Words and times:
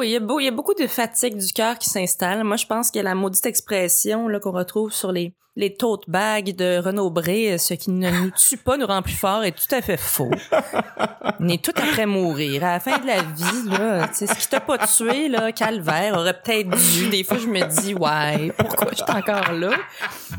il 0.00 0.10
y, 0.10 0.16
a 0.16 0.50
beaucoup 0.50 0.74
de 0.74 0.86
fatigue 0.86 1.36
du 1.36 1.52
cœur 1.52 1.78
qui 1.78 1.90
s'installe. 1.90 2.44
Moi, 2.44 2.56
je 2.56 2.66
pense 2.66 2.90
que 2.90 2.98
la 2.98 3.14
maudite 3.14 3.46
expression 3.46 4.28
qu'on 4.40 4.52
retrouve 4.52 4.92
sur 4.92 5.12
les 5.12 5.34
les 5.54 5.74
tote 5.74 6.08
bags 6.08 6.56
de 6.56 6.78
Renaud 6.78 7.10
Bré, 7.10 7.52
euh, 7.52 7.58
ce 7.58 7.74
qui 7.74 7.90
ne 7.90 8.10
nous 8.10 8.30
tue 8.30 8.56
pas 8.56 8.78
nous 8.78 8.86
rend 8.86 9.02
plus 9.02 9.12
fort, 9.12 9.44
est 9.44 9.52
tout 9.52 9.74
à 9.74 9.82
fait 9.82 9.98
faux. 9.98 10.30
On 11.40 11.48
est 11.48 11.62
tout 11.62 11.74
après 11.76 12.06
mourir. 12.06 12.64
À 12.64 12.72
la 12.72 12.80
fin 12.80 12.98
de 12.98 13.06
la 13.06 13.22
vie, 13.22 13.68
là, 13.68 14.10
ce 14.14 14.24
qui 14.24 14.48
t'a 14.48 14.60
pas 14.60 14.78
tué, 14.78 15.28
là, 15.28 15.52
calvaire, 15.52 16.16
aurait 16.16 16.40
peut-être 16.40 16.70
dû. 16.70 17.10
Des 17.10 17.22
fois, 17.22 17.36
je 17.36 17.48
me 17.48 17.60
dis, 17.82 17.94
ouais, 17.94 18.50
pourquoi 18.56 18.88
je 18.92 18.96
suis 18.96 19.04
encore 19.04 19.52
là? 19.52 19.72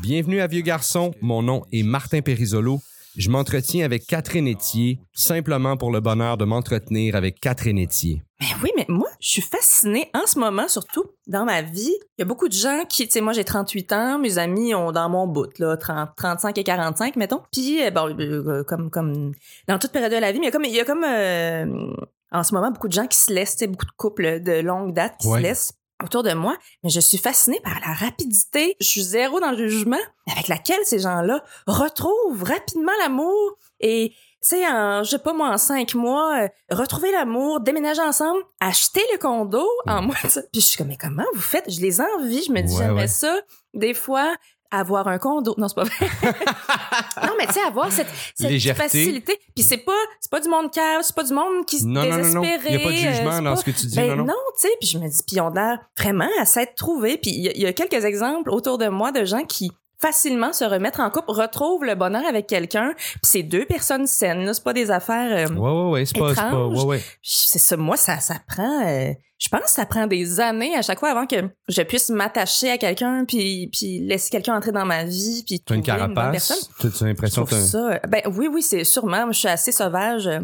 Bienvenue 0.00 0.40
à 0.40 0.46
Vieux 0.46 0.62
Garçon. 0.62 1.14
Mon 1.20 1.42
nom 1.42 1.62
est 1.72 1.84
Martin 1.84 2.20
Périsolo. 2.20 2.80
Je 3.16 3.30
m'entretiens 3.30 3.84
avec 3.84 4.06
Catherine 4.06 4.48
Etier, 4.48 4.98
simplement 5.12 5.76
pour 5.76 5.92
le 5.92 6.00
bonheur 6.00 6.36
de 6.36 6.44
m'entretenir 6.44 7.14
avec 7.14 7.38
Catherine 7.40 7.78
Etier. 7.78 8.22
Mais 8.40 8.46
oui, 8.62 8.70
mais 8.76 8.86
moi, 8.88 9.08
je 9.20 9.28
suis 9.28 9.42
fascinée 9.42 10.10
en 10.14 10.26
ce 10.26 10.38
moment, 10.38 10.66
surtout 10.66 11.04
dans 11.28 11.44
ma 11.44 11.62
vie. 11.62 11.94
Il 12.18 12.20
y 12.20 12.22
a 12.22 12.24
beaucoup 12.24 12.48
de 12.48 12.52
gens 12.54 12.82
qui, 12.88 13.06
tu 13.06 13.12
sais, 13.12 13.20
moi 13.20 13.32
j'ai 13.32 13.44
38 13.44 13.92
ans, 13.92 14.18
mes 14.18 14.38
amis 14.38 14.74
ont 14.74 14.90
dans 14.90 15.08
mon 15.08 15.28
bout, 15.28 15.56
là, 15.60 15.76
30, 15.76 16.10
35 16.16 16.58
et 16.58 16.64
45, 16.64 17.16
mettons. 17.16 17.40
Puis, 17.52 17.82
euh, 17.84 17.90
bon, 17.90 18.08
euh, 18.18 18.64
comme, 18.64 18.90
comme 18.90 19.32
dans 19.68 19.78
toute 19.78 19.92
période 19.92 20.12
de 20.12 20.16
la 20.18 20.32
vie, 20.32 20.40
mais 20.40 20.46
il 20.46 20.48
y 20.48 20.48
a 20.48 20.52
comme, 20.52 20.64
il 20.64 20.74
y 20.74 20.80
a 20.80 20.84
comme 20.84 21.04
euh, 21.04 21.92
en 22.32 22.42
ce 22.42 22.52
moment 22.52 22.70
beaucoup 22.72 22.88
de 22.88 22.92
gens 22.92 23.06
qui 23.06 23.18
se 23.18 23.32
laissent, 23.32 23.52
tu 23.52 23.58
sais, 23.60 23.66
beaucoup 23.68 23.86
de 23.86 23.92
couples 23.96 24.42
de 24.42 24.60
longue 24.60 24.92
date 24.92 25.14
qui 25.20 25.28
Ouais. 25.28 25.38
se 25.38 25.42
laissent 25.42 25.72
autour 26.04 26.22
de 26.22 26.32
moi, 26.32 26.56
mais 26.82 26.90
je 26.90 27.00
suis 27.00 27.18
fascinée 27.18 27.60
par 27.62 27.78
la 27.80 27.92
rapidité. 27.94 28.76
Je 28.80 28.86
suis 28.86 29.02
zéro 29.02 29.40
dans 29.40 29.50
le 29.50 29.68
jugement 29.68 29.98
avec 30.30 30.48
laquelle 30.48 30.80
ces 30.84 31.00
gens-là 31.00 31.42
retrouvent 31.66 32.42
rapidement 32.42 32.92
l'amour 33.02 33.56
et 33.80 34.14
sais, 34.44 34.66
en, 34.66 35.02
je 35.02 35.10
sais 35.10 35.18
pas 35.18 35.32
moi, 35.32 35.48
en 35.48 35.58
cinq 35.58 35.94
mois, 35.94 36.42
euh, 36.44 36.48
retrouver 36.70 37.10
l'amour, 37.12 37.60
déménager 37.60 38.02
ensemble, 38.02 38.42
acheter 38.60 39.00
le 39.12 39.18
condo 39.18 39.66
en 39.86 40.02
moi. 40.02 40.14
Puis 40.22 40.42
je 40.54 40.60
suis 40.60 40.76
comme, 40.76 40.88
mais 40.88 40.98
comment 40.98 41.24
vous 41.34 41.40
faites? 41.40 41.70
Je 41.70 41.80
les 41.80 42.00
envie, 42.00 42.42
je 42.44 42.52
me 42.52 42.60
dis, 42.60 42.72
Ouais, 42.74 42.78
j'aimerais 42.84 43.02
ouais. 43.02 43.08
ça. 43.08 43.40
Des 43.72 43.94
fois, 43.94 44.34
avoir 44.70 45.06
un 45.08 45.18
condo. 45.18 45.54
Non, 45.58 45.68
c'est 45.68 45.74
pas 45.74 45.84
vrai. 45.84 45.94
non, 47.22 47.32
mais 47.38 47.46
tu 47.46 47.52
sais, 47.54 47.60
avoir 47.62 47.90
cette, 47.92 48.08
cette 48.34 48.50
Légèreté. 48.50 48.82
facilité. 48.82 49.38
Puis 49.54 49.64
c'est 49.64 49.78
pas, 49.78 49.92
c'est 50.20 50.30
pas 50.30 50.40
du 50.40 50.48
monde 50.48 50.70
cave, 50.72 51.00
c'est 51.02 51.14
pas 51.14 51.22
du 51.24 51.32
monde 51.32 51.64
qui 51.66 51.78
se 51.78 51.84
Non, 51.86 52.02
non, 52.04 52.18
non, 52.18 52.28
non. 52.34 52.40
désespérait. 52.42 52.74
Il 52.74 52.76
n'y 52.76 52.82
a 52.82 52.86
pas 52.86 52.92
de 52.92 52.96
euh, 52.96 53.12
jugement 53.16 53.32
c'est 53.32 53.42
dans 53.44 53.50
pas- 53.50 53.56
ce 53.56 53.64
que 53.64 53.70
tu 53.70 53.86
dis. 53.86 53.96
ben 53.96 54.08
non, 54.10 54.16
non, 54.16 54.24
non. 54.26 54.34
tu 54.56 54.68
sais, 54.68 54.74
puis 54.80 54.88
je 54.88 54.98
me 54.98 55.08
dis, 55.08 55.20
puis 55.26 55.40
on 55.40 55.56
a 55.56 55.78
vraiment 55.98 56.28
à 56.40 56.44
s'être 56.44 56.74
trouvé. 56.74 57.16
Puis 57.18 57.30
il 57.30 57.42
y, 57.44 57.48
a- 57.48 57.52
il 57.54 57.60
y 57.62 57.66
a 57.66 57.72
quelques 57.72 58.04
exemples 58.04 58.50
autour 58.50 58.78
de 58.78 58.88
moi 58.88 59.12
de 59.12 59.24
gens 59.24 59.44
qui 59.44 59.70
facilement 59.98 60.52
se 60.52 60.64
remettre 60.64 61.00
en 61.00 61.10
couple, 61.10 61.30
retrouvent 61.30 61.84
le 61.84 61.94
bonheur 61.94 62.24
avec 62.28 62.46
quelqu'un, 62.46 62.92
puis 62.96 63.18
c'est 63.22 63.42
deux 63.42 63.64
personnes 63.64 64.06
saines, 64.06 64.44
là, 64.44 64.54
c'est 64.54 64.64
pas 64.64 64.72
des 64.72 64.90
affaires... 64.90 65.48
euh, 65.50 65.54
Ouais, 65.54 65.70
ouais, 65.70 65.90
ouais. 65.90 66.04
C'est 66.06 66.18
pas. 66.18 66.32
Ouais, 66.66 66.84
ouais. 66.84 67.02
c'est 67.22 67.58
ça, 67.58 67.76
moi, 67.76 67.96
ça, 67.96 68.20
ça 68.20 68.36
prend... 68.46 68.86
euh, 68.86 69.12
je 69.38 69.48
pense 69.48 69.62
que 69.62 69.70
ça 69.70 69.84
prend 69.84 70.06
des 70.06 70.40
années 70.40 70.74
à 70.76 70.80
chaque 70.82 71.00
fois 71.00 71.10
avant 71.10 71.26
que 71.26 71.36
je 71.68 71.82
puisse 71.82 72.08
m'attacher 72.08 72.70
à 72.70 72.78
quelqu'un, 72.78 73.24
puis, 73.26 73.68
puis 73.72 74.00
laisser 74.00 74.30
quelqu'un 74.30 74.56
entrer 74.56 74.72
dans 74.72 74.86
ma 74.86 75.04
vie, 75.04 75.42
puis 75.46 75.56
une 75.56 75.82
trouver 75.82 75.82
personne. 75.82 76.14
carapace. 76.14 76.70
Tu 76.80 76.86
as 76.86 77.06
l'impression 77.06 77.44
que 77.44 77.54
ça... 77.54 78.00
Ben 78.08 78.22
oui, 78.34 78.48
oui, 78.50 78.62
c'est 78.62 78.84
sûrement. 78.84 79.24
Moi, 79.24 79.32
je 79.32 79.38
suis 79.40 79.48
assez 79.48 79.72
sauvage 79.72 80.26
euh, 80.26 80.40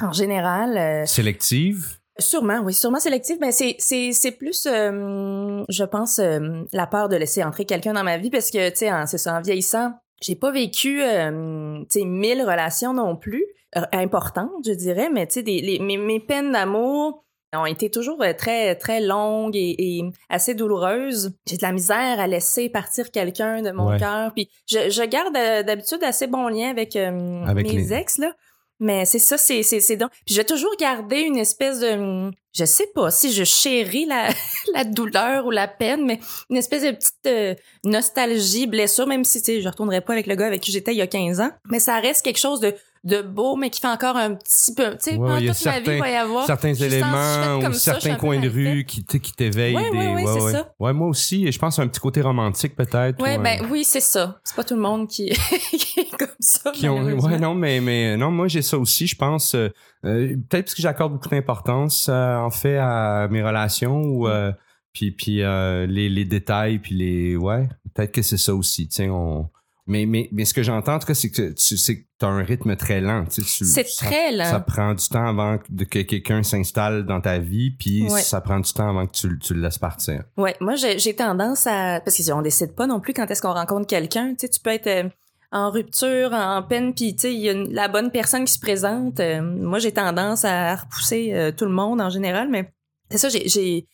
en 0.00 0.12
général. 0.12 0.76
euh, 0.78 1.04
sélective? 1.06 1.97
Sûrement, 2.20 2.60
oui, 2.64 2.74
sûrement 2.74 2.98
sélectif, 2.98 3.36
mais 3.40 3.52
c'est 3.52 3.76
c'est 3.78 4.10
c'est 4.12 4.32
plus, 4.32 4.66
euh, 4.66 5.62
je 5.68 5.84
pense, 5.84 6.18
euh, 6.18 6.62
la 6.72 6.86
peur 6.88 7.08
de 7.08 7.14
laisser 7.16 7.44
entrer 7.44 7.64
quelqu'un 7.64 7.92
dans 7.92 8.02
ma 8.02 8.18
vie 8.18 8.30
parce 8.30 8.50
que 8.50 8.70
tu 8.70 8.76
sais, 8.76 8.92
en- 8.92 9.06
c'est 9.06 9.18
ça, 9.18 9.34
en 9.36 9.40
vieillissant, 9.40 9.92
j'ai 10.20 10.34
pas 10.34 10.50
vécu, 10.50 11.00
euh, 11.00 11.78
tu 11.90 12.00
sais, 12.00 12.04
mille 12.04 12.42
relations 12.42 12.92
non 12.92 13.14
plus 13.14 13.44
importantes, 13.92 14.50
je 14.66 14.72
dirais, 14.72 15.10
mais 15.12 15.26
tu 15.28 15.34
sais, 15.34 15.42
des 15.42 15.60
les- 15.60 15.78
mes, 15.78 15.96
mes 15.96 16.18
peines 16.18 16.50
d'amour 16.52 17.24
ont 17.54 17.66
été 17.66 17.90
toujours 17.90 18.22
très 18.36 18.74
très 18.74 19.00
longues 19.00 19.56
et, 19.56 19.76
et 19.78 20.02
assez 20.28 20.54
douloureuses. 20.54 21.32
J'ai 21.48 21.56
de 21.56 21.62
la 21.62 21.72
misère 21.72 22.18
à 22.20 22.26
laisser 22.26 22.68
partir 22.68 23.10
quelqu'un 23.10 23.62
de 23.62 23.70
mon 23.70 23.90
Ouais. 23.90 23.98
cœur, 23.98 24.32
puis 24.34 24.50
je, 24.68 24.90
je 24.90 25.02
garde 25.04 25.32
d'habitude 25.66 26.02
assez 26.02 26.26
bon 26.26 26.48
lien 26.48 26.68
avec, 26.70 26.96
Avec 26.96 27.66
mes 27.68 27.72
les- 27.74 27.92
ex 27.94 28.18
là. 28.18 28.32
Mais 28.80 29.04
c'est 29.04 29.18
ça, 29.18 29.36
c'est 29.36 29.62
c'est 29.62 29.96
donc. 29.96 30.10
Puis 30.24 30.34
je 30.34 30.40
vais 30.40 30.44
toujours 30.44 30.74
garder 30.78 31.20
une 31.20 31.36
espèce 31.36 31.80
de, 31.80 32.30
je 32.52 32.64
sais 32.64 32.88
pas 32.94 33.10
si 33.10 33.32
je 33.32 33.42
chéris 33.42 34.04
la 34.04 34.28
la 34.74 34.84
douleur 34.84 35.46
ou 35.46 35.50
la 35.50 35.66
peine, 35.66 36.04
mais 36.06 36.20
une 36.48 36.56
espèce 36.56 36.82
de 36.82 36.92
petite 36.92 37.26
euh, 37.26 37.54
nostalgie, 37.84 38.66
blessure, 38.66 39.06
même 39.06 39.24
si 39.24 39.40
tu 39.40 39.46
sais, 39.46 39.60
je 39.60 39.68
retournerai 39.68 40.00
pas 40.00 40.12
avec 40.12 40.26
le 40.26 40.36
gars 40.36 40.46
avec 40.46 40.60
qui 40.60 40.70
j'étais 40.70 40.92
il 40.92 40.98
y 40.98 41.02
a 41.02 41.08
15 41.08 41.40
ans, 41.40 41.50
mais 41.70 41.80
ça 41.80 41.98
reste 41.98 42.24
quelque 42.24 42.38
chose 42.38 42.60
de 42.60 42.74
de 43.04 43.22
beau, 43.22 43.56
mais 43.56 43.70
qui 43.70 43.80
fait 43.80 43.88
encore 43.88 44.16
un 44.16 44.34
petit 44.34 44.74
peu. 44.74 44.90
Tu 44.92 44.96
sais, 45.00 45.16
Ouais, 45.16 45.28
pendant 45.28 45.52
toute 45.52 45.64
ma 45.64 45.80
vie, 45.80 45.90
il 45.92 45.98
va 45.98 46.10
y 46.10 46.16
avoir 46.16 46.46
certains 46.46 46.74
éléments 46.74 47.58
ou 47.58 47.72
ça, 47.72 47.94
certains 48.00 48.16
coins 48.16 48.40
de 48.40 48.48
rue 48.48 48.84
qui, 48.84 49.04
t'éveillent. 49.04 49.76
Ouais, 49.76 49.90
des... 49.90 49.96
ouais, 49.96 50.14
ouais, 50.14 50.40
c'est 50.40 50.52
ça. 50.52 50.72
Ouais, 50.78 50.92
moi 50.92 51.08
aussi. 51.08 51.46
Et 51.46 51.52
je 51.52 51.58
pense 51.58 51.78
à 51.78 51.82
un 51.82 51.88
petit 51.88 52.00
côté 52.00 52.20
romantique, 52.20 52.76
peut-être. 52.76 53.22
Ouais, 53.22 53.36
ou, 53.36 53.40
euh, 53.40 53.42
ben 53.42 53.66
oui, 53.70 53.84
c'est 53.84 54.00
ça. 54.00 54.40
C'est 54.44 54.56
pas 54.56 54.64
tout 54.64 54.74
le 54.74 54.80
monde 54.80 55.08
qui, 55.08 55.28
qui 55.70 56.00
est 56.00 56.16
comme 56.16 56.28
ça. 56.40 56.70
qui 56.72 56.88
ont 56.88 57.02
ouais 57.02 57.38
non 57.38 57.54
mais 57.54 57.80
mais 57.80 58.16
non 58.16 58.30
moi 58.30 58.48
j'ai 58.48 58.62
ça 58.62 58.78
aussi 58.78 59.06
je 59.06 59.16
pense 59.16 59.54
euh, 59.54 59.68
euh, 60.04 60.28
peut-être 60.48 60.66
parce 60.66 60.74
que 60.74 60.82
j'accorde 60.82 61.12
beaucoup 61.12 61.28
d'importance 61.28 62.08
euh, 62.08 62.36
en 62.36 62.50
fait 62.50 62.76
à 62.76 63.28
mes 63.30 63.42
relations 63.42 64.02
ou 64.02 64.28
euh, 64.28 64.52
puis 64.92 65.10
puis 65.10 65.42
euh, 65.42 65.86
les, 65.86 66.08
les 66.08 66.24
détails 66.24 66.78
puis 66.78 66.94
les 66.94 67.36
ouais 67.36 67.68
peut-être 67.94 68.12
que 68.12 68.22
c'est 68.22 68.36
ça 68.36 68.54
aussi 68.54 68.88
sais 68.90 69.08
on 69.08 69.48
mais 69.88 70.06
mais 70.06 70.28
mais 70.30 70.44
ce 70.44 70.54
que 70.54 70.62
j'entends 70.62 70.94
en 70.94 70.98
tout 71.00 71.06
cas 71.08 71.14
c'est 71.14 71.30
que 71.30 71.50
tu 71.52 71.76
sais 71.76 71.96
que 72.00 72.04
t'as 72.18 72.28
un 72.28 72.42
rythme 72.44 72.76
très 72.76 73.00
lent 73.00 73.24
tu 73.24 73.42
sais 73.42 73.64
C'est 73.64 73.84
très 74.06 74.30
lent. 74.32 74.44
ça 74.44 74.60
prend 74.60 74.94
du 74.94 75.08
temps 75.08 75.26
avant 75.26 75.58
que 75.58 76.02
quelqu'un 76.02 76.42
s'installe 76.42 77.04
dans 77.06 77.20
ta 77.20 77.38
vie 77.38 77.70
puis 77.72 78.02
Ouais. 78.08 78.20
ça 78.20 78.40
prend 78.40 78.60
du 78.60 78.72
temps 78.72 78.88
avant 78.90 79.06
que 79.06 79.12
tu, 79.12 79.28
le- 79.28 79.38
tu 79.38 79.54
le 79.54 79.62
laisses 79.62 79.78
partir 79.78 80.22
Ouais, 80.36 80.54
moi 80.60 80.76
j'ai 80.76 80.98
j'ai 80.98 81.14
tendance 81.16 81.66
à 81.66 82.00
parce 82.04 82.22
qu'on 82.24 82.42
décide 82.42 82.74
pas 82.76 82.86
non 82.86 83.00
plus 83.00 83.14
quand 83.14 83.28
est-ce 83.30 83.42
qu'on 83.42 83.54
rencontre 83.54 83.86
quelqu'un. 83.86 84.30
Tu 84.30 84.40
sais, 84.42 84.48
tu 84.50 84.60
peux 84.60 84.70
être 84.70 84.86
euh, 84.86 85.08
en 85.50 85.70
rupture, 85.70 86.32
en 86.34 86.62
peine, 86.62 86.92
puis 86.94 87.14
tu 87.14 87.20
sais, 87.22 87.32
il 87.34 87.40
y 87.40 87.48
a 87.48 87.52
une- 87.52 87.72
la 87.72 87.88
bonne 87.88 88.10
personne 88.10 88.44
qui 88.44 88.52
se 88.52 88.58
présente. 88.60 89.18
Euh, 89.20 89.40
moi, 89.40 89.78
j'ai 89.78 89.92
tendance 89.92 90.44
à 90.44 90.76
repousser 90.76 91.32
euh, 91.32 91.52
tout 91.52 91.64
le 91.64 91.70
monde 91.70 92.02
en 92.02 92.10
général, 92.10 92.48
mais 92.50 92.70
c'est 93.10 93.16
ça, 93.16 93.30
j'ai 93.30 93.48
j'ai 93.48 93.86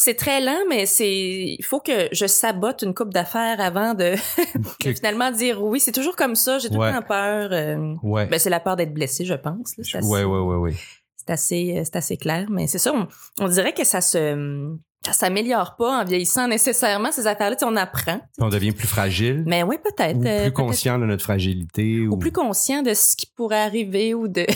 c'est 0.00 0.14
très 0.14 0.40
lent, 0.40 0.60
mais 0.70 0.86
c'est 0.86 1.10
il 1.58 1.64
faut 1.64 1.80
que 1.80 2.08
je 2.12 2.26
sabote 2.26 2.82
une 2.82 2.94
coupe 2.94 3.12
d'affaires 3.12 3.60
avant 3.60 3.92
de, 3.94 4.14
finalement 4.80 5.30
dire 5.32 5.62
oui. 5.62 5.80
C'est 5.80 5.92
toujours 5.92 6.16
comme 6.16 6.36
ça. 6.36 6.58
J'ai 6.58 6.68
tout 6.70 6.76
Ouais. 6.76 6.92
le 6.92 6.98
temps 7.00 7.06
peur. 7.06 7.50
euh, 7.52 7.94
ouais 8.02 8.26
ben, 8.26 8.38
c'est 8.38 8.48
la 8.50 8.60
peur 8.60 8.76
d'être 8.76 8.94
blessé, 8.94 9.24
je 9.24 9.34
pense. 9.34 9.76
là. 9.76 9.84
C'est 9.84 9.98
assez- 9.98 10.06
ouais 10.08 10.24
ouais 10.24 10.38
ouais 10.40 10.56
ouais 10.56 10.74
c'est 11.16 11.30
assez, 11.32 11.74
euh, 11.76 11.82
c'est 11.84 11.96
assez 11.96 12.16
clair. 12.16 12.46
Mais 12.48 12.66
c'est 12.68 12.78
ça, 12.78 12.92
on, 12.94 13.06
on 13.40 13.48
dirait 13.48 13.74
que 13.74 13.84
ça 13.84 14.00
se, 14.00 14.74
ça 15.04 15.12
s'améliore 15.12 15.76
pas 15.76 16.00
en 16.00 16.04
vieillissant 16.04 16.48
nécessairement 16.48 17.12
ces 17.12 17.26
affaires-là. 17.26 17.56
Tu 17.56 17.60
sais, 17.66 17.70
on 17.70 17.76
apprend. 17.76 18.20
On 18.38 18.48
devient 18.48 18.72
plus 18.72 18.86
fragile 18.88 19.42
Mais 19.46 19.62
oui, 19.62 19.76
peut-être. 19.82 20.16
ou 20.16 20.20
euh, 20.20 20.22
plus 20.22 20.40
peut-être- 20.42 20.54
conscient 20.54 20.98
de 20.98 21.04
notre 21.06 21.24
fragilité 21.24 22.06
Ou 22.06 22.16
plus 22.16 22.32
conscient 22.32 22.82
de 22.82 22.94
ce 22.94 23.14
qui 23.16 23.26
pourrait 23.26 23.60
arriver 23.60 24.14
ou 24.14 24.26
de, 24.28 24.46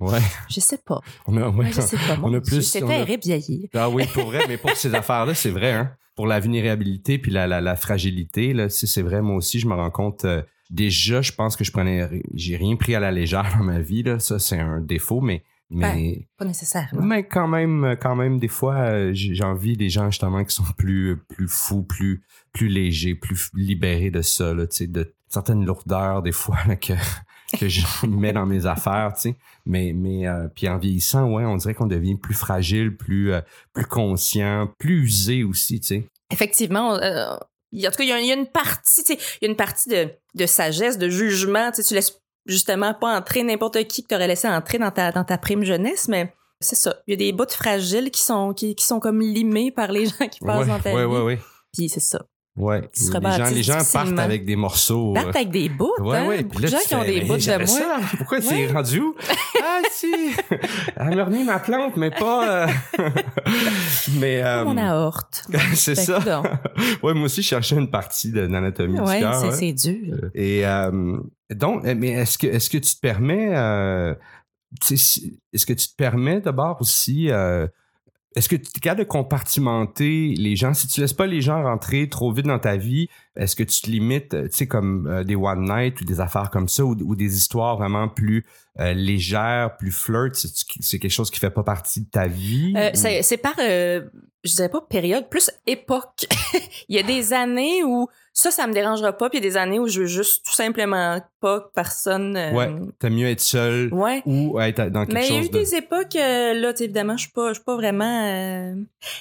ouais 0.00 0.18
je 0.48 0.60
sais 0.60 0.78
pas. 0.78 1.00
on 1.26 1.36
a, 1.36 1.48
ouais. 1.48 1.70
Je 1.72 1.80
sais 1.80 1.96
pas. 1.96 2.18
On 2.22 2.32
a 2.34 2.40
plus- 2.40 2.76
on 2.82 2.88
a- 2.90 3.04
vieillir. 3.04 3.68
Ah 3.74 3.88
oui, 3.88 4.04
pour 4.12 4.24
vrai, 4.26 4.40
mais 4.48 4.56
pour 4.56 4.70
ces 4.72 4.94
affaires-là, 4.94 5.34
c'est 5.34 5.50
vrai, 5.50 5.72
hein. 5.72 5.92
Pour 6.16 6.26
la 6.26 6.40
vulnérabilité 6.40 7.18
puis 7.18 7.30
la, 7.30 7.46
la, 7.46 7.60
la 7.60 7.76
fragilité, 7.76 8.52
là, 8.52 8.68
c'est 8.68 8.86
c'est 8.86 9.02
vrai, 9.02 9.22
moi 9.22 9.36
aussi, 9.36 9.58
je 9.60 9.66
me 9.66 9.74
rends 9.74 9.90
compte. 9.90 10.24
euh, 10.24 10.42
déjà, 10.68 11.22
je 11.22 11.32
pense 11.32 11.56
que 11.56 11.64
je 11.64 11.72
prenais. 11.72 12.22
J'ai 12.34 12.56
rien 12.56 12.76
pris 12.76 12.94
à 12.94 13.00
la 13.00 13.10
légère 13.10 13.46
dans 13.56 13.64
ma 13.64 13.80
vie, 13.80 14.02
là. 14.02 14.18
Ça, 14.18 14.38
c'est 14.38 14.58
un 14.58 14.80
défaut, 14.80 15.20
mais. 15.20 15.44
Mais, 15.72 16.26
Pas 16.36 16.44
nécessairement. 16.44 17.00
mais 17.00 17.22
quand 17.28 17.46
même, 17.46 17.96
quand 18.02 18.16
même, 18.16 18.40
des 18.40 18.48
fois, 18.48 18.74
euh, 18.74 19.10
j'ai 19.14 19.44
envie 19.44 19.76
des 19.76 19.88
gens 19.88 20.10
justement 20.10 20.42
qui 20.44 20.52
sont 20.52 20.64
plus, 20.76 21.16
plus 21.28 21.46
fous, 21.46 21.84
plus, 21.84 22.22
plus 22.52 22.66
légers, 22.66 23.14
plus 23.14 23.50
libérés 23.54 24.10
de 24.10 24.20
ça, 24.20 24.52
là, 24.52 24.66
tu 24.66 24.76
sais, 24.78 24.86
de 24.88 25.14
certaines 25.28 25.64
lourdeurs, 25.64 26.22
des 26.22 26.32
fois, 26.32 26.58
là, 26.66 26.74
que, 26.74 26.94
que 27.58 27.68
je 27.68 27.84
mets 28.06 28.32
dans 28.32 28.46
mes 28.46 28.66
affaires, 28.66 29.12
tu 29.14 29.22
sais. 29.22 29.36
Mais, 29.66 29.92
mais, 29.94 30.26
euh, 30.26 30.48
puis 30.54 30.68
en 30.68 30.78
vieillissant, 30.78 31.30
ouais, 31.30 31.44
on 31.44 31.56
dirait 31.56 31.74
qu'on 31.74 31.86
devient 31.86 32.16
plus 32.16 32.34
fragile, 32.34 32.96
plus, 32.96 33.32
euh, 33.32 33.40
plus 33.72 33.86
conscient, 33.86 34.68
plus 34.78 35.04
usé 35.04 35.44
aussi, 35.44 35.80
tu 35.80 35.86
sais. 35.86 36.08
Effectivement, 36.32 36.94
euh, 36.94 37.36
y 37.72 37.86
en 37.86 37.90
tout 37.90 37.98
cas, 37.98 38.04
il 38.04 38.08
y 38.08 38.12
a, 38.12 38.20
il 38.20 38.26
y 38.26 38.32
a 38.32 38.36
une 38.36 38.46
partie, 38.46 39.02
tu 39.04 39.14
sais, 39.14 39.18
il 39.40 39.44
y 39.44 39.48
a 39.48 39.50
une 39.50 39.56
partie 39.56 39.88
de, 39.88 40.08
de 40.34 40.46
sagesse, 40.46 40.98
de 40.98 41.08
jugement. 41.08 41.70
Tu 41.70 41.82
sais, 41.82 41.88
tu 41.88 41.94
laisses 41.94 42.20
justement 42.46 42.94
pas 42.94 43.16
entrer 43.16 43.42
n'importe 43.42 43.84
qui 43.84 44.02
que 44.02 44.08
tu 44.08 44.14
aurais 44.14 44.28
laissé 44.28 44.48
entrer 44.48 44.78
dans 44.78 44.90
ta, 44.90 45.12
dans 45.12 45.24
ta 45.24 45.38
prime 45.38 45.64
jeunesse, 45.64 46.08
mais 46.08 46.32
c'est 46.60 46.76
ça. 46.76 46.96
Il 47.06 47.12
y 47.12 47.14
a 47.14 47.16
des 47.16 47.32
bouts 47.32 47.50
fragiles 47.50 48.10
qui 48.10 48.22
sont, 48.22 48.52
qui, 48.52 48.74
qui 48.74 48.84
sont 48.84 49.00
comme 49.00 49.20
limés 49.20 49.70
par 49.70 49.90
les 49.92 50.06
gens 50.06 50.28
qui 50.30 50.40
passent 50.40 50.60
ouais, 50.60 50.66
dans 50.66 50.80
ta 50.80 50.94
ouais, 50.94 51.06
vie. 51.06 51.22
ouais. 51.22 51.40
Puis 51.72 51.88
c'est 51.88 52.00
ça. 52.00 52.24
Ouais. 52.56 52.82
Les 52.98 53.12
gens, 53.30 53.50
les 53.54 53.62
gens 53.62 53.78
partent 53.92 54.18
avec 54.18 54.44
des 54.44 54.56
morceaux. 54.56 55.12
Partent 55.14 55.28
euh, 55.28 55.30
avec 55.30 55.50
des 55.50 55.68
bouts, 55.68 55.92
Ouais, 56.00 56.18
hein? 56.18 56.26
ouais. 56.26 56.42
Puis 56.44 56.62
là, 56.64 56.68
gens 56.68 56.78
qui 56.86 56.94
ont 56.94 57.04
des 57.04 57.20
bouts 57.22 57.36
de 57.36 57.56
moi. 57.56 57.66
ça. 57.66 58.00
Pourquoi 58.18 58.38
Ouais. 58.38 58.44
c'est 58.44 58.66
rendu 58.66 59.00
où? 59.00 59.14
Ah, 59.62 59.82
si! 59.90 60.12
Elle 60.96 61.16
m'a 61.16 61.24
remis 61.24 61.44
ma 61.44 61.58
plante, 61.60 61.96
mais 61.96 62.10
pas... 62.10 62.64
euh, 62.66 62.68
mais... 64.18 64.42
euh, 64.42 64.64
Mon 64.64 64.76
aorte. 64.78 65.46
c'est 65.74 65.94
ça. 65.94 66.18
donc. 66.18 66.46
Ouais, 67.02 67.14
moi 67.14 67.24
aussi, 67.24 67.42
je 67.42 67.48
cherchais 67.48 67.76
une 67.76 67.90
partie 67.90 68.32
de 68.32 68.40
l'anatomie 68.40 68.94
du 68.94 69.00
Ouais, 69.00 69.20
cœur. 69.20 69.34
c'est, 69.34 69.46
ouais. 69.48 69.52
c'est 69.52 69.72
dur. 69.72 70.30
Et 70.34 70.66
euh, 70.66 71.18
donc, 71.50 71.84
mais 71.84 72.08
est-ce 72.10 72.36
que 72.38 72.46
est-ce 72.46 72.68
que 72.70 72.78
tu 72.78 72.94
te 72.94 73.00
permets 73.00 73.50
est-ce 74.90 75.66
que 75.66 75.72
tu 75.72 75.88
te 75.88 75.96
permets 75.96 76.40
d'abord 76.40 76.78
aussi 76.80 77.30
euh, 77.30 77.66
est-ce 78.36 78.48
que 78.48 78.56
tu 78.56 78.70
es 78.76 78.80
capable 78.80 79.00
de 79.00 79.08
compartimenter 79.08 80.34
les 80.36 80.54
gens? 80.54 80.72
Si 80.72 80.86
tu 80.86 81.00
laisses 81.00 81.12
pas 81.12 81.26
les 81.26 81.40
gens 81.40 81.62
rentrer 81.64 82.08
trop 82.08 82.32
vite 82.32 82.46
dans 82.46 82.60
ta 82.60 82.76
vie, 82.76 83.08
est-ce 83.34 83.56
que 83.56 83.64
tu 83.64 83.80
te 83.80 83.90
limites, 83.90 84.30
tu 84.30 84.48
sais, 84.50 84.66
comme 84.68 85.08
euh, 85.08 85.24
des 85.24 85.34
one 85.34 85.64
night 85.64 86.00
ou 86.00 86.04
des 86.04 86.20
affaires 86.20 86.50
comme 86.50 86.68
ça 86.68 86.84
ou, 86.84 87.16
des 87.16 87.36
histoires 87.36 87.76
vraiment 87.76 88.08
plus 88.08 88.46
euh, 88.78 88.92
légères, 88.92 89.76
plus 89.76 89.90
flirt? 89.90 90.34
C'est 90.34 90.98
quelque 91.00 91.10
chose 91.10 91.30
qui 91.30 91.40
fait 91.40 91.50
pas 91.50 91.64
partie 91.64 92.02
de 92.02 92.08
ta 92.08 92.28
vie? 92.28 92.72
Euh, 92.76 92.90
c'est 92.94 93.36
par, 93.36 93.56
je 94.44 94.54
dirais 94.54 94.68
pas 94.68 94.80
période, 94.80 95.28
plus 95.28 95.50
époque. 95.66 96.26
il 96.88 96.96
y 96.96 96.98
a 96.98 97.02
des 97.02 97.32
années 97.32 97.84
où 97.84 98.08
ça, 98.32 98.50
ça 98.50 98.66
me 98.66 98.72
dérangera 98.72 99.12
pas. 99.12 99.28
Puis 99.28 99.38
il 99.38 99.44
y 99.44 99.46
a 99.46 99.50
des 99.50 99.56
années 99.56 99.78
où 99.78 99.86
je 99.86 100.00
veux 100.00 100.06
juste 100.06 100.44
tout 100.44 100.52
simplement 100.52 101.20
pas 101.40 101.60
que 101.60 101.70
personne. 101.74 102.36
Euh... 102.36 102.52
Ouais, 102.52 102.70
t'as 102.98 103.10
mieux 103.10 103.28
être 103.28 103.40
seul 103.40 103.92
ouais. 103.92 104.22
ou 104.24 104.58
être 104.60 104.88
dans 104.88 105.04
quelque 105.04 105.14
Mais 105.14 105.22
chose. 105.22 105.30
Mais 105.30 105.36
il 105.36 105.52
y 105.52 105.58
a 105.58 105.60
eu 105.60 105.64
des 105.64 105.74
époques, 105.74 106.16
euh, 106.16 106.54
là, 106.54 106.72
évidemment, 106.78 107.16
je 107.16 107.24
suis 107.24 107.32
pas, 107.32 107.48
je 107.48 107.54
suis 107.54 107.64
pas 107.64 107.76
vraiment 107.76 108.24
euh, 108.26 108.74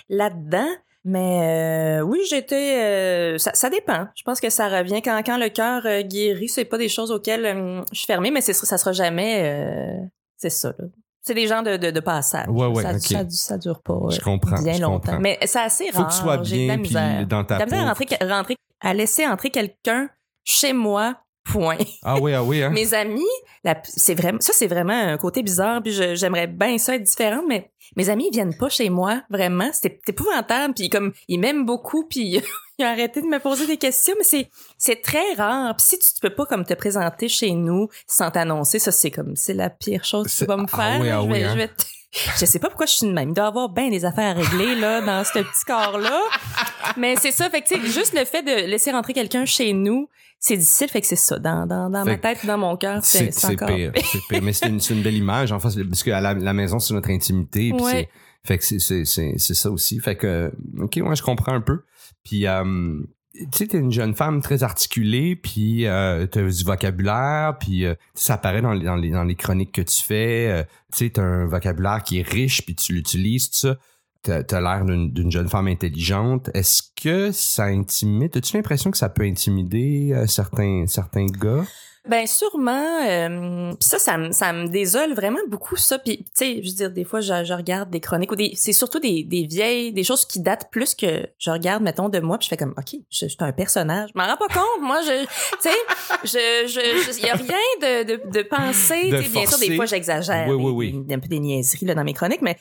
là-dedans. 0.09 0.69
Mais 1.05 1.99
euh, 1.99 2.01
oui, 2.01 2.19
j'étais. 2.29 2.77
Euh, 2.77 3.37
ça, 3.37 3.51
ça, 3.53 3.69
dépend. 3.69 4.07
Je 4.15 4.23
pense 4.23 4.39
que 4.39 4.49
ça 4.49 4.67
revient 4.67 5.01
quand, 5.01 5.21
quand 5.25 5.37
le 5.37 5.49
cœur 5.49 5.83
guérit. 6.03 6.49
C'est 6.49 6.65
pas 6.65 6.77
des 6.77 6.89
choses 6.89 7.11
auxquelles 7.11 7.83
je 7.91 7.97
suis 7.97 8.05
fermée, 8.05 8.31
mais 8.31 8.41
c'est 8.41 8.53
ça 8.53 8.77
sera 8.77 8.91
jamais. 8.91 10.09
c'est 10.37 10.49
ça. 10.49 10.73
Là. 10.77 10.85
C'est 11.21 11.33
des 11.33 11.47
gens 11.47 11.61
de, 11.61 11.77
de, 11.77 11.91
de 11.91 11.99
passage. 11.99 12.47
Ouais, 12.47 12.67
ouais, 12.67 12.81
ça, 12.81 12.91
okay. 12.91 12.99
ça, 12.99 13.29
ça, 13.29 13.57
dure 13.57 13.81
pas 13.81 13.93
je 14.09 14.21
comprends, 14.21 14.61
bien 14.61 14.73
je 14.73 14.81
longtemps. 14.81 14.99
Comprends. 14.99 15.19
Mais 15.19 15.37
c'est 15.45 15.59
assez 15.59 15.89
rare. 15.91 15.93
Faut 15.93 16.03
que 16.05 16.13
tu 16.13 16.17
sois 16.17 16.37
bien 16.37 16.79
puis 16.79 17.25
dans 17.27 17.43
ta 17.43 17.65
peau. 17.65 17.75
Rentrer, 17.75 18.07
rentrer, 18.21 18.55
à 18.81 18.93
laisser 18.93 19.27
entrer 19.27 19.49
quelqu'un 19.49 20.09
chez 20.43 20.73
moi. 20.73 21.15
Point. 21.43 21.77
Ah 22.03 22.19
oui, 22.19 22.33
ah 22.33 22.43
oui. 22.43 22.61
Hein? 22.61 22.69
mes 22.73 22.93
amis, 22.93 23.21
c'est 23.83 24.13
vraiment 24.15 24.39
ça, 24.39 24.53
c'est 24.53 24.67
vraiment 24.67 24.93
un 24.93 25.17
côté 25.17 25.41
bizarre. 25.41 25.81
Puis 25.81 25.93
j'aimerais 26.15 26.47
bien 26.47 26.77
ça 26.77 26.95
être 26.95 27.03
différente, 27.03 27.45
mais 27.47 27.71
mes 27.95 28.09
amis 28.09 28.27
ils 28.29 28.33
viennent 28.33 28.57
pas 28.57 28.69
chez 28.69 28.89
moi 28.89 29.23
vraiment. 29.29 29.69
C'est 29.73 29.99
épouvantable. 30.07 30.73
Puis 30.73 30.89
comme 30.89 31.13
ils 31.27 31.39
m'aiment 31.39 31.65
beaucoup, 31.65 32.05
puis 32.05 32.41
ils 32.79 32.83
ont 32.83 32.87
arrêté 32.87 33.21
de 33.21 33.27
me 33.27 33.39
poser 33.39 33.65
des 33.67 33.77
questions, 33.77 34.13
mais 34.17 34.23
c'est 34.23 34.49
c'est 34.77 35.01
très 35.01 35.33
rare. 35.35 35.75
Puis 35.75 35.87
si 35.87 35.99
tu, 35.99 36.13
tu 36.13 36.19
peux 36.21 36.35
pas 36.35 36.45
comme 36.45 36.65
te 36.65 36.73
présenter 36.73 37.27
chez 37.29 37.51
nous 37.51 37.89
sans 38.05 38.31
t'annoncer, 38.31 38.79
ça 38.79 38.91
c'est 38.91 39.11
comme 39.11 39.35
c'est 39.35 39.53
la 39.53 39.69
pire 39.69 40.03
chose 40.03 40.27
que 40.27 40.37
tu 40.37 40.45
vas 40.45 40.57
me 40.57 40.67
faire. 40.67 40.79
Ah 40.79 40.99
oui, 41.01 41.09
ah 41.09 41.21
je, 41.21 41.27
vais, 41.27 41.33
oui, 41.33 41.43
hein? 41.43 41.51
je, 41.53 41.57
vais 41.57 41.69
je 42.39 42.45
sais 42.45 42.59
pas 42.59 42.67
pourquoi 42.69 42.85
je 42.85 42.93
suis 42.93 43.07
de 43.07 43.13
même. 43.13 43.29
Il 43.29 43.33
doit 43.33 43.45
y 43.45 43.47
avoir 43.47 43.69
bien 43.69 43.89
des 43.89 44.05
affaires 44.05 44.35
à 44.35 44.39
régler 44.39 44.75
là 44.75 45.01
dans 45.01 45.23
ce 45.23 45.39
petit 45.39 45.65
corps 45.65 45.97
là. 45.97 46.21
mais 46.97 47.15
c'est 47.15 47.31
ça. 47.31 47.49
Fait 47.49 47.61
que 47.61 47.67
tu 47.67 47.75
sais, 47.75 47.87
juste 47.87 48.13
le 48.17 48.25
fait 48.25 48.41
de 48.41 48.67
laisser 48.67 48.91
rentrer 48.91 49.13
quelqu'un 49.13 49.45
chez 49.45 49.73
nous, 49.73 50.09
c'est 50.39 50.57
difficile. 50.57 50.89
Fait 50.89 51.01
que 51.01 51.07
c'est 51.07 51.15
ça. 51.15 51.37
Dans, 51.39 51.65
dans, 51.67 51.89
dans 51.89 52.05
ma 52.05 52.17
tête, 52.17 52.45
dans 52.45 52.57
mon 52.57 52.77
cœur, 52.77 53.03
c'est 53.03 53.29
encore 53.45 53.67
pire. 53.67 53.91
C'est 53.95 54.19
pire. 54.29 54.41
Mais 54.41 54.53
c'est 54.53 54.67
une, 54.67 54.79
une, 54.89 55.03
belle 55.03 55.15
image. 55.15 55.51
En 55.51 55.59
fait, 55.59 55.83
parce 55.83 56.03
que 56.03 56.09
la, 56.09 56.33
la 56.33 56.53
maison, 56.53 56.79
c'est 56.79 56.93
notre 56.93 57.09
intimité. 57.09 57.71
Puis 57.75 57.83
ouais. 57.83 58.09
Fait 58.43 58.57
que 58.57 58.63
c'est 58.63 59.05
ça 59.05 59.69
aussi. 59.69 59.99
Fait 59.99 60.15
que, 60.15 60.51
OK, 60.79 60.97
moi, 60.97 61.09
ouais, 61.09 61.15
je 61.15 61.23
comprends 61.23 61.53
un 61.53 61.61
peu. 61.61 61.81
Puis, 62.23 62.47
euh, 62.47 63.01
tu 63.33 63.47
sais, 63.53 63.67
t'es 63.67 63.77
une 63.77 63.91
jeune 63.91 64.15
femme 64.15 64.41
très 64.41 64.63
articulée, 64.63 65.35
puis 65.35 65.85
euh, 65.85 66.25
t'as 66.25 66.41
du 66.41 66.63
vocabulaire, 66.63 67.57
puis 67.59 67.85
euh, 67.85 67.95
ça 68.15 68.35
apparaît 68.35 68.61
dans 68.61 68.73
les, 68.73 68.85
dans, 68.85 68.95
les, 68.95 69.11
dans 69.11 69.23
les 69.23 69.35
chroniques 69.35 69.73
que 69.73 69.81
tu 69.81 70.01
fais. 70.01 70.49
Euh, 70.49 70.63
tu 70.91 71.05
sais, 71.05 71.09
t'as 71.11 71.21
un 71.21 71.45
vocabulaire 71.45 72.01
qui 72.03 72.19
est 72.19 72.27
riche, 72.27 72.65
puis 72.65 72.75
tu 72.75 72.93
l'utilises, 72.93 73.51
tout 73.51 73.59
ça. 73.59 73.77
T'as 74.21 74.41
as, 74.51 74.61
l'air 74.61 74.83
d'une 74.85 75.31
jeune 75.31 75.47
femme 75.47 75.67
intelligente. 75.67 76.49
Est-ce 76.53 76.81
que 77.01 77.31
ça 77.31 77.65
intimide? 77.65 78.35
As-tu 78.35 78.57
l'impression 78.57 78.91
que 78.91 78.97
ça 78.97 79.09
peut 79.09 79.23
intimider 79.23 80.11
euh, 80.13 80.27
certains, 80.27 80.85
certains 80.87 81.25
gars? 81.25 81.63
Ben 82.07 82.25
sûrement. 82.25 83.05
Euh, 83.07 83.73
pis 83.73 83.87
ça, 83.87 83.99
ça 83.99 84.17
me, 84.17 84.31
ça 84.31 84.51
me 84.51 84.67
désole 84.67 85.13
vraiment 85.13 85.39
beaucoup 85.47 85.75
ça. 85.75 85.99
Puis 85.99 86.17
tu 86.17 86.31
sais, 86.33 86.61
je 86.63 86.69
veux 86.69 86.75
dire, 86.75 86.91
des 86.91 87.03
fois, 87.03 87.19
je, 87.21 87.43
je 87.43 87.53
regarde 87.53 87.89
des 87.89 87.99
chroniques 87.99 88.31
ou 88.31 88.35
des, 88.35 88.53
c'est 88.55 88.73
surtout 88.73 88.99
des, 88.99 89.23
des 89.23 89.45
vieilles, 89.45 89.93
des 89.93 90.03
choses 90.03 90.25
qui 90.25 90.39
datent 90.39 90.69
plus 90.71 90.95
que 90.95 91.27
je 91.37 91.51
regarde, 91.51 91.83
mettons, 91.83 92.09
de 92.09 92.19
moi. 92.19 92.37
Puis 92.37 92.45
je 92.45 92.49
fais 92.49 92.57
comme, 92.57 92.73
ok, 92.77 92.99
je, 93.09 93.25
je 93.25 93.27
suis 93.27 93.37
un 93.39 93.51
personnage. 93.51 94.09
Je 94.15 94.19
m'en 94.19 94.27
rends 94.27 94.37
pas 94.37 94.47
compte. 94.47 94.81
Moi, 94.81 95.01
je, 95.01 95.25
tu 95.25 95.29
sais, 95.59 95.69
je, 96.23 96.67
je, 96.67 97.25
y 97.25 97.29
a 97.29 97.35
rien 97.35 97.45
de, 97.81 98.15
de, 98.15 98.31
de 98.31 98.43
penser. 98.43 99.11
De 99.11 99.29
bien 99.29 99.45
sûr, 99.45 99.59
des 99.59 99.75
fois, 99.75 99.85
j'exagère. 99.85 100.47
Oui, 100.47 100.55
oui, 100.55 100.71
oui. 100.71 101.13
Un 101.13 101.19
peu 101.19 101.27
des 101.27 101.39
niaiseries 101.39 101.85
là 101.85 101.95
dans 101.95 102.05
mes 102.05 102.13
chroniques, 102.13 102.41
mais 102.41 102.57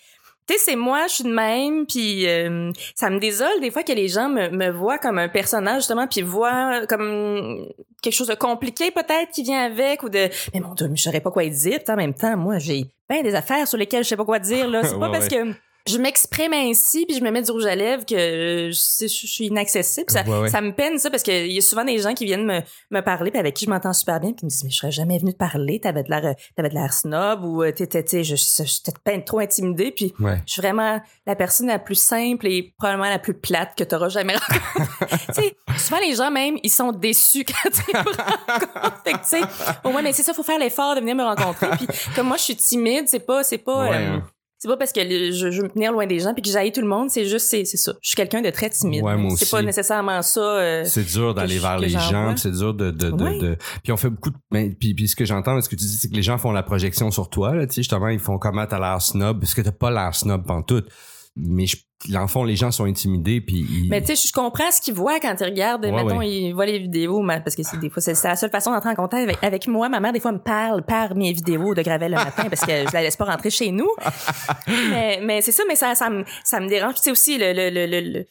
tu 0.48 0.54
sais, 0.54 0.60
c'est 0.60 0.76
moi, 0.76 1.06
je 1.08 1.14
suis 1.14 1.24
de 1.24 1.32
même, 1.32 1.86
puis 1.86 2.26
euh, 2.26 2.72
ça 2.94 3.10
me 3.10 3.18
désole 3.18 3.60
des 3.60 3.70
fois 3.70 3.82
que 3.82 3.92
les 3.92 4.08
gens 4.08 4.28
me, 4.28 4.48
me 4.48 4.70
voient 4.70 4.98
comme 4.98 5.18
un 5.18 5.28
personnage 5.28 5.82
justement, 5.82 6.06
puis 6.06 6.22
voient 6.22 6.86
comme 6.86 7.66
quelque 8.02 8.14
chose 8.14 8.28
de 8.28 8.34
compliqué 8.34 8.90
peut-être 8.90 9.30
qui 9.32 9.42
vient 9.42 9.64
avec 9.64 10.02
ou 10.02 10.08
de 10.08 10.28
mais 10.54 10.60
mon 10.60 10.74
dieu, 10.74 10.88
je 10.94 11.02
saurais 11.02 11.20
pas 11.20 11.30
quoi 11.30 11.46
dire. 11.46 11.80
en 11.88 11.96
même 11.96 12.14
temps, 12.14 12.36
moi, 12.36 12.58
j'ai 12.58 12.86
plein 13.08 13.22
des 13.22 13.34
affaires 13.34 13.66
sur 13.66 13.78
lesquelles 13.78 14.04
je 14.04 14.10
sais 14.10 14.16
pas 14.16 14.24
quoi 14.24 14.38
dire 14.38 14.68
là. 14.68 14.82
C'est 14.84 14.94
pas 14.98 15.10
ouais, 15.10 15.18
parce 15.18 15.28
ouais. 15.28 15.52
que 15.52 15.54
je 15.88 15.98
m'exprime 15.98 16.52
ainsi 16.52 17.04
puis 17.06 17.16
je 17.16 17.22
me 17.24 17.30
mets 17.30 17.42
du 17.42 17.50
rouge 17.50 17.66
à 17.66 17.74
lèvres 17.74 18.04
que 18.06 18.70
je, 18.70 19.06
je 19.06 19.06
suis 19.26 19.46
inaccessible. 19.46 20.10
Ça, 20.10 20.22
ouais, 20.22 20.40
ouais. 20.40 20.48
ça 20.48 20.60
me 20.60 20.72
peine 20.72 20.98
ça 20.98 21.10
parce 21.10 21.22
qu'il 21.22 21.50
y 21.52 21.58
a 21.58 21.60
souvent 21.60 21.84
des 21.84 21.98
gens 21.98 22.14
qui 22.14 22.24
viennent 22.24 22.46
me, 22.46 22.60
me 22.90 23.00
parler 23.00 23.30
puis 23.30 23.40
avec 23.40 23.54
qui 23.54 23.64
je 23.64 23.70
m'entends 23.70 23.92
super 23.92 24.20
bien 24.20 24.30
puis 24.30 24.40
qui 24.40 24.44
me 24.46 24.50
disent 24.50 24.64
mais 24.64 24.70
je 24.70 24.76
serais 24.76 24.90
jamais 24.92 25.18
venu 25.18 25.32
te 25.32 25.38
parler, 25.38 25.80
t'avais 25.80 26.02
de 26.02 26.10
l'air 26.10 26.34
t'avais 26.56 26.68
de 26.68 26.74
l'air 26.74 26.92
snob 26.92 27.44
ou 27.44 27.62
euh, 27.62 27.72
t'étais 27.72 28.24
je 28.24 28.36
j'étais 28.36 28.92
peine 29.02 29.24
trop 29.24 29.38
intimidée 29.40 29.90
puis 29.92 30.12
Ouais. 30.20 30.38
je 30.46 30.52
suis 30.54 30.62
vraiment 30.62 31.00
la 31.26 31.36
personne 31.36 31.68
la 31.68 31.78
plus 31.78 31.94
simple 31.94 32.46
et 32.46 32.74
probablement 32.78 33.08
la 33.08 33.18
plus 33.18 33.34
plate 33.34 33.76
que 33.76 33.84
tu 33.84 33.94
auras 33.94 34.08
jamais 34.08 34.34
rencontrée. 34.36 35.16
tu 35.28 35.34
sais, 35.42 35.56
souvent 35.78 36.00
les 36.00 36.14
gens 36.14 36.30
même, 36.30 36.58
ils 36.62 36.70
sont 36.70 36.92
déçus 36.92 37.44
quand 37.44 37.70
ils 37.88 37.94
me 37.94 37.98
rencontrent. 37.98 39.02
Tu 39.04 39.12
sais, 39.24 39.40
au 39.84 39.90
moins 39.90 40.02
mais 40.02 40.12
c'est 40.12 40.22
ça 40.22 40.34
faut 40.34 40.42
faire 40.42 40.58
l'effort 40.58 40.94
de 40.94 41.00
venir 41.00 41.14
me 41.14 41.24
rencontrer 41.24 41.68
puis 41.76 41.86
comme 42.14 42.26
moi 42.28 42.36
je 42.36 42.42
suis 42.42 42.56
timide, 42.56 43.04
c'est 43.08 43.20
pas 43.20 43.42
c'est 43.44 43.58
pas 43.58 43.86
euh, 43.92 43.92
hein. 44.16 44.22
C'est 44.58 44.68
pas 44.68 44.76
parce 44.76 44.92
que 44.92 45.00
le- 45.00 45.32
je, 45.32 45.50
je 45.50 45.58
veux 45.62 45.68
me 45.68 45.72
tenir 45.72 45.92
loin 45.92 46.06
des 46.06 46.18
gens 46.18 46.34
puis 46.34 46.42
que 46.42 46.50
j'haïs 46.50 46.72
tout 46.72 46.80
le 46.80 46.86
monde, 46.88 47.10
c'est 47.10 47.24
juste 47.26 47.46
c'est 47.48 47.64
c'est 47.64 47.76
ça. 47.76 47.92
Je 48.02 48.08
suis 48.08 48.16
quelqu'un 48.16 48.42
de 48.42 48.50
très 48.50 48.70
timide. 48.70 49.02
Ouais, 49.02 49.16
moi 49.16 49.30
c'est 49.36 49.48
pas 49.50 49.62
nécessairement 49.62 50.22
ça 50.22 50.40
euh, 50.40 50.84
C'est 50.84 51.04
dur 51.04 51.34
d'aller 51.34 51.58
vers 51.58 51.78
les 51.78 51.88
gens, 52.10 52.36
c'est 52.36 52.50
dur 52.52 52.74
de, 52.74 52.90
de, 52.90 53.10
de, 53.10 53.40
de- 53.40 53.56
puis 53.82 53.92
on 53.92 53.96
fait 53.96 54.10
beaucoup 54.10 54.30
de, 54.30 54.36
mais, 54.50 54.70
puis, 54.70 54.94
puis 54.94 55.08
ce 55.08 55.16
que 55.16 55.24
j'entends, 55.24 55.60
ce 55.60 55.68
que 55.68 55.76
tu 55.76 55.84
dis, 55.84 55.96
c'est 55.96 56.08
que 56.08 56.14
les 56.14 56.22
gens 56.22 56.38
font 56.38 56.52
la 56.52 56.62
projection 56.62 57.10
sur 57.10 57.30
toi, 57.30 57.54
là, 57.54 57.66
tu 57.66 57.74
sais, 57.74 57.80
justement, 57.82 58.08
ils 58.08 58.18
font 58.18 58.38
comment 58.38 58.66
t'as 58.66 58.78
l'air 58.80 59.00
snob, 59.00 59.40
parce 59.40 59.54
que 59.54 59.60
t'as 59.62 59.72
pas 59.72 59.90
l'air 59.90 60.14
snob 60.14 60.44
pantoute. 60.46 60.88
Mais 61.36 61.66
je, 61.66 61.76
dans 62.08 62.20
le 62.20 62.28
fond, 62.28 62.44
les 62.44 62.54
gens 62.54 62.70
sont 62.70 62.84
intimidés, 62.84 63.40
puis 63.40 63.66
ils... 63.68 63.88
Mais 63.88 64.00
tu 64.00 64.14
sais, 64.14 64.28
je 64.28 64.32
comprends 64.32 64.70
ce 64.70 64.80
qu'ils 64.80 64.94
voient 64.94 65.18
quand 65.18 65.34
ils 65.40 65.44
regardent. 65.44 65.84
Ouais, 65.84 65.90
mettons, 65.90 66.18
ouais. 66.18 66.30
ils 66.30 66.52
voient 66.52 66.66
les 66.66 66.78
vidéos, 66.78 67.24
parce 67.26 67.56
que 67.56 67.62
c'est 67.64 67.78
des 67.78 67.90
fois, 67.90 68.00
c'est 68.00 68.22
la 68.22 68.36
seule 68.36 68.50
façon 68.50 68.70
d'entrer 68.70 68.90
en 68.90 68.94
contact 68.94 69.24
avec, 69.24 69.42
avec 69.42 69.66
moi. 69.66 69.88
Ma 69.88 69.98
mère, 69.98 70.12
des 70.12 70.20
fois, 70.20 70.32
me 70.32 70.38
parle 70.38 70.84
par 70.84 71.16
mes 71.16 71.32
vidéos 71.32 71.74
de 71.74 71.82
Gravel 71.82 72.12
le 72.12 72.16
matin 72.16 72.44
parce 72.48 72.64
que 72.64 72.86
je 72.86 72.92
la 72.92 73.02
laisse 73.02 73.16
pas 73.16 73.24
rentrer 73.24 73.50
chez 73.50 73.72
nous. 73.72 73.88
mais 74.90 75.20
mais 75.22 75.42
c'est 75.42 75.52
ça, 75.52 75.64
mais 75.66 75.74
ça, 75.74 75.94
ça 75.94 76.08
me, 76.08 76.24
ça 76.44 76.60
me 76.60 76.68
dérange. 76.68 76.94
Tu 76.94 77.02
sais 77.02 77.10
aussi 77.10 77.36
le, 77.36 77.52
le, 77.52 77.70
le, 77.70 78.00
le, 78.00 78.26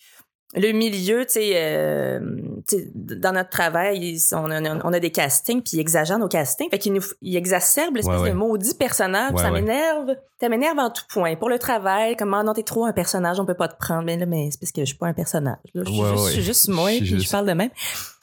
le- 0.55 0.71
milieu, 0.71 1.25
tu 1.25 1.33
sais, 1.33 1.51
euh, 1.55 2.19
tu 2.67 2.77
sais, 2.77 2.91
dans 2.95 3.33
notre 3.33 3.49
travail, 3.49 4.17
on 4.33 4.49
a, 4.49 4.61
on 4.85 4.93
a 4.93 4.99
des 4.99 5.11
castings, 5.11 5.61
puis 5.61 5.71
ils 5.77 5.79
exagèrent 5.79 6.19
nos 6.19 6.27
castings. 6.27 6.69
Fait 6.69 6.79
qu'ils 6.79 6.93
nous, 6.93 7.01
ils 7.21 7.35
exacerbent 7.35 7.95
l'espèce 7.97 8.15
Ouais, 8.15 8.21
ouais. 8.23 8.29
de 8.29 8.35
maudit 8.35 8.73
personnage. 8.75 9.33
Ouais, 9.33 9.41
ça 9.41 9.51
m'énerve. 9.51 10.15
Ça 10.39 10.49
m'énerve 10.49 10.77
en 10.79 10.89
tout 10.91 11.03
point. 11.09 11.35
Pour 11.35 11.49
le 11.49 11.57
travail, 11.59 12.15
comme, 12.15 12.33
ah 12.33 12.43
non, 12.43 12.53
t'es 12.53 12.63
trop 12.63 12.85
un 12.85 12.93
personnage, 12.93 13.39
on 13.39 13.45
peut 13.45 13.55
pas 13.55 13.67
te 13.67 13.77
prendre. 13.77 14.03
Mais 14.03 14.17
là, 14.17 14.25
mais 14.25 14.49
c'est 14.51 14.59
parce 14.59 14.71
que 14.71 14.81
je 14.81 14.85
suis 14.85 14.97
pas 14.97 15.07
un 15.07 15.13
personnage. 15.13 15.57
là. 15.73 15.83
Je 15.85 15.91
suis 15.91 15.95
juste, 15.95 16.09
ouais. 16.13 16.27
je 16.27 16.31
suis 16.33 16.43
juste 16.43 16.67
moi, 16.69 16.89
puis 16.97 17.19
je 17.21 17.29
parle 17.31 17.47
de 17.47 17.53
même. 17.53 17.71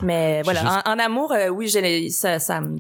Mais 0.03 0.43
voilà, 0.43 0.83
en, 0.87 0.93
en 0.93 0.99
amour, 0.99 1.33
euh, 1.33 1.49
oui, 1.49 1.69
ça, 2.11 2.39
ça 2.39 2.61
me- 2.61 2.79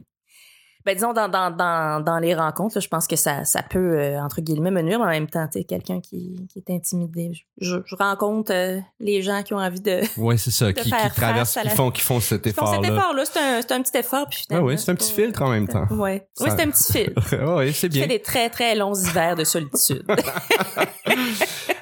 ben 0.84 0.94
disons 0.94 1.12
dans, 1.12 1.28
dans, 1.28 1.50
dans, 1.50 2.02
dans 2.04 2.18
les 2.18 2.34
rencontres, 2.34 2.76
là, 2.76 2.80
je 2.80 2.88
pense 2.88 3.06
que 3.06 3.16
ça, 3.16 3.44
ça 3.44 3.62
peut 3.62 3.98
euh, 3.98 4.20
entre 4.20 4.40
guillemets 4.40 4.70
me 4.70 4.82
nuire, 4.82 4.98
mais 4.98 5.06
en 5.06 5.08
même 5.10 5.28
temps, 5.28 5.46
tu 5.46 5.58
sais, 5.60 5.64
quelqu'un 5.64 6.00
qui, 6.00 6.46
qui 6.52 6.58
est 6.58 6.70
intimidé. 6.70 7.32
Je, 7.60 7.76
je 7.84 7.96
rencontre 7.96 8.52
euh, 8.52 8.78
les 9.00 9.22
gens 9.22 9.42
qui 9.42 9.54
ont 9.54 9.58
envie 9.58 9.80
de 9.80 10.00
ouais, 10.20 10.36
c'est 10.36 10.50
ça, 10.50 10.66
de 10.72 10.72
qui, 10.72 10.90
qui 10.90 11.10
traversent, 11.16 11.58
qui 11.62 11.68
font, 11.70 11.90
qui 11.90 12.02
font 12.02 12.20
cet 12.20 12.46
Ils 12.46 12.52
font 12.52 12.66
cet 12.66 12.84
effort-là. 12.84 12.98
effort-là. 12.98 13.24
C'est 13.24 13.38
un, 13.40 13.60
c'est 13.62 13.72
un 13.72 13.82
petit 13.82 13.96
effort. 13.98 14.26
Puis 14.30 14.44
Ah 14.50 14.62
oui, 14.62 14.78
c'est 14.78 14.90
un 14.90 14.94
petit 14.94 15.12
pas- 15.12 15.22
filtre 15.22 15.42
en 15.42 15.50
même 15.50 15.68
temps. 15.68 15.86
Ouais. 15.90 16.26
Oui, 16.40 16.48
c'est 16.50 16.60
un 16.62 16.70
petit 16.70 16.92
filtre. 17.04 17.54
ouais, 17.54 17.66
c'est 17.66 17.72
Je 17.72 17.78
fais 17.78 17.88
bien. 17.88 18.06
des 18.06 18.20
très, 18.20 18.50
très 18.50 18.74
longs 18.74 18.94
hivers 18.94 19.36
de 19.36 19.44
solitude. 19.44 20.04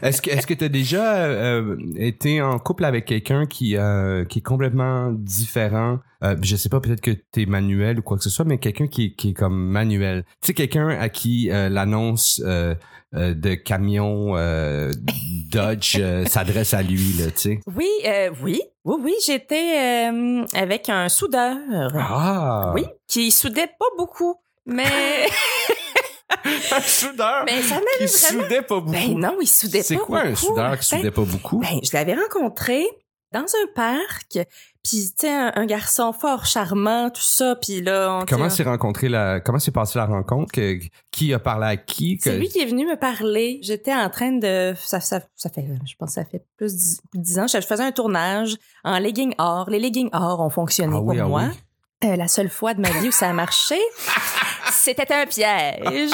Est-ce 0.02 0.21
que 0.21 0.30
est-ce 0.30 0.47
que 0.47 0.54
tu 0.54 0.64
as 0.64 0.68
déjà 0.68 1.14
euh, 1.25 1.76
été 1.97 2.42
en 2.42 2.59
couple 2.59 2.85
avec 2.85 3.04
quelqu'un 3.04 3.47
qui 3.47 3.76
euh, 3.76 4.25
qui 4.25 4.40
est 4.40 4.42
complètement 4.42 5.11
différent 5.12 5.99
euh, 6.22 6.36
je 6.42 6.56
sais 6.56 6.68
pas 6.68 6.80
peut-être 6.80 7.00
que 7.00 7.10
t'es 7.10 7.46
manuel 7.46 7.98
ou 7.98 8.02
quoi 8.02 8.16
que 8.16 8.22
ce 8.24 8.30
soit 8.30 8.44
mais 8.44 8.58
quelqu'un 8.58 8.86
qui, 8.86 9.06
est- 9.06 9.14
qui 9.14 9.30
est 9.30 9.34
comme 9.34 9.56
manuel 9.70 10.24
tu 10.40 10.48
sais 10.48 10.54
quelqu'un 10.54 10.88
à 10.88 11.08
qui 11.08 11.50
euh, 11.50 11.68
l'annonce 11.68 12.40
euh, 12.44 12.74
euh, 13.14 13.34
de 13.34 13.54
camion 13.54 14.34
Dodge 15.50 16.00
s'adresse 16.28 16.74
à 16.74 16.82
lui 16.82 17.12
là 17.18 17.26
tu 17.30 17.38
sais 17.38 17.60
oui, 17.76 17.88
euh, 18.06 18.30
oui, 18.42 18.60
oui, 18.84 18.96
oui, 19.00 19.14
j'étais 19.26 20.08
avec 20.54 20.88
un 20.88 21.08
soudeur. 21.08 21.56
ah 21.94 22.72
Oui, 22.74 22.84
qui 23.06 23.30
soudait 23.30 23.66
pas 23.78 23.86
beaucoup. 23.96 24.36
Mais, 24.66 24.84
un 26.72 26.80
soudeur 26.80 27.44
mais 27.46 27.62
ça 27.62 27.76
qui 27.98 28.06
vraiment... 28.06 28.42
soudait 28.44 28.62
pas 28.62 28.80
beaucoup 28.80 28.92
Ben 28.92 29.18
non, 29.18 29.36
il 29.40 29.46
soudait 29.46 29.78
pas 29.78 29.84
c'est 29.84 29.96
quoi 29.96 30.20
un 30.20 30.30
beaucoup. 30.30 30.36
soudeur 30.36 30.78
qui 30.78 30.90
Ben, 30.90 30.98
soudait 30.98 31.10
pas 31.10 31.24
beaucoup? 31.24 31.58
Ben, 31.60 31.80
je 31.82 31.90
l'avais 31.92 32.14
rencontré 32.14 32.84
dans 33.32 33.40
un 33.40 33.72
parc, 33.74 34.38
puis 34.84 35.10
tu 35.18 35.26
sais 35.26 35.30
un, 35.32 35.52
un 35.54 35.64
garçon 35.66 36.12
fort 36.12 36.44
charmant, 36.46 37.08
tout 37.10 37.22
ça, 37.22 37.56
puis 37.56 37.80
là 37.82 38.18
on 38.20 38.26
Comment 38.26 38.50
s'est 38.50 38.62
rencontré 38.64 39.08
la, 39.08 39.40
comment 39.40 39.58
s'est 39.58 39.70
passée 39.70 39.98
la 39.98 40.06
rencontre? 40.06 40.50
Que- 40.52 40.78
qui 41.10 41.32
a 41.32 41.38
parlé 41.38 41.66
à 41.66 41.76
qui? 41.76 42.16
Que- 42.16 42.24
C'est 42.24 42.36
lui 42.38 42.48
qui 42.48 42.60
est 42.60 42.66
venu 42.66 42.86
me 42.86 42.96
parler. 42.96 43.60
J'étais 43.62 43.94
en 43.94 44.10
train 44.10 44.32
de. 44.32 44.74
Ça, 44.78 45.00
ça, 45.00 45.20
ça 45.36 45.50
fait, 45.50 45.64
je 45.86 45.94
pense, 45.98 46.08
que 46.10 46.14
ça 46.14 46.24
fait 46.24 46.44
plus 46.56 46.74
de 46.74 47.20
dix- 47.20 47.38
ans. 47.38 47.46
Je 47.46 47.60
faisais 47.60 47.82
un 47.84 47.92
tournage 47.92 48.56
en 48.84 48.98
leggings 48.98 49.34
or. 49.38 49.70
Les 49.70 49.78
leggings 49.78 50.10
or 50.12 50.40
ont 50.40 50.50
fonctionné 50.50 50.94
Ah 50.96 51.00
oui, 51.00 51.16
pour 51.16 51.24
ah 51.26 51.28
moi. 51.28 51.42
oui. 51.50 52.08
Euh, 52.10 52.16
la 52.16 52.26
seule 52.26 52.48
fois 52.48 52.74
de 52.74 52.80
ma 52.80 52.90
vie 52.90 53.08
où 53.08 53.12
ça 53.12 53.28
a 53.28 53.32
marché, 53.32 53.76
c'était 54.72 55.12
un 55.14 55.24
piège. 55.26 56.10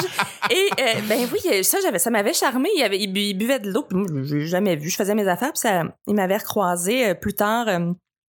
Et 0.50 0.68
euh, 0.80 0.92
ben 1.08 1.26
oui, 1.32 1.64
ça 1.64 1.78
j'avais, 1.82 1.98
ça 1.98 2.10
m'avait 2.10 2.34
charmé. 2.34 2.68
Il, 2.76 2.82
avait, 2.82 2.98
il, 2.98 3.06
bu- 3.12 3.20
il 3.20 3.34
buvait 3.34 3.58
de 3.58 3.70
l'eau. 3.70 3.84
puis 3.88 3.96
moi, 3.96 4.06
Je 4.22 4.36
l'ai 4.36 4.46
jamais 4.46 4.76
vu. 4.76 4.90
Je 4.90 4.96
faisais 4.96 5.14
mes 5.14 5.26
affaires. 5.26 5.52
Puis 5.52 5.60
ça, 5.60 5.84
il 6.06 6.14
m'avait 6.14 6.36
recroisé 6.36 7.08
euh, 7.08 7.14
plus 7.14 7.32
tard 7.34 7.68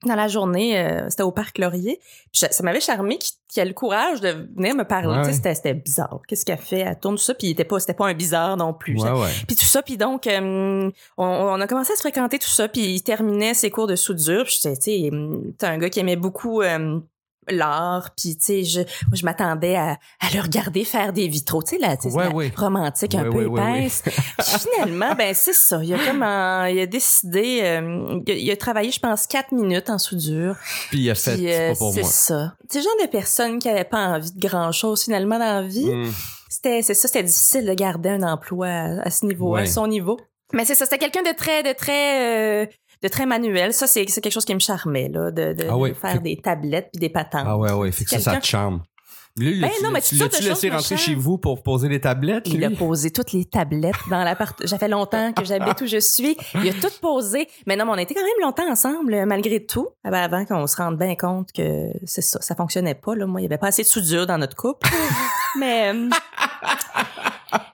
dans 0.06 0.16
la 0.16 0.28
journée. 0.28 0.80
euh, 0.80 1.10
c'était 1.10 1.24
au 1.24 1.32
parc 1.32 1.58
Laurier. 1.58 2.00
Puis 2.32 2.40
ça 2.40 2.52
ça 2.52 2.64
m'avait 2.64 2.80
charmé 2.80 3.18
qu'il 3.18 3.34
qu'il 3.50 3.64
ait 3.64 3.66
le 3.66 3.74
courage 3.74 4.22
de 4.22 4.48
venir 4.56 4.76
me 4.76 4.84
parler. 4.84 5.18
Ouais, 5.18 5.24
Tu 5.32 5.34
sais. 5.34 5.56
C'était, 5.56 5.74
bizarre. 5.74 6.22
Qu'est-ce 6.28 6.46
qu'elle 6.46 6.60
fait? 6.60 6.82
Elle 6.82 7.00
tourne 7.00 7.16
tout 7.16 7.24
ça. 7.24 7.34
Puis 7.34 7.48
il 7.48 7.52
était 7.52 7.64
pas, 7.64 7.80
c'était 7.80 7.96
pas 7.96 8.06
un 8.08 8.14
bizarre 8.14 8.56
non 8.58 8.74
plus. 8.76 8.96
Ouais, 9.02 9.10
ouais. 9.10 9.30
Puis 9.48 9.56
tout 9.56 9.66
ça, 9.66 9.82
puis 9.82 9.98
donc, 9.98 10.28
euh, 10.28 10.92
on, 11.18 11.26
on 11.26 11.60
a 11.60 11.66
commencé 11.68 11.92
à 11.94 11.96
se 11.96 12.02
fréquenter 12.02 12.38
tout 12.38 12.48
ça, 12.48 12.68
puis 12.68 12.82
il 12.82 13.02
terminait 13.02 13.56
ses 13.56 13.72
cours 13.72 13.88
de 13.88 13.96
soudure. 13.96 14.46
Puis 14.46 14.60
tu 14.62 14.76
sais, 14.76 15.10
un 15.66 15.78
gars 15.80 15.90
qui 15.90 16.00
aimait 16.00 16.16
beaucoup 16.16 16.62
euh, 16.62 17.00
l'art, 17.50 18.10
puis 18.16 18.36
tu 18.38 18.44
sais, 18.46 18.64
je, 18.64 18.80
moi, 18.82 19.14
je 19.16 19.26
m'attendais 19.26 19.76
à, 19.76 19.92
à 20.20 20.30
le 20.34 20.42
regarder 20.42 20.84
faire 20.84 21.14
des 21.14 21.28
vitraux, 21.28 21.64
tu 21.64 21.78
sais, 21.78 22.10
Ouais, 22.12 22.24
la 22.26 22.30
ouais. 22.36 22.52
romantique, 22.56 23.16
un 23.16 23.24
peu 23.30 23.46
ouais. 23.46 23.80
épaisse. 23.84 24.04
Finalement, 24.42 25.16
ben 25.16 25.34
c'est 25.34 25.54
ça. 25.54 25.82
Il 25.84 25.94
a 25.94 25.98
comme, 26.06 26.24
en- 26.24 26.66
il 26.66 26.80
a 26.80 26.86
décidé, 26.86 27.60
euh, 27.64 28.20
il, 28.28 28.32
a, 28.32 28.36
il 28.36 28.52
a 28.52 28.58
travaillé, 28.58 28.92
je 28.92 29.00
pense, 29.00 29.28
quatre 29.28 29.52
minutes 29.52 29.90
en 29.90 29.98
soudure. 29.98 30.56
Puis 30.90 31.00
il 31.00 31.10
a 31.10 31.16
fait, 31.16 31.72
euh, 31.72 31.74
c'est 31.94 32.04
ça. 32.04 32.54
C'est 32.70 32.80
le 32.80 32.84
genre 32.84 32.94
de 33.04 33.08
personne 33.08 33.60
qui 33.60 33.70
avait 33.70 33.84
pas 33.84 34.06
envie 34.08 34.32
de 34.32 34.40
grand 34.40 34.72
chose 34.72 35.04
finalement 35.04 35.40
dans 35.40 35.46
la 35.46 35.62
vie 35.64 35.86
Mm. 35.90 36.12
c'était 36.50 36.82
c'est 36.82 36.94
ça 36.94 37.08
c'était 37.08 37.24
difficile 37.24 37.66
de 37.66 37.74
garder 37.74 38.10
un 38.10 38.24
emploi 38.24 38.68
à, 38.68 39.02
à 39.08 39.10
ce 39.12 39.26
niveau 39.26 39.54
Ouais. 39.54 39.62
à 39.62 39.66
son 39.66 39.88
niveau 39.88 40.20
mais 40.54 40.66
c'est 40.66 40.76
ça 40.76 40.86
c'était 40.86 40.98
quelqu'un 40.98 41.22
de 41.24 41.36
très 41.36 41.64
de 41.64 41.74
très 41.74 42.64
euh, 42.64 42.66
de 43.02 43.08
très 43.08 43.26
manuel 43.26 43.74
ça 43.74 43.88
c'est 43.88 44.06
c'est 44.08 44.22
quelque 44.22 44.34
chose 44.34 44.46
qui 44.46 44.54
me 44.54 44.60
charmait 44.60 45.10
là 45.10 45.32
de, 45.32 45.54
de, 45.54 45.66
Ah 45.70 45.90
de 45.90 45.94
faire 45.94 46.22
des 46.22 46.38
tablettes 46.38 46.90
puis 46.92 47.00
des 47.00 47.10
patentes 47.10 47.46
Ah 47.46 47.58
ouais, 47.58 47.72
ouais. 47.72 47.92
Fait 47.92 48.04
que 48.04 48.10
ça, 48.10 48.20
ça 48.20 48.38
te 48.38 48.46
charme. 48.46 48.84
Lui, 49.38 49.62
Ben 49.62 49.70
non, 49.82 49.92
mais 49.92 50.02
de 50.02 50.20
l'as-tu 50.20 50.44
laissé 50.44 50.70
rentrer 50.70 50.98
chez 50.98 51.16
vous 51.16 51.38
pour 51.38 51.64
poser 51.64 51.88
les 51.88 52.02
tablettes, 52.02 52.48
il 52.48 52.64
a 52.66 52.70
posé 52.70 53.12
toutes 53.12 53.32
les 53.32 53.46
tablettes 53.46 53.96
dans 54.10 54.24
l'appart. 54.24 54.66
Ça 54.68 54.78
fait 54.78 54.90
longtemps 54.90 55.32
que 55.34 55.46
j'habite 55.46 55.80
où 55.82 55.86
je 55.86 56.00
suis. 56.00 56.36
Il 56.56 56.70
a 56.70 56.74
tout 56.74 56.94
posé. 57.02 57.48
Mais 57.66 57.78
non, 57.78 57.86
mais 57.86 57.92
on 57.92 57.96
a 57.96 58.02
été 58.02 58.14
quand 58.14 58.22
même 58.24 58.32
longtemps 58.42 58.70
ensemble, 58.70 59.26
malgré 59.26 59.66
tout. 59.66 59.88
Ben, 60.04 60.14
Avant 60.14 60.44
qu'on 60.46 60.68
se 60.68 60.76
rende 60.76 60.98
bien 60.98 61.16
compte 61.16 61.52
que 61.54 61.90
c'est 62.06 62.22
ça, 62.22 62.42
ça 62.42 62.56
fonctionnait 62.56 62.96
pas. 62.96 63.16
Là. 63.16 63.28
Moi, 63.28 63.40
il 63.40 63.44
y 63.44 63.48
avait 63.48 63.58
pas 63.58 63.68
assez 63.68 63.84
de 63.84 63.88
soudure 63.88 64.28
dans 64.28 64.38
notre 64.38 64.58
couple. 64.58 64.90
mais, 65.60 65.94
euh, 65.94 66.10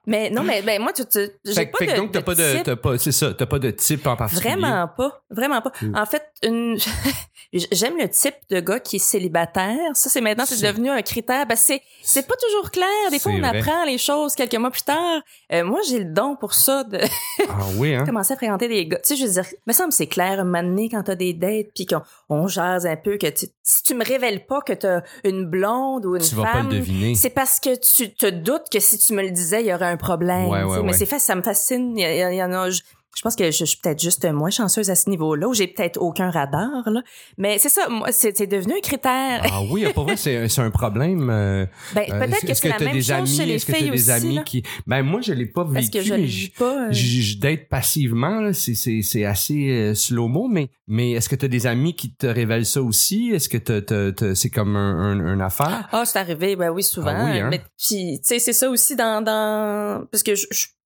mais 0.08 0.30
non, 0.30 0.44
mais 0.44 0.62
ben, 0.62 0.82
moi, 0.82 0.94
tu, 0.94 1.06
tu, 1.06 1.20
j'ai 1.46 1.66
pas 1.66 1.78
fait 1.78 1.88
de, 1.88 1.96
donc, 1.96 2.12
t'as 2.12 2.22
pas 2.22 2.36
de, 2.36 2.64
t'as 2.64 2.76
pas, 2.76 2.98
c'est 2.98 3.12
ça, 3.12 3.34
t'as 3.34 3.46
pas 3.46 3.60
de 3.60 3.72
type 3.72 4.06
en 4.08 4.16
particulier? 4.16 4.56
Vraiment 4.56 4.88
pas, 4.88 5.24
vraiment 5.30 5.62
pas. 5.62 5.72
Mm. 5.82 5.96
En 5.96 6.06
fait, 6.06 6.24
une... 6.44 6.78
j'aime 7.54 7.98
le 7.98 8.10
type 8.10 8.36
de 8.50 8.60
gars 8.60 8.80
qui 8.80 8.98
est 8.98 9.00
célibataire. 9.00 9.78
Ça, 9.94 10.10
c'est 10.10 10.22
maintenant, 10.22 10.46
c'est 10.46 10.62
devenu 10.62 10.90
un 10.90 11.02
critère. 11.02 11.46
Ben, 11.46 11.56
c'est, 11.56 11.82
c'est 12.02 12.28
pas 12.28 12.36
toujours 12.36 12.72
clair. 12.72 12.88
Des 13.10 13.20
fois, 13.20 13.32
on 13.32 13.40
vrai. 13.40 13.60
apprend 13.60 13.86
les 13.86 13.98
choses 13.98 14.36
quelques 14.36 14.56
mois 14.56 14.72
plus 14.72 14.84
tard. 14.84 15.22
Euh, 15.52 15.64
moi, 15.64 15.80
j'ai 15.88 16.00
le 16.00 16.14
don 16.14 16.36
pour 16.36 16.54
ça 16.54 16.84
de 16.84 17.00
Ah 17.50 17.66
oui, 17.78 17.94
hein? 17.94 18.06
commencer 18.06 18.34
à 18.34 18.38
fréquenter 18.38 18.68
des 18.68 18.88
gars. 18.88 18.98
Tu 18.98 19.10
sais, 19.10 19.16
je 19.16 19.26
veux 19.26 19.32
dire, 19.32 19.46
me 19.66 19.74
semble 19.74 19.92
c'est 19.92 20.08
clair 20.08 20.40
un 20.40 20.44
moment 20.44 20.64
donné 20.64 20.90
quand 20.90 21.04
t'as 21.04 21.16
des 21.16 21.34
dates 21.34 21.68
puis 21.74 21.86
qu'on 21.86 22.02
on 22.30 22.48
jase 22.48 22.86
un 22.86 22.96
peu 22.96 23.18
que 23.18 23.28
tu, 23.28 23.48
si 23.64 23.84
tu 23.84 23.96
me 23.96 24.04
révèles 24.04 24.46
pas 24.46 24.62
que 24.62 24.74
t'as 24.74 25.02
une 25.24 25.46
blonde 25.46 26.06
ou 26.06 26.16
une 26.16 26.22
Tu 26.22 26.36
vas 26.36 26.44
pas 26.44 26.52
femme, 26.54 26.72
c'est 27.16 27.30
parce 27.30 27.60
que 27.60 27.76
tu 27.76 28.14
te 28.14 28.30
doutes 28.30 28.70
que 28.72 28.80
si 28.80 28.98
tu 28.98 29.14
me 29.14 29.22
le 29.22 29.32
disais, 29.32 29.62
il 29.62 29.68
y 29.68 29.74
aurait 29.74 29.86
un 29.86 29.95
problème. 29.98 30.48
Ouais, 30.48 30.64
ouais, 30.64 30.84
Mais 30.84 30.94
c'est 30.94 31.06
fait, 31.06 31.20
ça 31.20 31.36
me 31.36 31.42
fascine. 31.42 31.98
Il 31.98 32.36
y 32.36 32.44
en 32.44 32.52
a. 32.52 32.70
Je, 33.16 33.22
pense 33.22 33.36
que 33.36 33.46
je, 33.50 33.58
je 33.58 33.66
suis 33.66 33.78
peut-être 33.82 34.02
juste 34.02 34.26
moins 34.32 34.50
chanceuse 34.50 34.90
à 34.90 34.96
ce 34.96 35.10
niveau-là, 35.10 35.48
où 35.48 35.54
j'ai 35.54 35.68
peut-être 35.68 35.98
aucun 36.02 36.30
radar. 36.30 36.90
Là. 36.90 37.02
Mais 37.38 37.58
c'est 37.58 37.70
ça, 37.70 37.88
moi, 37.90 38.12
c'est 38.12 38.36
c'est 38.38 38.46
devenu 38.48 38.74
un 38.78 38.82
critère. 38.82 39.42
Ah 39.52 39.62
oui, 39.72 39.86
pour 39.94 40.04
vrai, 40.04 40.18
c'est, 40.18 40.48
c'est 40.50 40.62
un 40.62 40.70
problème. 40.72 41.30
euh, 41.30 41.66
ben, 41.94 42.04
euh, 42.12 42.20
peut-être 42.20 42.42
que 42.42 42.52
est-ce 42.52 42.62
c'est 42.62 42.70
la 42.70 42.80
même 42.80 42.94
des 42.94 43.02
chose 43.02 43.12
amis, 43.12 43.28
chez 43.38 43.46
les 43.46 43.54
est-ce 43.56 43.66
que 43.66 43.72
des 43.92 44.10
amis 44.10 44.44
qui, 44.46 44.64
ben 44.86 45.02
moi 45.02 45.22
je 45.22 45.34
l'ai 45.34 45.46
pas 45.46 45.64
vécu. 45.64 45.74
Parce 45.76 45.90
que 45.90 46.02
je 46.02 46.14
vis 46.16 46.50
pas. 46.50 46.88
euh, 46.88 46.92
je, 46.92 47.38
date 47.40 47.70
passivement, 47.70 48.42
là, 48.42 48.54
c'est, 48.54 48.76
c'est, 48.76 49.02
c'est 49.02 49.24
assez 49.26 49.70
euh, 49.70 49.94
slow-mo, 49.96 50.48
mais, 50.50 50.70
mais 50.88 51.12
est-ce 51.12 51.30
que 51.30 51.36
tu 51.36 51.46
as 51.46 51.50
des 51.50 51.68
amis 51.68 51.96
qui 51.96 52.14
te 52.14 52.28
révèlent 52.28 52.66
ça 52.66 52.82
aussi? 52.82 53.32
Est-ce 53.34 53.48
que 53.50 53.58
t'as- 53.58 53.82
t'as- 53.82 54.12
t'as- 54.12 54.36
c'est 54.36 54.50
comme 54.50 54.76
un, 54.76 55.12
un, 55.12 55.20
un 55.26 55.40
affaire? 55.40 55.88
Ah, 55.92 56.04
c'est 56.06 56.20
arrivé, 56.20 56.56
ben 56.56 56.70
oui, 56.70 56.84
souvent. 56.84 57.14
Ah 57.16 57.24
oui, 57.26 57.40
hein? 57.40 57.48
Mais 57.50 57.60
puis, 57.60 58.20
tu 58.20 58.28
sais, 58.28 58.40
c'est 58.40 58.54
ça 58.54 58.70
aussi 58.70 58.96
dans, 58.96 59.24
dans... 59.24 60.06
Parce 60.12 60.24
que 60.24 60.36
je, 60.36 60.46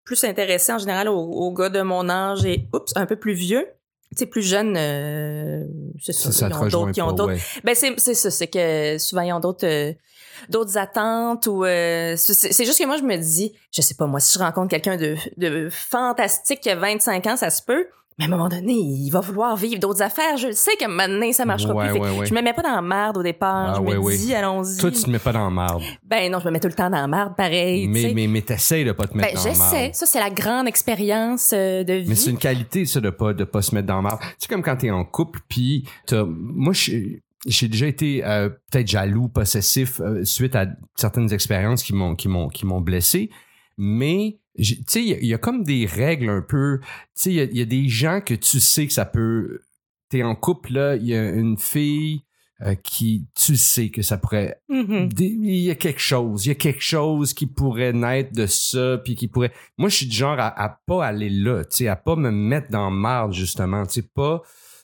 plus 0.10 0.24
intéressée 0.24 0.72
en 0.74 0.80
général 0.80 1.08
aux, 1.08 1.20
aux 1.20 1.54
gars 1.54 1.70
de 1.70 1.82
mon 1.84 2.10
âge 2.10 2.44
et, 2.44 2.68
oups, 2.74 2.92
un 2.96 3.06
peu 3.06 3.16
plus 3.16 3.34
vieux. 3.34 3.68
Tu 4.12 4.18
sais, 4.18 4.26
plus 4.26 4.42
jeunes, 4.42 4.76
euh, 4.76 5.64
c'est 6.02 6.14
ça. 6.14 6.32
Ça, 6.32 6.50
ça 6.50 6.50
ils 6.50 6.56
ont 6.56 6.68
d'autres, 6.68 6.92
ils 6.98 7.02
ont 7.04 7.12
d'autres. 7.12 7.34
ouais. 7.34 7.62
Ben, 7.64 7.76
c'est, 7.76 7.94
c'est 8.00 8.16
ça, 8.16 8.32
c'est 8.32 8.48
que 8.48 8.98
souvent, 8.98 9.22
ils 9.22 9.34
ont 9.34 9.40
d'autres... 9.40 9.68
euh, 9.68 9.94
d'autres 10.48 10.78
attentes 10.78 11.48
ou 11.48 11.66
euh, 11.66 12.16
c'est, 12.16 12.34
c'est 12.34 12.64
juste 12.64 12.80
que 12.80 12.86
moi 12.86 12.96
je 12.96 13.04
me 13.04 13.18
dis 13.18 13.52
je 13.74 13.82
sais 13.82 13.94
pas 13.94 14.08
moi 14.08 14.22
si 14.22 14.34
je 14.34 14.40
rencontre 14.40 14.70
quelqu'un 14.70 14.96
de, 14.96 15.18
de 15.36 15.68
fantastique 15.70 16.62
qui 16.62 16.70
a 16.70 16.78
25 16.78 17.28
ans 17.28 17.36
ça 17.36 17.50
se 17.50 17.62
peut 17.62 17.88
mais 18.20 18.26
à 18.26 18.28
un 18.28 18.32
moment 18.32 18.50
donné 18.50 18.74
il 18.74 19.10
va 19.10 19.22
vouloir 19.22 19.56
vivre 19.56 19.80
d'autres 19.80 20.02
affaires 20.04 20.38
je 20.38 20.52
sais 20.52 20.76
qu'à 20.78 20.86
un 20.86 20.90
moment 20.90 21.08
donné 21.08 21.34
ça 21.34 21.46
marchera 21.46 21.74
Ouais, 21.74 21.90
plus 21.90 22.00
ouais, 22.00 22.18
ouais. 22.20 22.26
je 22.28 22.34
me 22.36 22.42
mets 22.42 22.54
pas 22.54 22.62
dans 22.62 22.76
la 22.76 22.82
merde 22.82 23.18
au 23.18 23.24
départ 23.24 23.70
Ah, 23.70 23.74
je 23.78 23.82
ouais, 23.82 23.98
me 23.98 24.18
dis 24.18 24.36
allons-y 24.36 24.78
Toi, 24.78 24.92
tu 24.92 25.02
te 25.04 25.10
mets 25.10 25.20
pas 25.20 25.32
dans 25.34 25.46
la 25.46 25.50
marde. 25.50 25.82
ben 26.06 26.32
non, 26.32 26.40
je 26.40 26.46
me 26.46 26.52
mets 26.52 26.60
tout 26.60 26.68
le 26.68 26.74
temps 26.74 26.90
dans 26.90 27.02
la 27.02 27.08
merde, 27.08 27.36
pareil. 27.36 27.84
tu 27.86 27.90
Mais, 27.90 28.02
sais. 28.02 28.14
mais, 28.14 28.28
mais 28.28 28.42
t'essayes 28.42 28.86
de 28.86 28.92
pas 28.92 29.08
te 29.08 29.14
ben, 29.14 29.22
mettre 29.22 29.36
dans 29.44 29.50
la 29.52 29.58
marde. 29.58 29.74
j'essaie. 29.76 29.92
Ça, 29.94 30.06
c'est 30.06 30.20
la 30.20 30.30
grande 30.30 30.68
expérience 30.68 31.52
euh, 31.54 31.84
de 31.84 31.94
vie. 31.94 32.10
Mais 32.10 32.16
c'est 32.16 32.30
une 32.32 32.38
qualité, 32.38 32.86
ça, 32.86 33.00
de 33.00 33.10
pas, 33.10 33.34
de 33.34 33.44
pas 33.46 33.62
se 33.62 33.74
mettre 33.74 33.88
dans 33.88 33.96
la 33.96 34.02
marde. 34.02 34.20
C'est 34.38 34.50
comme 34.50 34.62
quand 34.64 34.76
t'es 34.78 34.92
en 34.92 35.06
couple, 35.06 35.40
puis 35.48 35.88
t'as- 36.06 36.26
moi, 36.28 36.74
je- 36.74 37.18
j'ai 37.46 37.68
déjà 37.70 37.88
été 37.88 38.26
euh, 38.26 38.50
peut-être 38.50 38.88
jaloux, 38.88 39.30
possessif 39.30 40.02
euh, 40.02 40.26
suite 40.26 40.56
à 40.58 40.66
certaines 40.96 41.32
expériences 41.32 41.84
qui 41.84 41.94
m'ont, 41.94 42.16
qui 42.16 42.28
m'ont, 42.28 42.50
qui 42.50 42.66
m'ont 42.66 42.82
blessé. 42.82 43.30
Mais, 43.78 44.39
tu 44.58 44.76
sais, 44.88 45.02
il 45.02 45.08
y 45.10 45.14
a- 45.14 45.20
il 45.20 45.26
y, 45.28 45.34
a 45.34 45.38
comme 45.38 45.64
des 45.64 45.86
règles 45.86 46.30
un 46.30 46.42
peu. 46.42 46.80
Tu 46.82 46.88
sais, 47.16 47.30
il 47.32 47.36
y 47.36 47.40
a- 47.42 47.44
il 47.46 47.58
y, 47.58 47.62
a 47.62 47.66
des 47.66 47.88
gens 47.88 48.22
que 48.22 48.34
tu 48.34 48.60
sais 48.60 48.88
que 48.88 48.94
ça 48.94 49.06
peut. 49.06 49.60
T'es 50.10 50.24
en 50.24 50.36
couple, 50.36 50.74
là, 50.74 50.96
il 50.96 51.06
y 51.06 51.16
a 51.16 51.30
une 51.30 51.58
fille 51.58 52.24
euh, 52.62 52.76
qui, 52.76 53.26
tu 53.42 53.56
sais 53.56 53.90
que 53.90 54.02
ça 54.02 54.18
pourrait 54.18 54.60
Mhm. 54.68 55.08
des- 55.14 55.28
il 55.28 55.60
y 55.62 55.70
a 55.72 55.76
quelque 55.76 56.02
chose, 56.02 56.46
il 56.46 56.50
y 56.50 56.52
a 56.52 56.56
quelque 56.56 56.82
chose 56.82 57.34
qui 57.34 57.48
pourrait 57.48 57.94
naître 57.94 58.34
de 58.34 58.48
ça, 58.48 58.98
puis 59.02 59.16
qui 59.16 59.30
pourrait. 59.30 59.54
Moi, 59.78 59.88
je 59.88 59.96
suis 59.96 60.08
du 60.08 60.16
genre 60.18 60.38
à, 60.38 60.62
à 60.62 60.78
pas 60.86 61.06
aller 61.06 61.30
là, 61.30 61.64
tu 61.64 61.78
sais, 61.78 61.88
à 61.88 61.96
pas 61.96 62.18
me 62.18 62.32
mettre 62.32 62.70
dans 62.70 62.92
marde 62.92 63.32
justement, 63.32 63.86
tu 63.86 64.02
sais, 64.02 64.08
pas. 64.14 64.42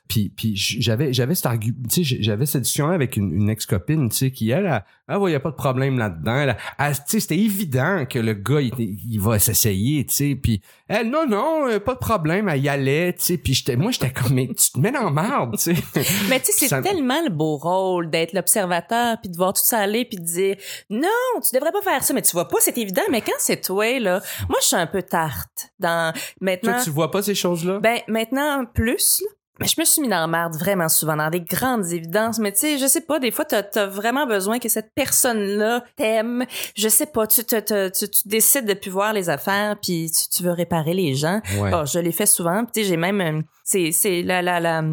Puis, 0.08 0.30
puis 0.30 0.54
j'avais 0.56 1.14
j'avais 1.14 1.34
cet 1.36 1.48
argument, 1.48 1.78
tu 1.92 2.06
sais, 2.06 2.18
j'avais 2.22 2.46
cette 2.46 2.62
discussion 2.62 2.90
avec 2.90 3.18
une, 3.18 3.34
une 3.34 3.50
ex-copine, 3.50 4.10
tu 4.10 4.16
sais, 4.18 4.32
qui 4.32 4.50
elle, 4.52 4.68
a, 4.68 4.86
ah 5.08 5.20
ouais, 5.20 5.32
y 5.32 5.36
a 5.36 5.40
pas 5.40 5.50
de 5.52 5.56
problème 5.56 5.98
là-dedans. 5.98 6.36
Elle, 6.36 6.58
elle, 6.78 6.94
tu 6.94 7.02
sais, 7.08 7.20
c'était 7.20 7.38
évident 7.38 8.06
que 8.08 8.20
le 8.20 8.34
gars, 8.34 8.62
il, 8.62 8.72
il 8.80 9.20
va 9.20 9.40
s'essayer, 9.40 10.06
tu 10.06 10.14
sais. 10.16 10.36
Puis 10.36 10.62
elle, 10.88 11.10
non, 11.10 11.26
non, 11.28 11.68
euh, 11.68 11.80
pas 11.80 11.94
de 11.96 12.00
problème, 12.00 12.50
elle 12.50 12.62
y 12.62 12.70
allait, 12.70 13.14
tu 13.14 13.24
sais. 13.24 13.38
Puis 13.38 13.54
j'étais, 13.56 13.76
moi, 13.76 13.92
j'étais 13.92 14.12
comme, 14.12 14.34
mais 14.34 14.48
tu 14.48 14.72
te 14.72 14.80
mets 14.80 14.92
dans 14.92 15.10
marde, 15.10 15.58
tu 15.58 15.76
sais. 15.76 15.82
Mais 16.30 16.40
tu 16.40 16.46
sais, 16.48 16.52
c'est 16.56 16.68
Ça- 16.68 16.82
tellement 16.82 17.22
le 17.24 17.30
beau 17.30 17.58
rôle 17.58 18.10
d'être 18.10 18.34
l'observateur 18.34 19.18
puis 19.22 19.30
de 19.30 19.36
voir 19.38 19.54
tout 19.54 19.62
ça 19.64 19.80
aller 19.80 20.06
puis 20.06 20.18
de 20.18 20.24
dire 20.24 20.56
non, 20.90 21.08
tu 21.44 21.56
devrais 21.56 21.72
pas 21.72 21.82
faire 21.82 22.04
ça, 22.04 22.14
mais 22.14 22.22
tu 22.22 22.32
vois 22.34 22.48
pas, 22.48 22.58
c'est 22.60 22.78
évident. 22.78 23.02
Mais 23.12 23.22
quand 23.22 23.32
c'est 23.40 23.62
toi 23.62 24.00
là, 24.00 24.22
moi 24.50 24.58
je 24.62 24.68
suis 24.68 24.76
un 24.76 24.88
peu 24.88 25.02
tarte 25.02 25.72
dans 25.80 26.14
maintenant. 26.42 26.74
Toi, 26.74 26.82
tu 26.84 26.90
vois 26.90 27.12
pas 27.12 27.22
ces 27.22 27.36
choses-là? 27.36 27.80
Ben 27.80 28.00
maintenant 28.08 28.66
plus. 28.66 29.22
là. 29.22 29.35
Mais 29.60 29.68
je 29.68 29.76
me 29.80 29.86
suis 29.86 30.02
mis 30.02 30.08
dans 30.10 30.20
la 30.20 30.28
merde 30.28 30.56
vraiment 30.56 30.90
souvent, 30.90 31.16
dans 31.16 31.30
des 31.30 31.42
grandes 31.42 31.86
évidences. 31.92 32.40
Mais 32.40 32.52
tu 32.52 32.60
sais, 32.60 32.78
je 32.78 32.88
sais 32.88 33.02
pas, 33.02 33.20
des 33.20 33.32
fois, 33.32 33.46
t'as 33.46 33.64
as 33.76 33.86
vraiment 33.86 34.26
besoin 34.26 34.60
que 34.60 34.68
cette 34.70 34.92
personne-là 34.94 35.84
t'aime. 35.96 36.46
Je 36.76 36.90
sais 36.90 37.06
pas, 37.06 37.26
tu, 37.28 37.44
te- 37.46 37.60
te- 37.60 37.90
tu, 37.90 38.10
tu 38.10 38.28
décides 38.28 38.66
de 38.66 38.74
plus 38.74 38.92
voir 38.92 39.14
les 39.14 39.30
affaires, 39.30 39.76
puis 39.82 40.12
tu, 40.12 40.28
tu 40.30 40.44
veux 40.44 40.52
réparer 40.52 40.94
les 40.94 41.16
gens. 41.16 41.42
ouais. 41.60 41.72
Je 41.86 42.00
l'ai 42.00 42.12
fait 42.12 42.26
souvent. 42.26 42.64
Puis 42.66 42.72
tu 42.74 42.82
sais, 42.82 42.88
j'ai 42.90 42.98
même... 42.98 43.22
euh, 43.22 43.42
C'est 43.64 43.92
c'est 43.92 44.22
la... 44.24 44.42
la, 44.42 44.60
la 44.60 44.84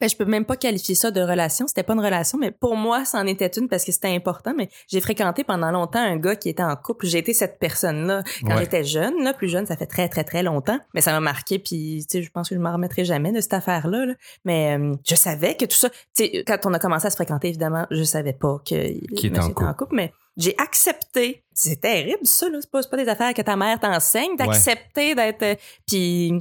ben, 0.00 0.08
je 0.08 0.16
peux 0.16 0.24
même 0.24 0.44
pas 0.44 0.56
qualifier 0.56 0.94
ça 0.94 1.10
de 1.10 1.20
relation. 1.20 1.66
C'était 1.66 1.82
pas 1.82 1.94
une 1.94 2.00
relation, 2.00 2.38
mais 2.38 2.50
pour 2.52 2.76
moi, 2.76 3.04
c'en 3.04 3.26
était 3.26 3.48
une 3.56 3.68
parce 3.68 3.84
que 3.84 3.92
c'était 3.92 4.14
important. 4.14 4.54
Mais 4.56 4.68
j'ai 4.88 5.00
fréquenté 5.00 5.42
pendant 5.44 5.70
longtemps 5.70 5.98
un 6.00 6.16
gars 6.16 6.36
qui 6.36 6.48
était 6.48 6.62
en 6.62 6.76
couple. 6.76 7.06
J'ai 7.06 7.18
été 7.18 7.32
cette 7.34 7.58
personne-là 7.58 8.22
quand 8.42 8.54
Ouais. 8.54 8.60
j'étais 8.60 8.84
jeune. 8.84 9.22
Là, 9.24 9.34
plus 9.34 9.48
jeune, 9.48 9.66
ça 9.66 9.76
fait 9.76 9.86
très, 9.86 10.08
très, 10.08 10.22
très 10.24 10.42
longtemps. 10.42 10.78
Mais 10.94 11.00
ça 11.00 11.12
m'a 11.12 11.20
marqué. 11.20 11.58
Puis, 11.58 12.06
tu 12.08 12.18
sais, 12.18 12.22
je 12.22 12.30
pense 12.30 12.48
que 12.48 12.54
je 12.54 12.60
m'en 12.60 12.72
remettrai 12.72 13.04
jamais 13.04 13.32
de 13.32 13.40
cette 13.40 13.54
affaire-là. 13.54 14.06
là. 14.06 14.14
Mais 14.44 14.78
euh, 14.78 14.94
je 15.08 15.14
savais 15.16 15.56
que 15.56 15.64
tout 15.64 15.76
ça... 15.76 15.90
Tu 15.90 15.96
sais, 16.24 16.44
quand 16.46 16.58
on 16.66 16.72
a 16.74 16.78
commencé 16.78 17.06
à 17.06 17.10
se 17.10 17.16
fréquenter, 17.16 17.48
évidemment, 17.48 17.86
je 17.90 18.02
savais 18.04 18.32
pas 18.32 18.58
que 18.64 19.14
Qui 19.16 19.26
était 19.26 19.40
en 19.40 19.50
couple. 19.74 19.94
mais 19.94 20.12
j'ai 20.36 20.54
accepté. 20.58 21.44
C'est 21.52 21.80
terrible, 21.80 22.24
ça, 22.26 22.48
là. 22.48 22.58
C'est 22.60 22.70
pas, 22.70 22.80
pas 22.84 22.96
des 22.96 23.08
affaires 23.08 23.34
que 23.34 23.42
ta 23.42 23.56
mère 23.56 23.78
t'enseigne. 23.80 24.36
D'accepter 24.36 25.14
d'être... 25.14 25.42
euh, 25.42 25.54
Puis 25.86 26.32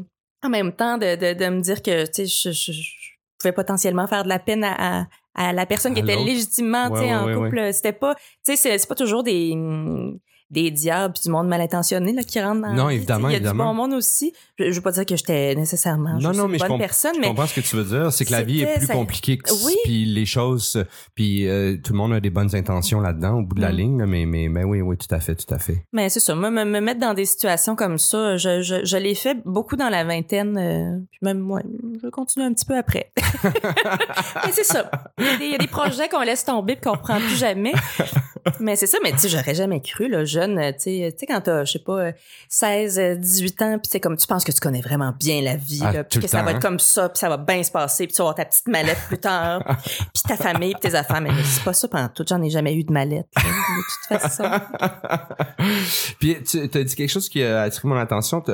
en 0.43 0.49
même 0.49 0.71
temps, 0.71 0.97
de, 0.97 1.15
de, 1.15 1.33
de 1.37 1.49
me 1.49 1.59
dire 1.61 1.81
que, 1.81 2.05
tu 2.05 2.25
sais, 2.25 2.25
je, 2.25 2.51
je, 2.51 2.71
je- 2.71 3.08
pouvais 3.39 3.53
potentiellement 3.53 4.07
faire 4.07 4.23
de 4.23 4.29
la 4.29 4.39
peine 4.39 4.63
à, 4.63 5.01
à, 5.01 5.05
à 5.35 5.53
la 5.53 5.65
personne 5.65 5.93
qui 5.93 6.01
À 6.01 6.03
était 6.03 6.15
légitimement, 6.15 6.89
Ouais, 6.89 7.13
en 7.13 7.25
ouais, 7.25 7.33
couple. 7.35 7.73
C'était 7.73 7.93
pas, 7.93 8.15
tu 8.45 8.55
sais, 8.55 8.77
c'est 8.77 8.87
pas 8.87 8.95
toujours 8.95 9.23
des 9.23 9.55
des 10.51 10.71
diables 10.71 11.13
puis 11.13 11.23
du 11.23 11.29
monde 11.29 11.47
mal 11.47 11.61
intentionné 11.61 12.11
là 12.13 12.23
qui 12.23 12.39
rentrent 12.41 12.61
dans 12.61 12.73
Non, 12.73 12.89
évidemment. 12.89 13.29
Il 13.29 13.33
y 13.33 13.35
a 13.35 13.37
évidemment. 13.37 13.71
du 13.71 13.77
bon 13.77 13.83
monde 13.83 13.93
aussi. 13.93 14.33
Je, 14.57 14.71
je 14.71 14.75
veux 14.75 14.81
pas 14.81 14.91
dire 14.91 15.05
que 15.05 15.15
j'étais 15.15 15.53
nécessairement 15.55 16.17
Non, 16.19 16.31
non, 16.33 16.45
une 16.45 16.51
mais 16.53 16.57
je 16.57 16.63
bonne 16.63 16.71
comp- 16.71 16.79
personne, 16.79 17.11
Je 17.15 17.19
mais 17.21 17.27
comprends 17.27 17.45
ce 17.47 17.53
que 17.53 17.61
tu 17.61 17.75
veux 17.75 17.83
dire, 17.83 18.11
c'est 18.11 18.25
que 18.25 18.31
la 18.31 18.41
vie 18.43 18.61
est 18.61 18.77
plus 18.77 18.87
ça- 18.87 18.93
compliquée 18.93 19.37
que 19.37 19.51
Oui. 19.65 19.75
puis 19.83 20.05
les 20.05 20.25
choses 20.25 20.83
puis 21.15 21.47
euh, 21.47 21.77
tout 21.83 21.93
le 21.93 21.97
monde 21.97 22.13
a 22.13 22.19
des 22.19 22.29
bonnes 22.31 22.55
intentions 22.55 22.99
là-dedans 22.99 23.39
au 23.39 23.43
bout 23.43 23.55
de 23.55 23.61
la 23.61 23.71
Mm. 23.71 23.75
ligne 23.77 24.05
mais 24.05 24.25
mais 24.25 24.47
mais 24.49 24.63
oui 24.63 24.81
oui 24.81 24.97
tout 24.97 25.13
à 25.13 25.19
fait 25.19 25.35
tout 25.35 25.53
à 25.53 25.59
fait. 25.59 25.85
Mais 25.93 26.09
c'est 26.09 26.19
ça, 26.19 26.33
moi, 26.35 26.49
me, 26.49 26.63
me 26.65 26.79
mettre 26.81 26.99
dans 26.99 27.13
des 27.13 27.25
situations 27.25 27.75
comme 27.75 27.97
ça, 27.99 28.37
je, 28.37 28.61
je, 28.61 28.83
je 28.85 28.97
l'ai 28.97 29.15
fait 29.15 29.37
beaucoup 29.45 29.75
dans 29.75 29.89
la 29.89 30.03
vingtaine, 30.03 30.57
euh, 30.57 30.97
puis 31.11 31.19
même 31.21 31.39
moi, 31.39 31.61
je 32.03 32.09
continue 32.09 32.45
un 32.45 32.53
petit 32.53 32.65
peu 32.65 32.75
après. 32.77 33.11
mais 34.45 34.51
c'est 34.51 34.63
ça. 34.63 34.89
Il 35.19 35.25
y, 35.25 35.29
a 35.29 35.37
des, 35.37 35.45
il 35.45 35.51
y 35.51 35.55
a 35.55 35.57
des 35.57 35.67
projets 35.67 36.09
qu'on 36.09 36.21
laisse 36.21 36.43
tomber 36.45 36.73
et 36.73 36.75
qu'on 36.77 36.91
reprend 36.93 37.17
plus 37.17 37.37
jamais. 37.37 37.73
Mais 38.59 38.75
c'est 38.75 38.87
ça, 38.87 38.97
mais 39.03 39.11
tu 39.11 39.19
sais, 39.19 39.29
j'aurais 39.29 39.55
jamais 39.55 39.81
cru, 39.81 40.07
là, 40.07 40.25
jeune, 40.25 40.57
euh, 40.59 40.71
tu 40.71 40.79
sais, 40.79 41.11
tu 41.11 41.19
sais, 41.19 41.25
quand 41.25 41.41
t'as, 41.41 41.65
je 41.65 41.73
sais 41.73 41.79
pas, 41.79 41.99
euh, 41.99 42.11
16, 42.49 42.99
euh, 42.99 43.15
18 43.15 43.61
ans, 43.61 43.79
puis 43.79 43.89
c'est 43.91 43.99
comme, 43.99 44.17
tu 44.17 44.27
penses 44.27 44.43
que 44.43 44.51
tu 44.51 44.59
connais 44.59 44.81
vraiment 44.81 45.13
bien 45.17 45.41
la 45.41 45.55
vie, 45.55 45.81
Ah, 45.83 45.91
là, 45.91 46.03
puis 46.03 46.19
que 46.19 46.27
ça 46.27 46.39
temps, 46.39 46.45
va 46.45 46.51
hein? 46.51 46.55
être 46.55 46.61
comme 46.61 46.79
ça, 46.79 47.09
puis 47.09 47.19
ça 47.19 47.29
va 47.29 47.37
bien 47.37 47.63
se 47.63 47.71
passer, 47.71 48.05
puis 48.07 48.15
tu 48.15 48.21
vas 48.21 48.29
avoir 48.29 48.35
ta 48.35 48.45
petite 48.45 48.67
mallette 48.67 48.99
plus 49.07 49.17
tard, 49.19 49.63
puis 49.87 50.23
ta 50.27 50.35
famille, 50.37 50.73
puis 50.79 50.89
tes 50.89 50.95
affaires, 50.95 51.21
mais 51.21 51.31
c'est 51.43 51.63
pas 51.63 51.73
ça 51.73 51.87
pendant 51.87 52.09
tout, 52.09 52.25
j'en 52.27 52.41
ai 52.41 52.49
jamais 52.49 52.73
eu 52.75 52.83
de 52.83 52.91
mallette, 52.91 53.27
là, 53.35 53.41
de 53.43 54.17
toute 54.17 54.21
façon. 54.21 54.43
puis 56.19 56.37
tu 56.43 56.59
as 56.77 56.83
dit 56.83 56.95
quelque 56.95 57.09
chose 57.09 57.29
qui 57.29 57.43
a 57.43 57.61
attiré 57.61 57.87
mon 57.87 57.97
attention, 57.97 58.43
euh, 58.49 58.51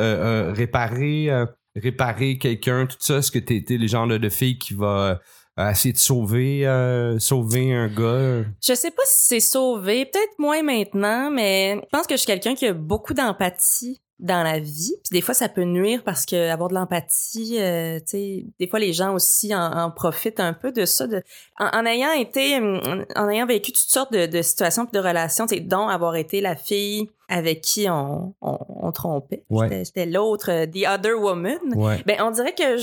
euh, 0.49 0.53
réparer 0.53 1.29
euh, 1.29 1.45
réparer 1.75 2.37
quelqu'un 2.37 2.85
tout 2.85 2.95
ça, 2.99 3.17
est-ce 3.17 3.31
que 3.31 3.39
t'es 3.39 3.63
t'es 3.65 3.77
le 3.77 3.87
genre 3.87 4.07
de, 4.07 4.17
de 4.17 4.29
fille 4.29 4.57
qui 4.57 4.73
va 4.73 5.19
essayer 5.57 5.93
de 5.93 5.97
sauver 5.97 6.67
euh, 6.67 7.17
sauver 7.19 7.73
un 7.73 7.87
gars. 7.87 8.45
Je 8.61 8.73
sais 8.73 8.91
pas 8.91 9.03
si 9.05 9.27
c'est 9.27 9.39
sauvé, 9.39 10.05
peut-être 10.05 10.37
moins 10.37 10.63
maintenant, 10.63 11.31
mais 11.31 11.75
je 11.75 11.89
pense 11.91 12.07
que 12.07 12.15
je 12.15 12.19
suis 12.19 12.27
quelqu'un 12.27 12.55
qui 12.55 12.67
a 12.67 12.73
beaucoup 12.73 13.13
d'empathie 13.13 14.01
dans 14.19 14.43
la 14.43 14.59
vie. 14.59 14.93
Puis 15.03 15.09
des 15.11 15.21
fois, 15.21 15.33
ça 15.33 15.49
peut 15.49 15.63
nuire 15.63 16.01
parce 16.05 16.25
que 16.25 16.49
avoir 16.49 16.69
de 16.69 16.75
l'empathie, 16.75 17.57
euh, 17.59 17.99
tu 17.99 18.05
sais, 18.07 18.45
des 18.59 18.67
fois 18.67 18.79
les 18.79 18.93
gens 18.93 19.13
aussi 19.13 19.53
en, 19.53 19.59
en 19.71 19.91
profitent 19.91 20.39
un 20.39 20.53
peu 20.53 20.71
de 20.71 20.85
ça. 20.85 21.05
De, 21.07 21.21
en, 21.59 21.65
en 21.77 21.85
ayant 21.85 22.11
été, 22.13 22.55
hum, 22.57 23.05
en 23.15 23.29
ayant 23.29 23.45
vécu 23.45 23.71
toutes 23.73 23.89
sortes 23.89 24.13
de, 24.13 24.25
de 24.25 24.41
situations 24.41 24.87
de 24.91 24.99
relations, 24.99 25.47
tu 25.47 25.55
sais, 25.55 25.61
dont 25.61 25.87
avoir 25.87 26.15
été 26.15 26.39
la 26.41 26.55
fille 26.55 27.09
avec 27.27 27.61
qui 27.61 27.87
on, 27.89 28.33
on, 28.41 28.57
on 28.69 28.91
trompait. 28.91 29.43
Ouais. 29.49 29.67
J'étais- 29.69 29.85
J'étais 29.85 30.05
l'autre, 30.05 30.49
euh, 30.51 30.65
the 30.65 30.87
other 30.87 31.19
woman. 31.19 31.57
Ouais. 31.75 32.01
Ben, 32.05 32.17
on 32.21 32.31
dirait 32.31 32.53
que 32.53 32.77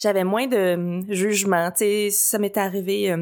j'avais 0.00 0.24
moins 0.24 0.46
de 0.46 1.00
jugement. 1.12 1.70
Tu 1.72 1.78
sais, 1.78 2.08
ça 2.10 2.38
m'était 2.38 2.60
arrivé 2.60 3.14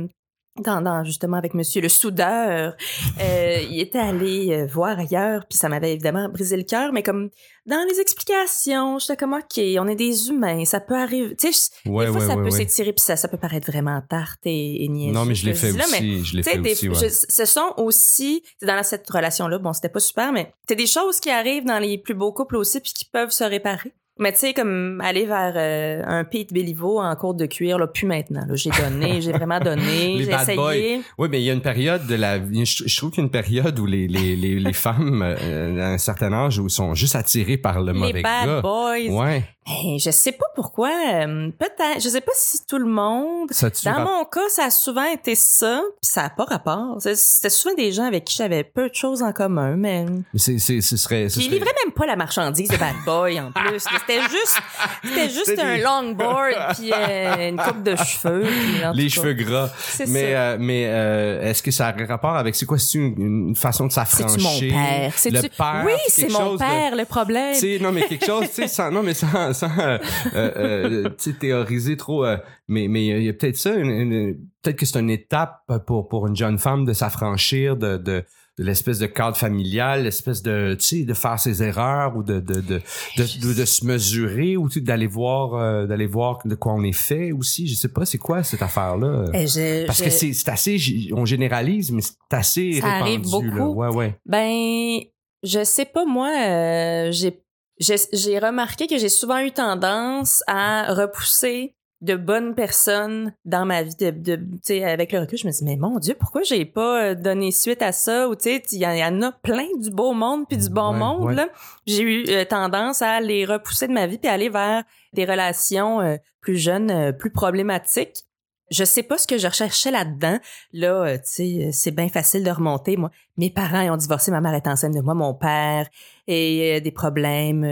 dans, 0.61 0.81
dans 0.83 1.03
justement 1.05 1.37
avec 1.39 1.55
Monsieur 1.55 1.81
le 1.81 1.89
soudeur. 1.89 2.75
Euh, 3.21 3.59
il 3.71 3.81
était 3.81 3.99
allé 3.99 4.51
euh, 4.53 4.67
voir 4.67 4.99
ailleurs, 4.99 5.47
puis 5.49 5.57
ça 5.57 5.69
m'avait 5.69 5.93
évidemment 5.93 6.29
brisé 6.29 6.57
le 6.57 6.63
cœur. 6.65 6.93
Mais 6.93 7.03
comme 7.03 7.31
dans 7.67 7.85
les 7.91 8.01
explications, 8.01 8.99
j'étais 8.99 9.17
comme 9.17 9.33
ok, 9.33 9.61
on 9.79 9.89
est 9.89 9.95
des 9.95 10.29
humains, 10.29 10.65
ça 10.65 10.81
peut 10.81 10.97
arriver. 10.97 11.35
Tu 11.37 11.53
sais, 11.53 11.71
Ouais, 11.87 12.07
des 12.07 12.13
fois 12.13 12.21
ouais, 12.21 12.27
ça 12.27 12.37
ouais, 12.37 12.43
peut 12.45 12.51
s'étirer, 12.51 12.93
puis 12.93 13.03
ça, 13.05 13.17
ça 13.17 13.29
peut 13.29 13.37
paraître 13.39 13.71
vraiment 13.71 14.01
tarte 14.09 14.41
et, 14.45 14.85
et. 14.85 14.89
Non, 14.89 15.25
mais 15.25 15.35
je 15.35 15.47
l'ai 15.47 15.55
fait 15.55 15.73
là, 15.73 15.85
mais 15.91 15.99
aussi, 15.99 16.25
je 16.25 16.37
l'ai 16.37 16.43
fait 16.43 16.59
des- 16.59 16.73
aussi, 16.73 16.89
je- 16.95 17.09
ce 17.29 17.45
sont 17.45 17.73
aussi, 17.79 18.43
dans 18.61 18.83
cette 18.83 19.09
relation-là, 19.09 19.59
bon, 19.59 19.73
c'était 19.73 19.89
pas 19.89 20.01
super, 20.01 20.33
mais 20.33 20.53
c'est 20.69 20.77
des 20.77 20.87
choses 20.87 21.19
qui 21.21 21.31
arrivent 21.31 21.65
dans 21.65 21.79
les 21.79 21.99
plus 21.99 22.15
beaux 22.15 22.33
couples 22.33 22.57
aussi, 22.57 22.81
puis 22.81 22.93
qui 22.93 23.05
peuvent 23.07 23.31
se 23.31 23.45
réparer. 23.45 23.93
Mais 24.19 24.31
tu 24.33 24.39
sais, 24.41 24.53
comme 24.53 25.01
aller 25.03 25.25
vers 25.25 25.55
euh, 25.57 26.03
un 26.07 26.25
Pete 26.25 26.53
Béliveau 26.53 27.01
en 27.01 27.17
cours 27.17 27.35
de 27.35 27.47
cuir, 27.47 27.79
là, 27.79 27.87
plus 27.87 28.07
maintenant. 28.07 28.45
là. 28.47 28.55
J'ai 28.55 28.71
donné, 28.71 29.21
j'ai 29.23 29.33
vraiment 29.33 29.59
donné, 29.59 30.19
Les 30.19 30.25
j'ai 30.25 30.31
bad 30.31 30.43
essayé. 30.43 31.01
Oui, 31.19 31.29
mais 31.31 31.41
il 31.41 31.45
y 31.45 31.51
a 31.51 31.55
une 31.55 31.63
période 31.63 32.07
de 32.07 32.15
la 32.15 32.39
vie. 32.39 32.65
Je, 32.67 32.97
trouve 32.97 33.11
qu'il 33.11 33.21
y 33.21 33.23
a 33.23 33.25
une 33.25 33.31
période 33.31 33.79
où 33.79 33.87
les, 33.87 34.07
les, 34.09 34.37
les, 34.37 34.61
les 34.61 34.73
femmes 34.75 35.23
euh, 35.25 35.81
à 35.81 35.89
un 35.95 35.99
certain 35.99 36.33
âge 36.33 36.59
où 36.59 36.69
sont 36.69 36.95
juste 36.95 37.17
attirées 37.17 37.57
par 37.57 37.81
le 37.81 37.93
Les 37.93 37.99
mauvais 37.99 38.23
bad 38.23 38.47
gars. 38.47 38.61
boys. 38.61 39.09
Ouais. 39.09 39.45
Ben, 39.65 39.97
je 39.99 40.11
sais 40.11 40.33
pas 40.33 40.47
pourquoi. 40.57 40.91
euh, 40.91 41.51
Peut-être. 41.57 42.03
Je 42.03 42.09
sais 42.09 42.21
pas 42.21 42.33
si 42.35 42.67
tout 42.67 42.79
le 42.79 42.85
monde. 42.87 43.49
Ça 43.53 43.71
Dans 43.85 44.01
mon 44.01 44.25
cas, 44.25 44.41
ça 44.49 44.65
a 44.65 44.71
souvent 44.71 45.05
été 45.05 45.37
ça, 45.37 45.81
puis 46.03 46.11
ça 46.11 46.25
a 46.25 46.31
pas 46.31 46.45
rapport. 46.45 46.97
C'est- 47.01 47.15
C'était 47.15 47.49
souvent 47.51 47.75
des 47.77 47.93
gens 47.93 48.05
avec 48.05 48.25
qui 48.25 48.37
j'avais 48.37 48.65
peu 48.65 48.89
de 48.89 48.95
choses 48.95 49.23
en 49.23 49.33
commun, 49.33 49.77
mais 49.77 50.07
c'est, 50.35 50.59
c'est, 50.59 50.81
ce 50.81 50.97
serait. 50.97 51.29
ce 51.29 51.37
Puis 51.37 51.45
il 51.45 51.49
serait- 51.51 51.59
livrait 51.59 51.75
même 51.85 51.93
pas 51.93 52.07
la 52.07 52.17
marchandise 52.17 52.69
de 52.69 52.77
Bad 52.77 52.97
Boy 53.07 53.41
en 53.41 53.53
plus. 53.53 53.79
C'était 53.79 54.21
juste, 54.23 54.59
c'était 55.05 55.29
juste 55.31 55.59
un 55.59 55.77
des- 55.77 55.83
longboard 55.83 56.55
puis 56.75 56.93
euh, 56.93 57.49
une 57.51 57.57
coupe 57.59 57.83
de 57.85 57.95
cheveux. 57.97 58.43
puis 58.43 59.03
les 59.03 59.09
cheveux 59.09 59.35
gras. 59.35 59.71
C'est 59.79 60.07
Mais, 60.09 60.35
euh, 60.35 60.57
mais 60.59 60.87
euh, 60.89 61.43
est-ce 61.51 61.63
que 61.63 61.71
ça 61.71 61.87
a 61.89 61.93
rapport 62.07 62.37
avec 62.37 62.57
c'est 62.57 62.67
quoi 62.67 62.79
c'est 62.79 62.99
une, 62.99 63.15
une 63.49 63.57
façon 63.57 63.87
de 63.87 63.93
s'affranchir? 63.93 64.41
C'est-tu 64.41 64.73
mon 64.73 64.77
père? 64.83 65.13
C'est-tu- 65.17 65.37
le 65.37 65.43
père 65.43 65.83
Oui, 65.87 65.93
c'est 66.09 66.23
c'est 66.23 66.29
mon 66.33 66.55
de- 66.55 66.59
père 66.59 66.97
le 66.97 67.05
problème. 67.05 67.55
tu 67.55 67.61
sais 67.61 67.79
non 67.81 67.93
mais 67.93 68.09
quelque 68.09 68.27
chose 68.27 68.47
sans 68.67 68.91
non 68.91 69.03
mais 69.05 69.15
sans, 69.15 69.52
sans 69.53 69.77
euh, 69.79 69.99
euh, 70.35 70.51
euh, 70.57 71.09
tu 71.19 71.31
sais 71.31 71.33
théoriser 71.39 71.97
trop 71.97 72.25
euh, 72.25 72.37
mais 72.69 72.89
mais 72.89 73.07
il 73.07 73.23
y 73.25 73.29
a 73.29 73.33
peut-être 73.33 73.57
ça 73.57 73.71
peut-être 73.73 74.77
que 74.77 74.87
c'est 74.87 74.99
une 75.01 75.11
étape 75.11 75.61
pour 75.87 76.09
pour 76.09 76.27
une 76.27 76.37
jeune 76.37 76.59
femme 76.59 76.85
de 76.85 76.93
s'affranchir 76.93 77.77
de, 77.77 77.97
de 77.97 78.25
de 78.59 78.65
l'espèce 78.65 78.99
de 78.99 79.07
cadre 79.07 79.35
familial, 79.35 80.03
l'espèce 80.03 80.43
de, 80.43 80.77
tu 80.79 80.85
sais, 80.99 81.05
de 81.05 81.15
faire 81.15 81.41
ses 81.41 81.63
erreurs 81.63 82.15
ou 82.19 82.23
de, 82.23 82.39
de, 82.39 82.61
de, 82.61 82.83
de, 83.17 83.65
se 83.65 83.87
mesurer 83.87 84.59
ou 84.59 84.69
d'aller 84.69 85.07
voir, 85.07 85.55
euh, 85.55 85.87
d'aller 85.87 86.07
voir 86.07 86.39
de 86.45 86.55
quoi 86.55 86.75
on 86.75 86.83
est 86.85 86.93
fait 86.93 87.33
aussi. 87.33 87.67
Je 87.67 87.75
sais 87.75 87.89
pas, 87.89 88.05
c'est 88.05 88.19
quoi 88.19 88.43
cette 88.43 88.61
affaire-là? 88.61 89.25
Je- 89.33 89.87
Parce 89.87 90.03
que 90.03 90.11
c'est 90.11 90.49
assez, 90.51 90.77
on 91.15 91.25
généralise, 91.25 91.93
mais 91.93 92.03
c'est 92.03 92.13
assez 92.37 92.73
Ça 92.75 92.93
répandu. 92.93 93.01
arrive 93.01 93.23
beaucoup. 93.31 93.57
Là. 93.57 93.69
Ouais, 93.71 93.89
ouais. 93.97 94.19
Ben, 94.27 95.01
je 95.43 95.65
sais 95.65 95.87
pas, 95.87 96.05
moi, 96.05 96.29
euh, 96.47 97.09
j'ai 97.11 97.42
j'ai 97.79 98.39
remarqué 98.39 98.87
que 98.87 98.99
j'ai 98.99 99.09
souvent 99.09 99.39
eu 99.39 99.51
tendance 99.53 100.43
à 100.47 100.93
repousser 100.95 101.75
de 102.01 102.17
bonnes 102.17 102.57
personnes 102.57 103.33
dans 103.45 103.65
ma 103.65 103.85
vie 103.85 103.95
de, 103.95 104.11
de 104.11 104.35
tu 104.35 104.59
sais 104.63 104.85
avec 104.85 105.13
le 105.13 105.21
recul 105.21 105.39
je 105.39 105.47
me 105.47 105.53
dis 105.53 105.63
mais 105.65 105.77
mon 105.77 106.01
dieu 106.01 106.17
pourquoi 106.19 106.43
j'ai 106.43 106.65
pas 106.65 107.01
euh, 107.11 107.15
donné 107.15 107.53
suite 107.53 107.81
à 107.81 107.93
ça? 107.93 108.29
Ou 108.29 108.35
tu 108.35 108.43
sais 108.45 108.63
il 108.73 108.79
y, 108.81 108.87
en- 108.87 108.91
il 108.91 108.99
y 108.99 109.05
en 109.05 109.23
a 109.23 109.31
plein 109.31 109.69
du 109.79 109.91
beau 109.91 110.13
monde 110.13 110.47
puis 110.49 110.59
du 110.59 110.69
bon 110.69 110.93
Ouais, 110.93 110.99
monde 110.99 111.23
ouais. 111.37 111.47
j'ai 111.87 112.03
eu 112.03 112.25
euh, 112.31 112.45
tendance 112.45 113.03
à 113.03 113.21
les 113.21 113.45
repousser 113.45 113.87
de 113.87 113.93
ma 113.93 114.09
vie 114.09 114.19
puis 114.19 114.29
aller 114.29 114.49
vers 114.49 114.83
des 115.13 115.25
relations 115.25 116.01
euh, 116.01 116.17
plus 116.41 116.57
jeunes 116.57 116.91
euh, 116.91 117.13
plus 117.13 117.31
problématiques 117.31 118.25
je 118.73 118.85
sais 118.85 119.03
pas 119.03 119.19
ce 119.19 119.27
que 119.27 119.39
je 119.39 119.47
recherchais 119.47 119.91
là-dedans. 119.91 120.39
Là, 120.73 121.05
euh, 121.05 121.17
tu 121.19 121.25
sais, 121.25 121.67
euh, 121.67 121.71
c'est 121.73 121.91
bien 121.91 122.09
facile 122.09 122.43
de 122.43 122.51
remonter. 122.51 122.97
Moi, 122.97 123.11
mes 123.37 123.51
parents 123.51 123.93
ont 123.93 123.97
divorcé, 123.97 124.31
ma 124.31 124.41
mère 124.41 124.55
est 124.55 124.67
enceinte 124.67 124.95
de 124.95 125.01
moi, 125.01 125.15
mon 125.15 125.35
père 125.35 125.89
et 126.27 126.77
euh, 126.77 126.81
des 126.81 126.93
problèmes 126.93 127.65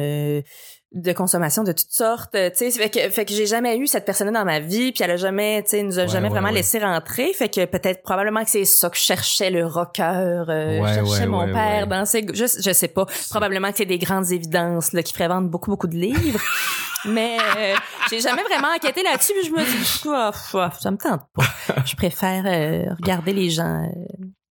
de 0.92 1.12
consommation 1.12 1.62
de 1.62 1.72
toutes 1.72 1.92
sortes. 1.92 2.34
euh, 2.34 2.50
Tu 2.50 2.70
sais, 2.70 2.70
fait 2.72 2.90
que, 2.90 3.10
fait 3.10 3.24
que 3.24 3.32
j'ai 3.32 3.46
jamais 3.46 3.76
eu 3.78 3.86
cette 3.86 4.04
personne 4.04 4.32
dans 4.32 4.44
ma 4.44 4.58
vie, 4.58 4.90
puis 4.92 5.04
elle 5.04 5.12
a 5.12 5.16
jamais, 5.16 5.62
tu 5.62 5.70
sais, 5.70 5.82
nous 5.84 5.98
a 5.98 6.02
Ouais, 6.02 6.08
jamais 6.08 6.26
ouais, 6.26 6.30
vraiment 6.32 6.48
ouais. 6.48 6.54
laissé 6.54 6.78
rentrer. 6.80 7.32
Fait 7.32 7.48
que 7.48 7.64
peut-être 7.64 8.02
probablement 8.02 8.42
que 8.42 8.50
c'est 8.50 8.64
ça 8.64 8.90
que 8.90 8.96
je 8.96 9.02
cherchais 9.02 9.50
le 9.50 9.64
rocker, 9.66 10.02
euh, 10.48 10.82
je 10.88 10.94
cherchais 10.94 11.26
mon 11.26 11.46
père 11.52 11.86
dans 11.86 12.04
ses, 12.04 12.26
je, 12.32 12.44
je 12.60 12.72
sais 12.72 12.88
pas. 12.88 13.06
Probablement 13.30 13.70
que 13.70 13.78
c'est 13.78 13.84
des 13.86 13.98
grandes 13.98 14.30
évidences 14.32 14.92
là 14.92 15.02
qui 15.02 15.12
feraient 15.12 15.28
vendre 15.28 15.48
beaucoup 15.48 15.70
beaucoup 15.70 15.86
de 15.88 15.96
livres. 15.96 16.40
Mais 17.06 17.38
euh, 17.56 17.74
j'ai 18.10 18.20
jamais 18.20 18.42
vraiment 18.42 18.68
enquêté 18.76 19.02
là-dessus, 19.02 19.32
puis 19.40 19.48
je 19.48 19.52
me 19.52 19.64
dis, 19.64 20.08
ah, 20.12 20.70
ça 20.78 20.90
me 20.90 20.98
tente 20.98 21.22
pas. 21.34 21.44
Je 21.86 21.96
préfère 21.96 22.44
euh, 22.46 22.92
regarder 23.00 23.32
les 23.32 23.48
gens 23.48 23.88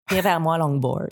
venir 0.09 0.23
vers 0.23 0.39
moi 0.39 0.57
longboard. 0.57 1.07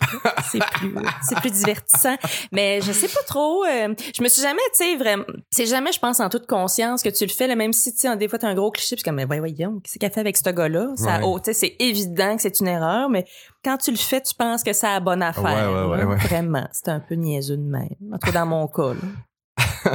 C'est 0.50 0.58
plus, 0.58 0.94
c'est 1.22 1.38
plus 1.40 1.50
divertissant. 1.50 2.16
Mais 2.52 2.80
je 2.80 2.92
sais 2.92 3.08
pas 3.08 3.22
trop. 3.26 3.64
euh, 3.64 3.94
je 4.16 4.22
me 4.22 4.28
suis 4.28 4.42
jamais, 4.42 4.60
tu 4.76 4.84
sais, 4.84 4.96
vraiment. 4.96 5.24
C'est 5.50 5.66
jamais, 5.66 5.92
je 5.92 5.98
pense, 5.98 6.20
en 6.20 6.28
toute 6.28 6.46
conscience 6.46 7.02
que 7.02 7.08
tu 7.08 7.24
le 7.24 7.30
fais, 7.32 7.46
là, 7.46 7.54
même 7.56 7.72
si, 7.72 7.92
tu 7.92 8.00
sais, 8.00 8.16
des 8.16 8.28
fois, 8.28 8.38
t'as 8.38 8.48
un 8.48 8.54
gros 8.54 8.70
cliché, 8.70 8.96
puis 8.96 9.02
comme, 9.02 9.16
mais 9.16 9.24
voyons, 9.26 9.42
voyons, 9.42 9.80
qu'est-ce 9.80 9.98
qu'elle 9.98 10.12
fait 10.12 10.20
avec 10.20 10.36
ce 10.36 10.50
gars-là? 10.50 10.92
Ça, 10.96 11.18
Ouais. 11.18 11.24
oh, 11.24 11.38
tu 11.38 11.46
sais, 11.46 11.52
c'est 11.54 11.76
évident 11.78 12.36
que 12.36 12.42
c'est 12.42 12.60
une 12.60 12.68
erreur, 12.68 13.08
mais 13.08 13.24
quand 13.64 13.76
tu 13.78 13.90
le 13.90 13.96
fais, 13.96 14.20
tu 14.20 14.34
penses 14.34 14.62
que 14.62 14.72
ça 14.72 14.94
a 14.94 15.00
bonne 15.00 15.22
affaire. 15.22 15.44
Ouais, 15.44 15.96
ouais, 15.96 16.04
ouais, 16.06 16.16
là. 16.16 16.16
Vraiment. 16.16 16.68
C'est 16.72 16.88
un 16.88 17.00
peu 17.00 17.14
niaiseux 17.14 17.56
de 17.56 17.62
même. 17.62 17.88
En 18.12 18.18
tout 18.18 18.30
cas, 18.30 18.32
dans 18.32 18.46
mon 18.46 18.66
cas, 18.68 18.94
là. 18.94 19.92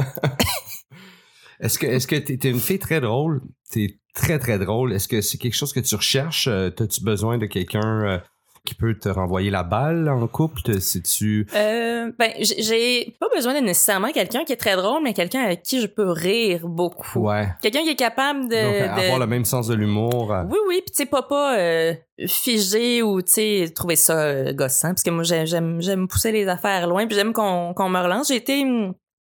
Est-ce 1.60 1.78
que, 1.78 1.86
est-ce 1.86 2.06
que 2.06 2.16
t'es, 2.16 2.36
t'es 2.36 2.50
une 2.50 2.58
fille 2.58 2.78
très 2.80 3.00
drôle? 3.00 3.40
T'es 3.70 3.98
très, 4.14 4.38
très 4.38 4.58
drôle. 4.58 4.92
Est-ce 4.92 5.06
que 5.08 5.20
c'est 5.20 5.38
quelque 5.38 5.54
chose 5.54 5.72
que 5.72 5.80
tu 5.80 5.94
recherches? 5.94 6.48
Euh, 6.48 6.68
T'as-tu 6.70 7.02
besoin 7.02 7.38
de 7.38 7.46
quelqu'un 7.46 8.02
euh, 8.04 8.18
qui 8.66 8.74
peut 8.74 8.94
te 8.98 9.08
renvoyer 9.10 9.50
la 9.50 9.62
balle 9.62 10.08
en 10.08 10.26
couple? 10.26 10.62
Te- 10.62 10.78
C'est-tu... 10.80 11.46
Euh, 11.54 12.10
ben, 12.18 12.32
j'ai 12.40 13.14
pas 13.20 13.26
besoin 13.34 13.54
de 13.54 13.64
nécessairement 13.64 14.10
quelqu'un 14.10 14.44
qui 14.44 14.52
est 14.54 14.56
très 14.56 14.74
drôle, 14.76 15.02
mais 15.02 15.12
quelqu'un 15.12 15.42
avec 15.42 15.62
qui 15.62 15.80
je 15.82 15.86
peux 15.86 16.08
rire 16.10 16.66
beaucoup. 16.66 17.20
Ouais. 17.20 17.48
Quelqu'un 17.60 17.82
qui 17.82 17.90
est 17.90 17.94
capable 17.96 18.48
de... 18.48 18.54
Donc, 18.88 18.96
de- 18.96 19.02
avoir 19.02 19.18
le 19.18 19.26
même 19.26 19.44
sens 19.44 19.68
de 19.68 19.74
l'humour. 19.74 20.32
euh, 20.32 20.44
Oui, 20.50 20.58
oui, 20.68 20.76
puis 20.84 20.92
tu 20.92 20.96
sais, 21.02 21.06
pas, 21.06 21.22
pas 21.22 21.58
euh, 21.58 21.92
figé 22.26 23.02
ou, 23.02 23.20
tu 23.20 23.32
sais, 23.32 23.72
trouver 23.74 23.96
ça 23.96 24.18
euh, 24.18 24.52
gossant, 24.54 24.88
parce 24.88 25.02
que 25.02 25.10
moi, 25.10 25.24
j'ai- 25.24 25.46
j'aime 25.46 25.82
j'aime 25.82 26.08
pousser 26.08 26.32
les 26.32 26.48
affaires 26.48 26.86
loin, 26.86 27.06
puis 27.06 27.16
j'aime 27.16 27.32
qu'on 27.34 27.74
qu'on 27.74 27.88
me 27.90 28.00
relance. 28.00 28.28
J'ai 28.28 28.36
été... 28.36 28.64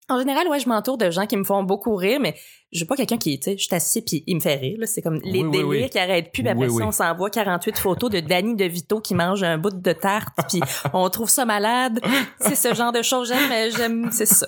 En 0.10 0.20
général, 0.20 0.48
ouais, 0.50 0.60
je 0.60 0.68
m'entoure 0.68 0.98
de 0.98 1.10
gens 1.12 1.26
qui 1.26 1.38
me 1.38 1.44
font 1.46 1.63
beaucoup 1.63 1.96
rire, 1.96 2.20
mais 2.20 2.36
je 2.74 2.82
veux 2.82 2.88
pas 2.88 2.96
quelqu'un 2.96 3.18
qui, 3.18 3.39
tu 3.39 3.52
sais, 3.52 3.58
je 3.58 3.63
suis 3.63 3.74
assis 3.76 4.02
puis 4.02 4.24
il 4.28 4.36
me 4.36 4.42
fait 4.42 4.56
rire. 4.56 4.78
là. 4.80 4.86
C'est 4.86 5.02
comme 5.02 5.20
les 5.24 5.44
Oui, 5.44 5.52
délires 5.52 5.68
oui. 5.68 5.89
qui 5.89 5.98
arrêtent 6.00 6.32
plus. 6.34 6.46
Après 6.48 6.68
ça, 6.70 6.86
on 6.86 6.92
s'envoie 6.92 7.30
48 7.30 7.78
photos 7.78 8.10
de 8.10 8.20
Danny 8.20 8.56
DeVito 8.56 9.00
qui 9.00 9.16
mange 9.16 9.44
un 9.44 9.58
bout 9.58 9.70
de 9.70 9.92
tarte, 9.94 10.38
puis 10.50 10.60
on 10.94 11.10
trouve 11.10 11.30
ça 11.30 11.46
malade. 11.46 12.02
C'est 12.39 12.56
ce 12.56 12.74
genre 12.74 12.92
de 12.92 13.02
choses. 13.02 13.30
J'aime, 13.30 13.72
j'aime, 13.78 14.10
c'est 14.12 14.26
ça. 14.26 14.46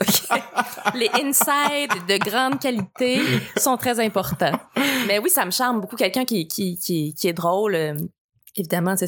les 0.96 1.10
insides 1.14 2.06
de 2.08 2.18
grande 2.18 2.60
qualité 2.60 3.22
sont 3.58 3.78
très 3.78 4.00
importants. 4.00 4.60
Mais 5.08 5.20
oui, 5.20 5.30
ça 5.30 5.46
me 5.46 5.52
charme 5.52 5.80
beaucoup 5.82 5.96
quelqu'un 5.96 6.26
qui, 6.26 6.48
qui, 6.48 6.78
qui, 6.78 7.14
qui 7.14 7.28
est 7.28 7.34
drôle. 7.34 7.96
Évidemment, 8.58 8.96
c'est, 8.96 9.08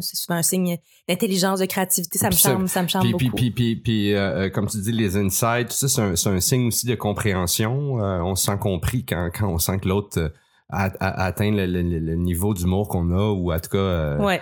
souvent 0.00 0.36
un 0.36 0.42
signe 0.42 0.78
d'intelligence, 1.08 1.58
de 1.60 1.66
créativité. 1.66 2.18
Ça 2.18 2.28
me 2.28 2.34
charme, 2.34 2.68
ça 2.68 2.82
me 2.82 2.88
charme 2.88 3.02
Puis, 3.04 3.12
beaucoup. 3.12 3.36
puis, 3.36 3.50
puis, 3.50 3.50
puis, 3.50 3.76
puis, 3.76 4.14
euh, 4.14 4.44
euh, 4.46 4.50
comme 4.50 4.66
tu 4.68 4.78
dis, 4.78 4.92
les 4.92 5.16
insights, 5.16 5.68
tout 5.68 5.88
ça, 5.88 5.88
c'est 5.88 6.28
un, 6.28 6.34
un 6.34 6.40
signe 6.40 6.68
aussi 6.68 6.86
de 6.86 6.94
compréhension. 6.94 8.00
Euh, 8.00 8.20
on 8.20 8.34
se 8.36 8.46
sent 8.46 8.58
compris 8.60 9.04
quand, 9.04 9.30
quand 9.36 9.48
on 9.48 9.58
sent 9.58 9.78
que 9.80 9.88
l'autre 9.88 10.32
a, 10.70 10.84
a- 11.00 11.24
atteint 11.26 11.50
le, 11.50 11.66
le- 11.66 11.82
le 11.98 12.14
niveau 12.14 12.54
d'humour 12.54 12.88
qu'on 12.88 13.10
a, 13.10 13.30
ou 13.32 13.52
en 13.52 13.58
tout 13.60 13.70
cas, 13.70 13.78
euh, 13.78 14.18
ouais. 14.18 14.40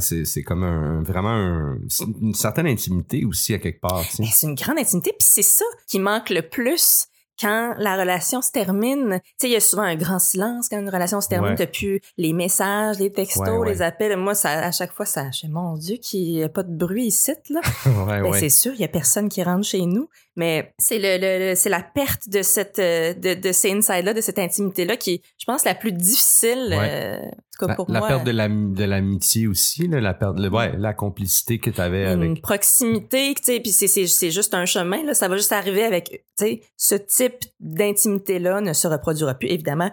c'est, 0.00 0.42
comme 0.42 0.62
un, 0.64 1.02
vraiment 1.02 1.30
un- 1.30 1.78
une 2.20 2.34
certaine 2.34 2.66
intimité 2.66 3.24
aussi 3.24 3.54
à 3.54 3.58
quelque 3.58 3.80
part. 3.80 4.04
Ben, 4.18 4.26
c'est 4.30 4.46
une 4.46 4.54
grande 4.54 4.78
intimité, 4.78 5.10
puis 5.18 5.26
c'est 5.28 5.42
ça 5.42 5.64
qui 5.88 5.98
manque 5.98 6.30
le 6.30 6.42
plus 6.42 7.06
quand 7.40 7.74
la 7.78 7.96
relation 7.96 8.42
se 8.42 8.50
termine. 8.50 9.20
Tu 9.22 9.30
sais, 9.40 9.48
il 9.48 9.52
y 9.52 9.56
a 9.56 9.60
souvent 9.60 9.82
un 9.82 9.96
grand 9.96 10.18
silence 10.18 10.68
quand 10.68 10.78
une 10.78 10.88
relation 10.90 11.20
se 11.20 11.28
termine. 11.28 11.50
Ouais. 11.50 11.56
T'as 11.56 11.66
plus 11.66 12.00
les 12.16 12.32
messages, 12.32 12.98
les 12.98 13.10
textos, 13.12 13.48
Ouais, 13.48 13.56
ouais. 13.56 13.68
les 13.70 13.82
appels. 13.82 14.16
Moi, 14.16 14.34
ça, 14.34 14.50
à 14.50 14.70
chaque 14.72 14.92
fois, 14.92 15.06
ça, 15.06 15.24
mon 15.48 15.74
Dieu, 15.76 15.96
qu'il 15.96 16.22
n'y 16.32 16.42
a 16.42 16.48
pas 16.48 16.62
de 16.62 16.72
bruit 16.74 17.06
ici, 17.06 17.32
là. 17.50 17.60
ouais, 17.86 18.22
Ben, 18.22 18.30
ouais. 18.30 18.38
c'est 18.40 18.48
sûr, 18.48 18.72
il 18.74 18.80
y 18.80 18.84
a 18.84 18.88
personne 18.88 19.28
qui 19.28 19.42
rentre 19.42 19.66
chez 19.66 19.82
nous, 19.82 20.08
mais 20.36 20.72
c'est 20.78 20.98
le, 20.98 21.18
le- 21.18 21.50
le- 21.50 21.54
c'est 21.54 21.68
la 21.70 21.82
perte 21.82 22.28
de 22.28 22.42
cette 22.42 22.78
euh, 22.78 23.14
de, 23.14 23.34
de 23.34 23.52
ces 23.52 23.70
insides 23.72 24.04
là, 24.04 24.14
de 24.14 24.20
cette 24.20 24.38
intimité 24.38 24.84
là 24.84 24.96
qui 24.96 25.14
est, 25.14 25.20
je 25.38 25.44
pense, 25.46 25.64
la 25.64 25.74
plus 25.74 25.92
difficile. 25.92 26.68
Ouais. 26.70 26.88
euh, 26.90 27.18
en 27.18 27.30
tout 27.30 27.60
cas 27.60 27.66
La, 27.68 27.74
pour 27.76 27.90
la 27.90 27.98
moi. 28.00 28.08
perte 28.08 28.24
de 28.24 28.32
de 28.74 28.84
l'amitié 28.84 29.46
aussi, 29.46 29.86
là, 29.86 30.00
la 30.00 30.12
perte, 30.14 30.38
le- 30.40 30.48
ouais, 30.48 30.72
la 30.76 30.92
complicité 30.92 31.58
que 31.58 31.70
tu 31.70 31.80
avais 31.80 32.04
une 32.12 32.22
avec. 32.22 32.42
proximité, 32.42 33.32
tu 33.36 33.44
sais, 33.44 33.60
puis 33.60 33.70
c'est, 33.70 33.86
c'est, 33.86 34.06
c'est 34.08 34.32
juste 34.32 34.54
un 34.54 34.64
chemin, 34.66 35.04
là, 35.04 35.14
ça 35.14 35.28
va 35.28 35.36
juste 35.36 35.52
arriver 35.52 35.84
avec, 35.84 36.24
tu 36.36 36.44
sais, 36.46 36.60
ce 36.76 36.96
type 36.96 37.36
d'intimité-là 37.60 38.60
ne 38.60 38.72
se 38.72 38.88
reproduira 38.88 39.34
plus, 39.34 39.48
évidemment. 39.48 39.90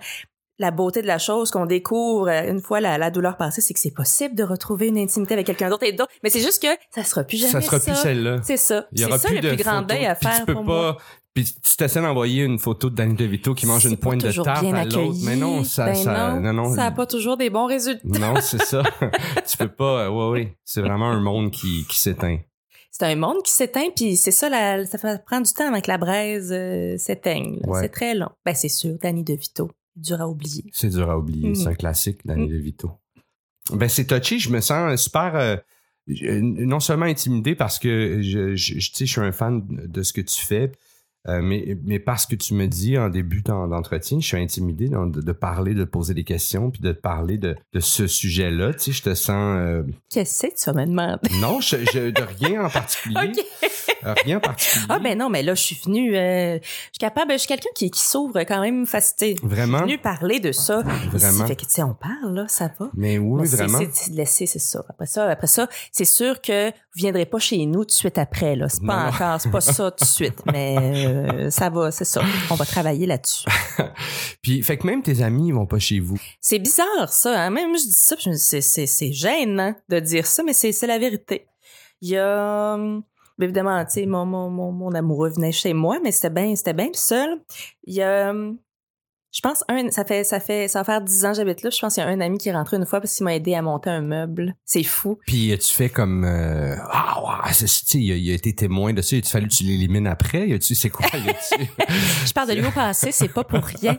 La 0.61 0.71
beauté 0.71 1.01
de 1.01 1.07
la 1.07 1.17
chose 1.17 1.49
qu'on 1.51 1.65
découvre 1.65 2.29
euh, 2.29 2.49
une 2.51 2.61
fois 2.61 2.79
la, 2.79 2.97
la 2.97 3.09
douleur 3.11 3.35
passée, 3.35 3.61
c'est 3.61 3.73
que 3.73 3.79
c'est 3.79 3.93
possible 3.93 4.35
de 4.35 4.43
retrouver 4.43 4.87
une 4.87 4.97
intimité 4.99 5.33
avec 5.33 5.45
quelqu'un 5.47 5.69
d'autre 5.69 5.83
et 5.85 5.91
d'autre, 5.91 6.11
mais 6.23 6.29
c'est 6.29 6.39
juste 6.39 6.61
que 6.61 6.67
ça 6.93 7.03
sera 7.03 7.23
plus 7.23 7.37
jamais 7.37 7.51
Ça 7.51 7.61
ça. 7.61 7.67
sera 7.67 7.79
plus 7.79 7.95
celle-là. 8.01 8.37
C'est 8.43 8.57
ça. 8.57 8.85
Il 8.93 9.01
y 9.01 9.05
aura 9.05 9.17
ça 9.17 9.27
plus 9.27 9.37
le 9.37 9.41
de 9.41 9.47
plus 9.55 9.63
grand 9.63 9.81
photos. 9.81 9.87
deuil 9.87 10.05
à 10.05 10.15
Puis 10.15 10.27
faire 10.27 10.39
tu 10.39 10.45
peux 10.45 10.53
pour 10.53 10.65
pas, 10.65 10.81
moi. 10.81 10.97
Puis 11.33 11.45
tu 11.45 11.77
t'essaies 11.77 12.01
d'envoyer 12.01 12.43
une 12.43 12.59
photo 12.59 12.89
de 12.89 12.95
Danny 12.95 13.13
DeVito 13.15 13.53
qui 13.55 13.65
mange 13.65 13.85
une 13.85 13.95
pointe 13.97 14.21
de 14.21 14.31
tarte 14.43 14.65
à 14.65 14.83
l'autre. 14.85 15.17
Mais 15.23 15.35
non, 15.37 15.63
ça, 15.63 15.85
Ben 15.85 15.95
ça, 15.95 16.33
non, 16.39 16.51
non, 16.53 16.75
ça 16.75 16.85
a 16.87 16.91
pas 16.91 17.05
toujours 17.05 17.37
des 17.37 17.49
bons 17.49 17.65
résultats. 17.67 18.01
non, 18.03 18.35
c'est 18.41 18.61
ça. 18.61 18.83
tu 19.49 19.57
peux 19.57 19.69
pas, 19.69 20.05
euh, 20.05 20.09
ouais, 20.09 20.29
ouais. 20.41 20.57
C'est 20.65 20.81
vraiment 20.81 21.09
un 21.09 21.21
monde 21.21 21.49
qui, 21.51 21.85
qui 21.89 21.97
s'éteint. 21.99 22.37
C'est 22.91 23.05
un 23.05 23.15
monde 23.15 23.41
qui 23.43 23.51
s'éteint, 23.53 23.87
puis 23.95 24.17
c'est 24.17 24.31
ça, 24.31 24.49
la, 24.49 24.85
ça 24.85 24.97
prendre 25.25 25.45
du 25.47 25.53
temps 25.53 25.69
avant 25.69 25.79
que 25.79 25.89
la 25.89 25.97
braise 25.97 26.51
euh, 26.51 26.97
s'éteigne. 26.97 27.61
Ouais. 27.65 27.79
C'est 27.81 27.89
très 27.89 28.13
long. 28.13 28.29
Ben 28.45 28.53
c'est 28.53 28.67
sûr, 28.69 28.95
Danny 29.01 29.23
DeVito, 29.23 29.71
dur 29.95 30.21
à 30.21 30.27
oublier. 30.27 30.63
C'est 30.71 30.89
dur 30.89 31.09
à 31.09 31.17
oublier. 31.17 31.49
Mm. 31.49 31.55
C'est 31.55 31.67
un 31.67 31.75
classique, 31.75 32.25
Danny 32.25 32.45
Mm. 32.47 32.49
DeVito. 32.49 32.91
Ben, 33.73 33.87
c'est 33.89 34.05
touché. 34.05 34.39
Je 34.39 34.49
me 34.49 34.59
sens 34.59 35.01
super, 35.01 35.35
euh, 35.35 35.55
non 36.41 36.79
seulement 36.79 37.05
intimidé 37.05 37.55
parce 37.55 37.79
que 37.79 38.21
je, 38.21 38.55
je, 38.55 38.79
je 38.79 39.05
suis 39.05 39.21
un 39.21 39.31
fan 39.31 39.63
de 39.67 40.03
ce 40.03 40.13
que 40.13 40.21
tu 40.21 40.41
fais, 40.45 40.71
euh, 41.27 41.41
mais, 41.41 41.77
mais 41.83 41.99
parce 41.99 42.25
que 42.25 42.35
tu 42.35 42.53
me 42.53 42.67
dis 42.67 42.97
en 42.97 43.09
début 43.09 43.41
d'en- 43.41 43.67
d'entretien, 43.67 44.19
je 44.19 44.25
suis 44.25 44.37
intimidé 44.37 44.89
de, 44.89 45.21
de 45.21 45.31
parler, 45.31 45.73
de 45.73 45.83
poser 45.83 46.13
des 46.13 46.23
questions, 46.23 46.71
puis 46.71 46.81
de 46.81 46.91
te 46.91 46.99
parler 46.99 47.37
de, 47.37 47.55
de 47.73 47.79
ce 47.79 48.07
sujet-là. 48.07 48.73
Tu 48.73 48.79
sais, 48.79 48.91
je 48.91 49.03
te 49.03 49.13
sens... 49.13 49.57
euh, 49.59 49.83
Qu'est-ce 50.09 50.47
que 50.47 50.53
tu 50.55 50.65
vas 50.71 50.73
me 50.73 50.85
demander? 50.87 51.19
non, 51.39 51.61
je, 51.61 51.77
je- 51.93 52.09
de 52.11 52.23
rien 52.43 52.65
en 52.65 52.69
particulier. 52.69 53.31
Euh, 54.03 54.15
Rien 54.25 54.37
en 54.37 54.39
particulier. 54.39 54.85
Ah 54.89 54.97
ben 54.97 55.15
non, 55.15 55.29
mais 55.29 55.43
là, 55.43 55.53
je 55.53 55.61
suis 55.61 55.79
venue... 55.85 56.17
euh, 56.17 56.57
je 56.63 56.65
suis 56.67 56.97
capable... 56.99 57.33
Je 57.33 57.37
suis 57.37 57.47
quelqu'un 57.47 57.69
qui, 57.75 57.91
qui 57.91 57.99
s'ouvre 58.03 58.39
quand 58.45 58.59
même 58.59 58.87
facile. 58.87 59.37
Je 59.43 59.47
Vraiment? 59.47 59.77
suis 59.77 59.85
venue 59.89 59.97
parler 59.99 60.39
de 60.39 60.51
ça. 60.51 60.81
Vraiment? 60.81 61.17
Ici. 61.43 61.45
Fait 61.45 61.55
que, 61.55 61.61
tu 61.65 61.69
sais, 61.69 61.83
on 61.83 61.93
parle, 61.93 62.33
là, 62.33 62.45
ça 62.47 62.71
va. 62.79 62.89
Mais 62.95 63.19
oui, 63.19 63.41
Mais 63.43 63.47
vraiment. 63.47 63.77
C'est 63.93 64.09
de 64.11 64.17
laisser, 64.17 64.47
c'est 64.47 64.57
ça. 64.57 64.83
Après 64.89 65.05
ça, 65.05 65.29
après 65.29 65.45
ça, 65.45 65.67
c'est 65.91 66.05
sûr 66.05 66.41
que 66.41 66.69
vous 66.71 66.73
viendrez 66.95 67.27
pas 67.27 67.37
chez 67.37 67.63
nous 67.67 67.81
tout 67.81 67.85
de 67.87 67.91
suite 67.91 68.17
après, 68.17 68.55
là. 68.55 68.69
C'est 68.69 68.83
pas 68.83 69.03
non. 69.03 69.09
encore, 69.15 69.39
c'est 69.39 69.51
pas 69.51 69.61
ça 69.61 69.91
tout 69.91 70.03
de 70.03 70.09
suite. 70.09 70.41
Mais 70.51 71.05
euh, 71.11 71.49
ça 71.49 71.69
va, 71.69 71.91
c'est 71.91 72.05
ça. 72.05 72.21
On 72.49 72.55
va 72.55 72.65
travailler 72.65 73.05
là-dessus. 73.05 73.45
Puis, 74.41 74.63
fait 74.63 74.77
que 74.77 74.87
même 74.87 75.01
tes 75.03 75.21
amis, 75.21 75.49
ils 75.49 75.53
vont 75.53 75.65
pas 75.65 75.79
chez 75.79 75.99
vous. 75.99 76.17
C'est 76.39 76.59
bizarre, 76.59 77.11
ça. 77.11 77.43
Hein? 77.43 77.49
Même 77.49 77.69
moi, 77.69 77.77
je 77.77 77.87
dis 77.87 77.93
ça, 77.93 78.15
puis 78.15 78.25
je 78.25 78.29
me 78.29 78.35
dis, 78.35 78.87
c'est, 78.87 79.11
gênant 79.11 79.75
de 79.89 79.99
dire 79.99 80.25
ça, 80.25 80.43
mais 80.43 80.53
c'est, 80.53 80.71
c'est 80.71 80.87
la 80.87 80.99
vérité. 80.99 81.47
Il 82.01 82.09
y 82.09 82.17
a... 82.17 82.73
hum, 82.73 83.03
Évidemment, 83.39 83.83
tu 83.85 83.93
sais, 83.93 84.05
mon, 84.05 84.25
mon, 84.25 84.49
mon, 84.49 84.71
mon 84.71 84.93
amoureux 84.93 85.29
venait 85.29 85.51
chez 85.51 85.73
moi, 85.73 85.97
mais 86.03 86.11
c'était 86.11 86.29
bien, 86.29 86.55
c'était 86.55 86.73
bien 86.73 86.89
seul. 86.93 87.41
Il 87.85 87.95
y 87.95 88.01
a... 88.01 88.33
Je 89.33 89.39
pense 89.41 89.63
un, 89.69 89.89
ça 89.91 90.03
fait 90.03 90.23
ça 90.23 90.39
fait 90.39 90.67
ça 90.67 90.79
va 90.79 90.83
faire 90.85 91.01
dix 91.01 91.23
ans 91.25 91.31
que 91.31 91.37
j'habite 91.37 91.61
là. 91.63 91.69
Je 91.69 91.79
pense 91.79 91.93
qu'il 91.93 92.03
y 92.03 92.05
a 92.05 92.09
un 92.09 92.19
ami 92.19 92.37
qui 92.37 92.49
est 92.49 92.53
rentré 92.53 92.75
une 92.77 92.85
fois 92.85 92.99
parce 92.99 93.15
qu'il 93.15 93.23
m'a 93.23 93.33
aidé 93.35 93.53
à 93.55 93.61
monter 93.61 93.89
un 93.89 94.01
meuble. 94.01 94.55
C'est 94.65 94.83
fou. 94.83 95.17
Puis, 95.25 95.57
tu 95.57 95.73
fais 95.73 95.89
comme... 95.89 96.25
euh, 96.25 96.75
ah, 96.91 97.21
ouais, 97.45 97.53
c'est- 97.53 97.65
tu 97.65 97.85
sais, 97.85 97.97
il 97.99 98.11
a, 98.11 98.15
il 98.15 98.29
a 98.31 98.33
été 98.33 98.53
témoin 98.53 98.93
de 98.93 99.01
ça. 99.01 99.15
Il 99.15 99.25
a 99.25 99.29
fallu 99.29 99.47
que 99.47 99.53
tu 99.53 99.63
l'élimines 99.63 100.07
après? 100.07 100.47
Y 100.49 100.53
a-tu, 100.53 100.75
c'est 100.75 100.89
quoi? 100.89 101.05
Je 102.25 102.33
parle 102.33 102.49
de 102.49 102.53
lui 102.55 102.65
au 102.65 102.71
passé, 102.71 103.11
c'est 103.11 103.27
pas 103.29 103.43
pour 103.43 103.63
rien. 103.63 103.97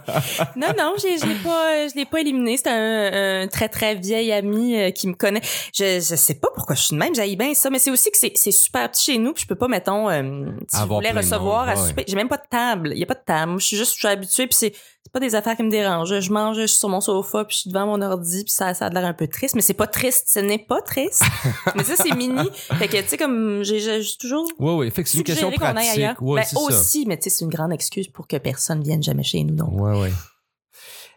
Non, 0.57 0.68
non, 0.79 0.95
j'ai- 1.01 1.18
je 1.18 1.27
l'ai 1.27 1.35
pas, 1.37 1.88
je 1.88 1.95
l'ai 1.95 2.05
pas 2.07 2.21
éliminé. 2.21 2.57
C'est 2.57 2.68
un, 2.68 3.42
un 3.42 3.49
très 3.49 3.68
très 3.68 3.95
vieil 3.95 4.33
ami 4.33 4.77
euh, 4.77 4.90
qui 4.90 5.09
me 5.09 5.14
connaît. 5.14 5.40
Je, 5.75 5.95
je 5.97 6.16
sais 6.16 6.35
pas 6.35 6.49
pourquoi 6.55 6.75
je 6.75 6.83
suis 6.83 6.95
de 6.95 6.99
même. 7.01 7.14
J'aille 7.14 7.37
bien 7.37 7.55
ça, 7.55 7.71
mais 7.71 7.79
c'est 7.79 7.90
aussi 7.90 8.11
que 8.11 8.18
c'est, 8.18 8.33
c'est 8.35 8.51
super 8.53 8.90
petit 8.90 9.12
chez 9.12 9.18
nous. 9.18 9.33
Puis 9.33 9.42
je 9.42 9.49
peux 9.49 9.55
pas, 9.57 9.68
mettons, 9.68 10.09
euh, 10.11 10.47
si 10.68 10.79
je 10.81 10.85
voulais 10.87 11.11
recevoir 11.11 11.66
monde, 11.66 11.77
à 11.77 11.81
ouais. 11.81 11.88
souper, 11.88 12.05
j'ai 12.07 12.16
même 12.16 12.29
pas 12.29 12.37
de 12.38 12.49
table. 12.51 12.92
Il 12.95 12.99
y 12.99 13.03
a 13.03 13.07
pas 13.07 13.14
de 13.14 13.25
table. 13.25 13.59
Je 13.61 13.66
suis 13.66 13.77
juste, 13.77 13.95
je 13.95 13.99
suis 13.99 14.09
habituée. 14.09 14.47
Puis 14.47 14.57
c'est 14.59 14.73
pas 15.12 15.20
des 15.20 15.35
affaires 15.35 15.57
qui 15.57 15.62
me 15.62 15.70
dérangent. 15.70 16.20
Je 16.20 16.33
mange, 16.33 16.57
je 16.57 16.66
suis 16.66 16.79
sur 16.79 16.88
mon 16.88 17.01
sofa, 17.01 17.44
puis 17.44 17.55
je 17.55 17.61
suis 17.62 17.70
devant 17.70 17.87
mon 17.87 18.01
ordi, 18.01 18.44
puis 18.44 18.53
ça, 18.53 18.72
ça 18.72 18.87
a 18.87 18.90
l'air 18.90 19.05
un 19.05 19.12
peu 19.12 19.29
triste, 19.29 19.55
mais 19.55 19.61
c'est 19.61 19.75
pas 19.75 19.87
triste. 19.87 20.29
Ce 20.29 20.38
n'est 20.38 20.59
pas 20.59 20.81
triste. 20.81 21.22
mais 21.77 21.85
ça, 21.85 21.96
c'est 21.96 22.14
mini. 22.14 22.48
Fait 22.79 22.88
que 22.88 22.96
tu 23.01 23.09
sais, 23.09 23.16
comme 23.18 23.62
j'ai, 23.62 24.01
toujours 24.18 24.46
Ouais, 24.59 24.75
ouais. 24.75 24.90
Fait 24.90 25.03
que 25.03 25.09
c'est 25.09 25.18
une 25.18 25.25
question 25.25 25.51
aille 25.51 25.57
pratique. 25.59 25.90
ailleurs. 25.92 26.22
Ouais, 26.22 26.40
ben, 26.40 26.46
ça. 26.46 26.61
aussi, 26.61 27.05
mais 27.07 27.18
tu 27.18 27.25
sais, 27.25 27.31
c'est 27.31 27.44
une 27.44 27.51
grande 27.51 27.72
excuse 27.72 28.09
pour 28.09 28.27
que 28.27 28.38
personne 28.38 28.83
vienne 28.83 29.03
jamais 29.03 29.22
chez 29.22 29.44
nous. 29.44 29.55
Donc, 29.55 29.79
Ouais, 29.79 30.01
ouais. 30.01 30.12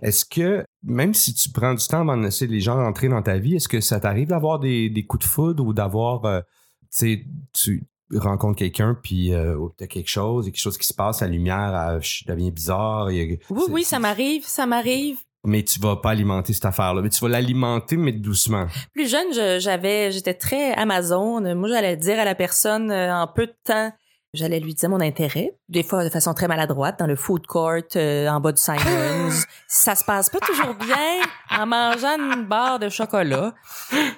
Est-ce 0.01 0.25
que, 0.25 0.65
même 0.83 1.13
si 1.13 1.33
tu 1.33 1.49
prends 1.49 1.73
du 1.73 1.87
temps 1.87 2.01
avant 2.01 2.17
de 2.17 2.23
laisser 2.23 2.47
les 2.47 2.59
gens 2.59 2.75
rentrer 2.75 3.07
dans 3.07 3.21
ta 3.21 3.37
vie, 3.37 3.55
est-ce 3.55 3.69
que 3.69 3.79
ça 3.79 4.01
t'arrive 4.01 4.27
d'avoir 4.27 4.59
des, 4.59 4.89
des 4.89 5.05
coups 5.05 5.25
de 5.25 5.29
foudre 5.29 5.65
ou 5.65 5.73
d'avoir, 5.73 6.25
euh, 6.25 6.41
tu 6.91 7.87
rencontres 8.13 8.57
quelqu'un 8.59 8.97
puis 9.01 9.33
euh, 9.33 9.57
t'as 9.77 9.87
quelque 9.87 10.09
chose, 10.09 10.45
il 10.45 10.47
y 10.47 10.49
a 10.49 10.51
quelque 10.53 10.61
chose 10.61 10.77
qui 10.77 10.87
se 10.87 10.93
passe, 10.93 11.21
la 11.21 11.27
lumière 11.27 11.89
elle, 11.93 12.01
ch- 12.03 12.23
devient 12.27 12.51
bizarre. 12.51 13.05
Oui, 13.07 13.39
oui, 13.69 13.83
ça 13.83 13.99
m'arrive, 13.99 14.43
ça 14.45 14.65
m'arrive. 14.65 15.17
Mais 15.47 15.63
tu 15.63 15.79
vas 15.79 15.95
pas 15.97 16.09
alimenter 16.09 16.53
cette 16.53 16.65
affaire-là. 16.65 17.01
Mais 17.03 17.09
tu 17.09 17.21
vas 17.21 17.29
l'alimenter, 17.29 17.97
mais 17.97 18.11
doucement. 18.11 18.65
Plus 18.93 19.07
jeune, 19.09 19.31
je- 19.31 19.59
j'avais, 19.59 20.11
j'étais 20.11 20.33
très 20.33 20.73
Amazon. 20.73 21.39
Moi, 21.55 21.69
j'allais 21.69 21.97
dire 21.97 22.19
à 22.19 22.25
la 22.25 22.33
personne 22.33 22.89
euh, 22.89 23.13
en 23.13 23.27
peu 23.27 23.45
de 23.45 23.55
temps, 23.63 23.91
j'allais 24.33 24.59
lui 24.59 24.73
dire 24.73 24.89
mon 24.89 24.99
intérêt. 25.01 25.55
Des 25.69 25.83
fois, 25.83 26.03
de 26.03 26.09
façon 26.09 26.33
très 26.33 26.47
maladroite, 26.47 26.97
dans 26.97 27.05
le 27.05 27.15
food 27.15 27.45
court, 27.45 27.73
euh, 27.95 28.27
en 28.27 28.39
bas 28.39 28.53
du 28.53 28.61
Simons. 28.61 29.29
ça 29.67 29.93
se 29.93 30.03
passe 30.03 30.31
pas 30.31 30.39
toujours 30.39 30.73
bien 30.73 31.21
en 31.59 31.67
mangeant 31.67 32.17
une 32.17 32.45
barre 32.45 32.79
de 32.79 32.89
chocolat. 32.89 33.53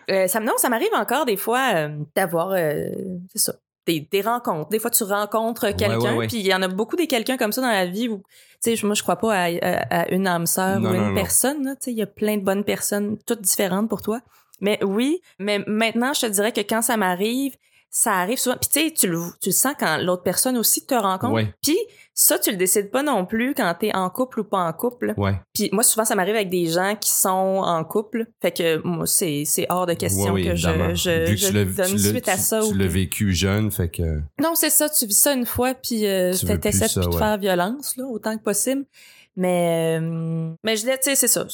Euh, 0.09 0.27
ça, 0.27 0.39
non, 0.39 0.53
ça 0.55 0.69
m'arrive 0.69 0.93
encore 0.95 1.25
des 1.25 1.35
fois 1.37 1.71
euh, 1.75 1.89
d'avoir, 2.15 2.51
euh, 2.51 2.87
c'est 3.33 3.39
ça, 3.39 3.53
des, 3.87 4.01
des 4.11 4.21
rencontres. 4.21 4.69
Des 4.69 4.79
fois, 4.79 4.91
tu 4.91 5.03
rencontres 5.03 5.71
quelqu'un, 5.75 5.97
puis 6.27 6.37
il 6.37 6.45
y 6.45 6.53
en 6.53 6.61
a 6.61 6.67
beaucoup 6.67 6.95
des 6.95 7.07
quelqu'un 7.07 7.37
comme 7.37 7.51
ça 7.51 7.61
dans 7.61 7.67
la 7.71 7.85
vie 7.87 8.09
où, 8.09 8.21
tu 8.63 8.75
sais, 8.75 8.85
moi, 8.85 8.93
je 8.95 9.01
crois 9.01 9.15
pas 9.15 9.33
à, 9.33 9.45
à- 9.45 10.01
à 10.01 10.09
une 10.09 10.27
âme 10.27 10.45
sœur 10.45 10.79
Non, 10.79 10.91
ou 10.91 10.93
une 10.93 11.07
non. 11.09 11.15
personne. 11.15 11.63
Tu 11.79 11.85
sais, 11.85 11.91
il 11.91 11.97
y 11.97 12.01
a 12.03 12.07
plein 12.07 12.37
de 12.37 12.43
bonnes 12.43 12.63
personnes, 12.63 13.17
toutes 13.25 13.41
différentes 13.41 13.89
pour 13.89 14.01
toi. 14.01 14.19
Mais 14.61 14.79
oui, 14.83 15.21
mais 15.39 15.63
maintenant, 15.67 16.13
je 16.13 16.21
te 16.21 16.25
dirais 16.27 16.51
que 16.51 16.61
quand 16.61 16.81
ça 16.81 16.97
m'arrive, 16.97 17.55
ça 17.89 18.13
arrive 18.13 18.37
souvent. 18.37 18.57
Puis 18.59 18.69
tu 18.71 18.79
sais, 18.87 18.93
tu 18.93 19.07
le, 19.07 19.19
tu 19.41 19.49
le 19.49 19.53
sens 19.53 19.73
quand 19.79 19.97
l'autre 19.97 20.23
personne 20.23 20.57
aussi 20.57 20.85
te 20.85 20.93
rencontre. 20.95 21.33
Ouais. 21.33 21.53
Puis 21.63 21.77
ça, 22.13 22.37
tu 22.39 22.49
le 22.51 22.57
décides 22.57 22.89
pas 22.91 23.03
non 23.03 23.25
plus 23.25 23.53
quand 23.55 23.73
t'es 23.79 23.95
en 23.95 24.09
couple 24.09 24.39
ou 24.39 24.43
pas 24.43 24.59
en 24.67 24.73
couple. 24.73 25.13
Ouais. 25.17 25.39
Puis 25.53 25.69
moi, 25.71 25.83
souvent, 25.83 26.03
ça 26.05 26.15
m'arrive 26.15 26.35
avec 26.35 26.49
des 26.49 26.65
gens 26.67 26.95
qui 26.99 27.11
sont 27.11 27.27
en 27.63 27.83
couple. 27.83 28.25
Fait 28.41 28.51
que 28.51 28.77
moi, 28.83 29.05
c'est, 29.05 29.43
c'est 29.45 29.65
hors 29.69 29.85
de 29.85 29.93
question 29.93 30.33
Ouais, 30.33 30.41
oui, 30.41 30.47
que 30.47 30.55
je, 30.55 30.67
évidemment. 30.69 30.95
je, 30.95 31.25
Vu 31.25 31.35
que 31.35 31.41
je 31.41 31.47
tu 31.47 31.53
l'as- 31.53 31.65
donne 31.65 31.97
suite 31.97 32.27
à 32.27 32.37
ça. 32.37 32.59
Tu 32.61 32.65
ou 32.67 32.73
l'as 32.73 32.87
vécu 32.87 33.33
jeune, 33.33 33.71
fait 33.71 33.89
que. 33.89 34.19
non, 34.41 34.53
c'est 34.55 34.69
ça, 34.71 34.89
tu 34.89 35.05
vis 35.05 35.17
ça 35.17 35.33
une 35.33 35.45
fois, 35.45 35.73
puis 35.75 36.05
euh, 36.07 36.33
Tu 36.33 36.45
t'essaies 36.59 36.99
de 36.99 37.07
ouais. 37.07 37.17
faire 37.17 37.37
violence, 37.37 37.95
là, 37.97 38.05
autant 38.05 38.35
que 38.37 38.43
possible. 38.43 38.85
Mais, 39.37 39.99
euh, 40.01 40.51
mais 40.63 40.75
je 40.75 40.87
l'ai, 40.87 40.97
tu 40.97 41.15
sais, 41.15 41.15
c'est 41.15 41.27
ça. 41.27 41.45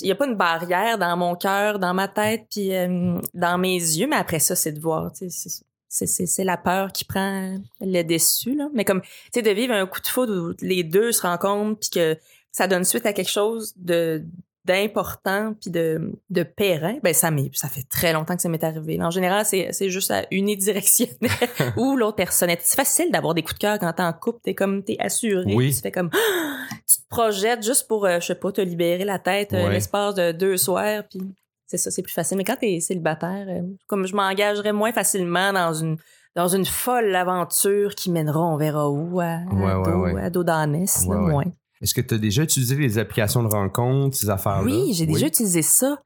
Il 0.00 0.06
y 0.06 0.12
a 0.12 0.14
pas 0.14 0.26
une 0.26 0.36
barrière 0.36 0.96
dans 0.96 1.16
mon 1.16 1.34
cœur, 1.34 1.80
dans 1.80 1.92
ma 1.92 2.06
tête, 2.06 2.46
puis 2.48 2.72
euh, 2.72 3.18
dans 3.34 3.58
mes 3.58 3.74
yeux, 3.74 4.06
mais 4.06 4.16
après 4.16 4.38
ça, 4.38 4.54
c'est 4.54 4.70
de 4.70 4.80
voir, 4.80 5.12
tu 5.12 5.28
c'est, 5.28 6.06
c'est 6.06 6.44
la 6.44 6.56
peur 6.56 6.92
qui 6.92 7.04
prend 7.04 7.58
le 7.80 8.02
dessus, 8.02 8.54
là. 8.54 8.68
Mais 8.72 8.84
comme, 8.84 9.02
tu 9.02 9.08
sais, 9.34 9.42
de 9.42 9.50
vivre 9.50 9.74
un 9.74 9.86
coup 9.86 10.00
de 10.00 10.06
foudre 10.06 10.34
où 10.34 10.54
les 10.60 10.84
deux 10.84 11.10
se 11.10 11.22
rencontrent 11.22 11.80
puis 11.80 11.90
que 11.90 12.16
ça 12.52 12.68
donne 12.68 12.84
suite 12.84 13.06
à 13.06 13.12
quelque 13.12 13.30
chose 13.30 13.74
de 13.76 14.24
d'important 14.64 15.54
puis 15.60 15.70
de 15.70 16.12
de 16.30 16.42
périn 16.44 16.96
ben 17.02 17.12
ça 17.12 17.30
m'est 17.30 17.50
ça 17.54 17.68
fait 17.68 17.82
très 17.88 18.12
longtemps 18.12 18.36
que 18.36 18.42
ça 18.42 18.48
m'est 18.48 18.62
arrivé 18.62 19.02
en 19.02 19.10
général 19.10 19.44
c'est 19.44 19.72
c'est 19.72 19.90
juste 19.90 20.10
à 20.10 20.24
unidirectionnel 20.30 21.30
ou 21.76 21.96
l'autre 21.96 22.16
personne 22.16 22.48
c'est 22.60 22.76
facile 22.76 23.10
d'avoir 23.10 23.34
des 23.34 23.42
coups 23.42 23.54
de 23.54 23.58
cœur 23.60 23.78
quand 23.78 23.92
t'es 23.92 24.02
en 24.02 24.12
couple 24.12 24.38
t'es 24.42 24.54
comme 24.54 24.84
t'es 24.84 24.96
assuré 25.00 25.52
Oui. 25.54 25.74
tu 25.74 25.80
fais 25.80 25.90
comme 25.90 26.10
tu 26.88 26.96
te 27.02 27.08
projettes 27.08 27.64
juste 27.64 27.88
pour 27.88 28.06
euh, 28.06 28.20
je 28.20 28.26
sais 28.28 28.34
pas 28.36 28.52
te 28.52 28.60
libérer 28.60 29.04
la 29.04 29.18
tête 29.18 29.52
euh, 29.52 29.64
Ouais. 29.66 29.72
l'espace 29.72 30.14
de 30.14 30.32
deux 30.32 30.56
soirs 30.56 31.02
puis 31.10 31.20
c'est 31.66 31.78
ça 31.78 31.90
c'est 31.90 32.02
plus 32.02 32.12
facile 32.12 32.36
mais 32.38 32.44
quand 32.44 32.56
t'es 32.56 32.78
célibataire 32.80 33.46
euh, 33.48 33.62
comme 33.88 34.06
je 34.06 34.14
m'engagerais 34.14 34.72
moins 34.72 34.92
facilement 34.92 35.52
dans 35.52 35.74
une 35.74 35.96
dans 36.34 36.48
une 36.48 36.64
folle 36.64 37.14
aventure 37.14 37.94
qui 37.94 38.10
mènera 38.10 38.40
on 38.40 38.56
verra 38.56 38.88
où 38.90 39.20
à, 39.20 39.24
à 39.24 39.38
Ouais, 39.52 39.74
ouais, 39.74 39.92
dos, 39.92 39.98
ouais. 40.14 40.22
à 40.22 40.30
dos 40.30 40.44
Ouais, 40.44 41.16
ouais. 41.16 41.16
moins. 41.32 41.44
Est-ce 41.82 41.94
que 41.94 42.00
tu 42.00 42.14
as 42.14 42.18
déjà 42.18 42.42
utilisé 42.42 42.76
les 42.76 42.98
applications 42.98 43.42
de 43.42 43.48
rencontres, 43.48 44.16
ces 44.16 44.30
affaires-là? 44.30 44.62
Oui, 44.64 44.92
j'ai 44.94 45.06
déjà 45.06 45.26
utilisé 45.26 45.62
ça. 45.62 45.98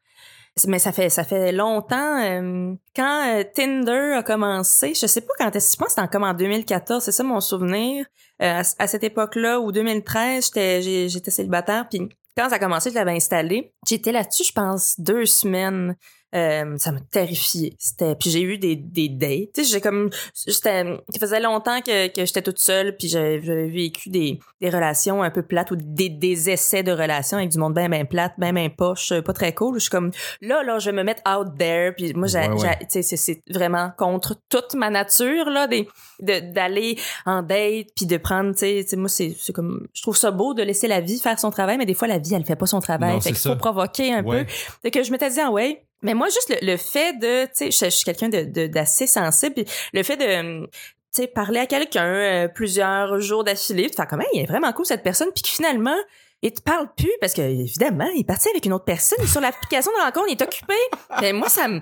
Mais 0.67 0.79
ça 0.79 0.91
fait 0.91 1.11
ça 1.11 1.23
fait 1.23 1.53
longtemps. 1.53 2.19
euh, 2.25 2.73
quand 2.97 3.25
euh, 3.29 3.45
Tinder 3.55 4.15
a 4.17 4.23
commencé, 4.23 4.95
je 4.95 5.07
sais 5.07 5.21
pas 5.21 5.35
quand 5.39 5.51
je 5.53 5.59
pense 5.59 5.77
que 5.77 5.85
c'était 5.91 6.01
en- 6.01 6.09
comme 6.09 6.25
en 6.25 6.33
2014, 6.33 7.05
c'est 7.05 7.12
ça 7.12 7.23
mon 7.23 7.41
souvenir. 7.41 8.07
Euh, 8.43 8.62
à, 8.62 8.83
à 8.83 8.87
cette 8.87 9.05
époque-là, 9.05 9.61
ou 9.61 9.71
2013, 9.71 10.47
j'étais 10.47 11.09
j'étais 11.11 11.31
célibataire, 11.31 11.87
puis 11.91 12.09
quand 12.39 12.49
ça 12.49 12.57
a 12.57 12.59
commencé, 12.59 12.89
je 12.89 12.95
l'avais 12.95 13.12
installé. 13.12 13.75
J'étais 13.87 14.12
là-dessus, 14.12 14.45
je 14.45 14.53
pense, 14.53 14.95
deux 14.99 15.27
semaines. 15.27 15.95
Euh, 16.37 16.77
ça 16.79 16.92
m'a 16.92 17.01
terrifié. 17.01 17.75
C'était 17.79 18.14
puis 18.14 18.31
j'ai 18.31 18.42
eu 18.42 18.59
des 18.59 18.77
des 18.77 19.09
dates. 19.09 19.64
J'ai 19.64 19.81
comme 19.81 20.11
j'étais 20.46 20.85
ça 20.85 21.18
faisait 21.18 21.40
longtemps 21.40 21.81
que, 21.81 22.09
que 22.09 22.25
j'étais 22.27 22.42
toute 22.42 22.59
seule 22.59 22.96
puis 22.96 23.09
j'avais 23.09 23.38
vécu 23.68 24.11
des 24.11 24.38
des 24.61 24.68
relations 24.70 25.22
un 25.22 25.31
peu 25.31 25.42
plates 25.42 25.70
ou 25.70 25.77
des, 25.77 26.09
des 26.09 26.51
essais 26.51 26.83
de 26.83 26.92
relations 26.92 27.38
avec 27.38 27.51
du 27.51 27.59
monde 27.59 27.75
bien 27.75 27.88
ben 27.88 28.07
plate, 28.07 28.35
bien 28.38 28.53
ben 28.53 28.68
poche, 28.70 29.12
pas 29.20 29.33
très 29.33 29.53
cool. 29.55 29.75
Je 29.77 29.81
suis 29.85 29.90
comme 29.90 30.11
là 30.42 30.62
là, 30.62 30.79
je 30.79 30.90
vais 30.90 30.96
me 30.96 31.03
mettre 31.03 31.22
out 31.29 31.49
there 31.59 31.92
puis 31.96 32.12
moi 32.14 32.27
j'ai 32.29 32.37
Ouais, 32.46 32.62
ouais. 32.62 33.03
c'est 33.03 33.42
vraiment 33.51 33.90
contre 33.96 34.37
toute 34.51 34.75
ma 34.75 34.90
nature 34.90 35.49
là 35.51 35.66
des 35.66 35.88
de 36.20 36.53
d'aller 36.53 36.99
en 37.25 37.42
date 37.42 37.88
puis 37.96 38.05
de 38.07 38.16
prendre 38.18 38.53
tu 38.55 38.83
sais 38.83 38.96
moi 38.96 39.09
c'est 39.09 39.35
comme 39.55 39.87
je 39.94 40.03
trouve 40.03 40.16
ça 40.16 40.31
beau 40.31 40.53
de 40.55 40.62
laisser 40.62 40.87
la 40.87 41.01
vie 41.01 41.18
faire 41.18 41.38
son 41.38 41.51
travail 41.51 41.79
mais 41.79 41.87
des 41.87 41.94
fois 41.94 42.09
la 42.09 42.18
vie 42.18 42.35
elle 42.35 42.44
fait 42.44 42.57
pas 42.57 42.66
son 42.66 42.81
travail 42.81 43.14
Non, 43.14 43.20
fait 43.20 43.31
c'est 43.35 43.40
qu'il 43.40 43.51
faut 43.51 43.57
provoquer 43.57 44.12
un 44.12 44.22
Ouais. 44.22 44.44
peu 44.44 44.51
fait 44.83 44.90
que 44.90 45.03
je 45.03 45.11
m'étais 45.12 45.31
dit, 45.31 45.40
ah 45.40 45.51
ouais. 45.51 45.83
Mais 46.07 46.14
moi, 46.14 46.29
juste 46.29 46.49
le, 46.49 46.64
le 46.64 46.77
fait 46.77 47.14
de, 47.19 47.47
tu 47.47 47.73
sais, 47.73 47.90
je, 47.90 47.97
suis 47.97 48.05
quelqu'un 48.05 48.29
de, 48.29 48.45
de- 48.45 48.69
d'assez 48.69 49.09
sensible, 49.09 49.64
le 49.92 50.03
fait 50.05 50.16
de, 50.16 50.64
tu 50.66 50.71
sais, 51.11 51.27
parler 51.27 51.59
à 51.59 51.66
quelqu'un 51.66 52.07
euh, 52.07 52.49
plusieurs 52.49 53.21
jours 53.21 53.42
d'affilée, 53.42 53.90
tu 53.90 53.97
fais 53.97 54.07
comme, 54.07 54.23
il 54.33 54.40
est 54.40 54.47
vraiment 54.47 54.73
cool 54.73 54.87
cette 54.87 55.03
personne, 55.03 55.29
puis 55.35 55.42
que 55.42 55.49
finalement, 55.49 55.97
il 56.42 56.53
te 56.53 56.62
parle 56.62 56.88
plus 56.97 57.11
parce 57.21 57.33
que 57.33 57.42
évidemment, 57.42 58.09
il 58.14 58.21
est 58.21 58.25
parti 58.25 58.49
avec 58.51 58.64
une 58.66 58.73
autre 58.75 58.85
personne 58.85 59.27
sur 59.27 59.40
l'application 59.40 59.90
de 59.99 60.05
rencontre, 60.05 60.27
il 60.29 60.33
est 60.33 60.42
occupé. 60.42 60.75
Mais 61.21 61.33
moi, 61.33 61.49
ça 61.49 61.66
me, 61.66 61.81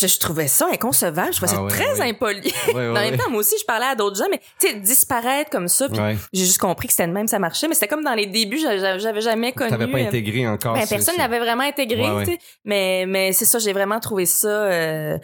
je, 0.00 0.06
je 0.06 0.18
trouvais 0.18 0.48
ça 0.48 0.66
inconcevable, 0.72 1.32
je 1.32 1.36
trouvais 1.38 1.52
Ah 1.52 1.56
ça 1.56 1.62
ouais, 1.62 1.70
très 1.70 2.00
ouais. 2.00 2.10
impoli. 2.10 2.52
Ouais, 2.74 2.88
en 2.90 2.92
même 2.94 3.16
temps, 3.16 3.30
moi 3.30 3.40
aussi, 3.40 3.54
je 3.60 3.64
parlais 3.64 3.86
à 3.86 3.94
d'autres 3.94 4.16
gens, 4.16 4.28
mais 4.30 4.40
tu 4.60 4.68
sais, 4.68 4.74
disparaître 4.74 5.50
comme 5.50 5.68
ça, 5.68 5.86
j'ai 6.32 6.44
juste 6.44 6.58
compris 6.58 6.88
que 6.88 6.92
c'était 6.94 7.06
de 7.08 7.12
même, 7.12 7.28
ça 7.28 7.38
marchait. 7.38 7.68
Mais 7.68 7.74
c'était 7.74 7.88
comme 7.88 8.04
dans 8.04 8.14
les 8.14 8.26
débuts, 8.26 8.58
j'avais 8.58 9.20
jamais 9.20 9.52
connu. 9.52 9.70
T'avais 9.70 9.86
pas 9.90 9.98
euh, 9.98 10.06
intégré 10.06 10.46
encore. 10.46 10.74
ben, 10.74 10.86
personne 10.88 11.16
n'avait 11.16 11.38
vraiment 11.38 11.64
intégré, 11.64 12.02
tu 12.24 12.32
sais. 12.32 12.38
Mais, 12.64 13.04
mais 13.06 13.32
c'est 13.32 13.44
ça, 13.46 13.58
j'ai 13.58 13.72
vraiment 13.72 14.00
trouvé 14.00 14.26
ça 14.26 14.48
euh, 14.48 15.18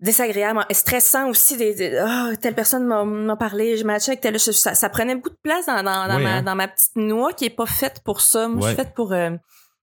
désagréable, 0.00 0.64
stressant 0.70 1.28
aussi. 1.28 1.56
Des, 1.56 1.74
des- 1.74 1.96
Ah, 1.98 2.30
telle 2.40 2.54
personne 2.54 2.84
m'a- 2.86 3.36
parlé, 3.36 3.76
je 3.76 3.84
matchais 3.84 4.12
avec 4.12 4.20
telle... 4.20 4.38
Ça, 4.38 4.74
ça 4.74 4.88
prenait 4.88 5.14
beaucoup 5.14 5.30
de 5.30 5.38
place 5.42 5.66
dans, 5.66 5.82
dans, 5.82 6.06
dans 6.08 6.16
Ouais, 6.16 6.22
ma, 6.22 6.30
hein. 6.36 6.42
dans 6.42 6.54
ma 6.54 6.68
petite 6.68 6.96
noix 6.96 7.32
qui 7.32 7.46
est 7.46 7.50
pas 7.50 7.66
faite 7.66 8.00
pour 8.04 8.20
ça. 8.20 8.48
Moi, 8.48 8.60
je 8.62 8.66
suis 8.68 8.76
faite 8.76 8.94
pour... 8.94 9.12
euh, 9.12 9.30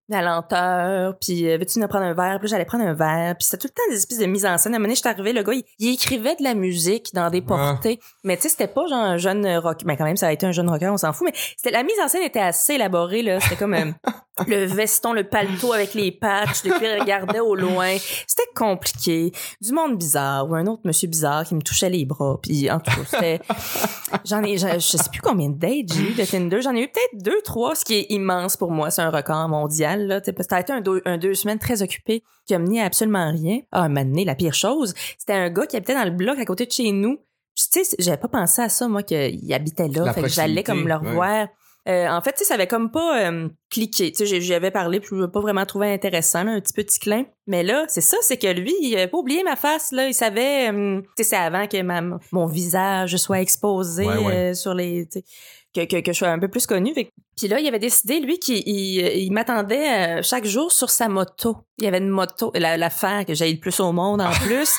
la 0.09 0.21
lenteur, 0.21 1.15
puis 1.19 1.49
euh, 1.49 1.57
veux-tu 1.57 1.79
nous 1.79 1.87
prendre 1.87 2.05
un 2.05 2.13
verre? 2.13 2.37
Puis 2.39 2.49
j'allais 2.49 2.65
prendre 2.65 2.83
un 2.85 2.93
verre, 2.93 3.35
puis 3.37 3.45
c'était 3.45 3.57
tout 3.57 3.67
le 3.67 3.73
temps 3.73 3.89
des 3.89 3.97
espèces 3.97 4.19
de 4.19 4.25
mise 4.25 4.45
en 4.45 4.57
scène. 4.57 4.73
À 4.73 4.75
un 4.75 4.79
moment 4.79 4.87
donné, 4.87 4.95
je 4.95 4.99
suis 4.99 5.09
arrivée, 5.09 5.33
le 5.33 5.43
gars, 5.43 5.53
il, 5.53 5.63
il 5.79 5.93
écrivait 5.93 6.35
de 6.35 6.43
la 6.43 6.53
musique 6.55 7.13
dans 7.13 7.29
des 7.29 7.41
Ah. 7.41 7.47
portées. 7.47 7.99
Mais 8.23 8.35
tu 8.35 8.43
sais, 8.43 8.49
c'était 8.49 8.67
pas 8.67 8.85
genre 8.87 8.99
un 8.99 9.17
jeune 9.17 9.47
rock. 9.57 9.79
Mais 9.85 9.95
quand 9.97 10.03
même, 10.05 10.17
ça 10.17 10.27
a 10.27 10.31
été 10.31 10.45
un 10.45 10.51
jeune 10.51 10.69
rocker, 10.69 10.89
on 10.89 10.97
s'en 10.97 11.13
fout. 11.13 11.27
Mais 11.65 11.71
la 11.71 11.83
mise 11.83 11.95
en 12.03 12.07
scène 12.07 12.23
était 12.23 12.39
assez 12.39 12.73
élaborée, 12.73 13.21
là. 13.21 13.39
C'était 13.39 13.55
comme 13.55 13.73
euh, 13.73 13.91
le 14.47 14.65
veston, 14.65 15.13
le 15.13 15.23
paletot 15.23 15.73
avec 15.73 15.93
les 15.93 16.11
patchs, 16.11 16.63
depuis 16.63 16.85
il 16.85 16.99
regardait 16.99 17.39
au 17.39 17.55
loin. 17.55 17.95
C'était 18.27 18.49
compliqué. 18.55 19.31
Du 19.61 19.71
monde 19.73 19.97
bizarre, 19.97 20.49
ou 20.49 20.55
un 20.55 20.65
autre 20.67 20.81
monsieur 20.85 21.07
bizarre 21.07 21.45
qui 21.45 21.53
me 21.55 21.61
touchait 21.61 21.89
les 21.89 22.05
bras. 22.05 22.39
Puis 22.41 22.69
en 22.71 22.79
tout 22.79 22.91
cas, 22.91 23.01
c'était... 23.05 23.39
J'en 24.25 24.43
ai... 24.43 24.57
Je 24.57 24.79
sais 24.79 24.97
plus 25.11 25.21
combien 25.21 25.49
de 25.49 25.57
dates 25.57 25.93
j'ai 25.93 26.01
eu 26.01 26.13
de 26.13 26.25
Tinder. 26.25 26.61
J'en 26.61 26.75
ai 26.75 26.81
eu 26.81 26.87
peut-être 26.87 27.23
deux, 27.23 27.41
trois, 27.43 27.75
ce 27.75 27.85
qui 27.85 27.95
est 27.95 28.05
immense 28.09 28.57
pour 28.57 28.71
moi. 28.71 28.89
C'est 28.91 29.01
un 29.01 29.11
record 29.11 29.47
mondial, 29.49 30.07
là. 30.07 30.21
Ça 30.23 30.55
a 30.55 30.59
été 30.61 30.73
un, 30.73 30.81
deux- 30.81 31.01
un 31.05 31.17
deux 31.17 31.33
semaines 31.35 31.59
très 31.59 31.81
occupé 31.81 32.23
qui 32.45 32.55
a 32.55 32.59
mené 32.59 32.81
à 32.81 32.85
absolument 32.85 33.31
rien. 33.31 33.59
Ah, 33.71 33.81
un 33.83 33.89
moment 33.89 34.05
donné, 34.05 34.25
la 34.25 34.35
pire 34.35 34.53
chose, 34.53 34.93
c'était 35.17 35.33
un 35.33 35.49
gars 35.49 35.65
qui 35.67 35.77
habitait 35.77 35.95
dans 35.95 36.05
le 36.05 36.11
bloc 36.11 36.37
à 36.39 36.45
côté 36.45 36.65
de 36.65 36.71
chez 36.71 36.91
nous. 36.91 37.17
Tu 37.55 37.83
sais, 37.83 37.95
j'avais 37.99 38.17
pas 38.17 38.27
pensé 38.27 38.61
à 38.63 38.69
ça, 38.69 38.87
moi, 38.87 39.03
qu'il 39.03 39.53
habitait 39.53 39.87
là. 39.87 40.05
La 40.05 40.13
fait 40.13 40.23
que 40.23 40.27
j'allais 40.27 40.63
comme 40.63 40.87
le 40.87 40.95
ouais. 41.17 41.47
Euh, 41.89 42.07
en 42.07 42.21
fait, 42.21 42.37
ça 42.37 42.53
avait 42.53 42.67
comme 42.67 42.91
pas 42.91 43.29
euh, 43.29 43.49
cliqué. 43.69 44.11
Tu 44.13 44.25
sais, 44.25 44.39
j'y 44.41 44.53
avais 44.53 44.71
parlé, 44.71 44.99
puis 45.01 45.09
je 45.11 45.21
l'ai 45.21 45.27
pas 45.27 45.41
vraiment 45.41 45.65
trouvé 45.65 45.91
intéressant, 45.91 46.43
là, 46.45 46.51
un 46.51 46.61
petit 46.61 46.71
peu 46.71 46.83
ticlin. 46.85 47.25
Mais 47.45 47.61
là, 47.61 47.83
c'est 47.89 47.99
ça, 48.01 48.15
c'est 48.21 48.37
que 48.37 48.47
lui, 48.47 48.73
il 48.81 48.95
avait 48.95 49.07
pas 49.07 49.17
oublié 49.17 49.43
ma 49.43 49.57
face, 49.57 49.91
là. 49.91 50.07
Il 50.07 50.13
savait, 50.13 50.71
euh, 50.71 51.01
tu 51.01 51.07
sais, 51.17 51.23
c'est 51.31 51.35
avant 51.35 51.67
que 51.67 51.81
ma, 51.81 52.01
mon 52.31 52.45
visage 52.45 53.17
soit 53.17 53.41
exposé 53.41 54.05
Ouais, 54.05 54.17
ouais. 54.17 54.53
sur 54.53 54.73
les, 54.73 55.09
que, 55.75 55.83
que, 55.85 55.99
que 55.99 56.13
je 56.13 56.17
sois 56.19 56.29
un 56.29 56.39
peu 56.39 56.47
plus 56.47 56.65
connue. 56.65 56.93
Fait 56.93 57.09
Puis 57.35 57.49
là, 57.49 57.59
il 57.59 57.67
avait 57.67 57.79
décidé, 57.79 58.21
lui, 58.21 58.39
qu'il 58.39 58.63
il, 58.65 58.99
il 59.23 59.31
m'attendait 59.33 60.23
chaque 60.23 60.45
jour 60.45 60.71
sur 60.71 60.89
sa 60.89 61.09
moto. 61.09 61.57
Il 61.79 61.83
y 61.85 61.87
avait 61.87 61.97
une 61.97 62.07
moto, 62.09 62.51
la- 62.55 62.77
l'affaire 62.77 63.25
que 63.25 63.33
j'ai 63.33 63.51
le 63.51 63.59
plus 63.59 63.79
au 63.81 63.91
monde 63.91 64.21
en 64.21 64.31
plus. 64.45 64.71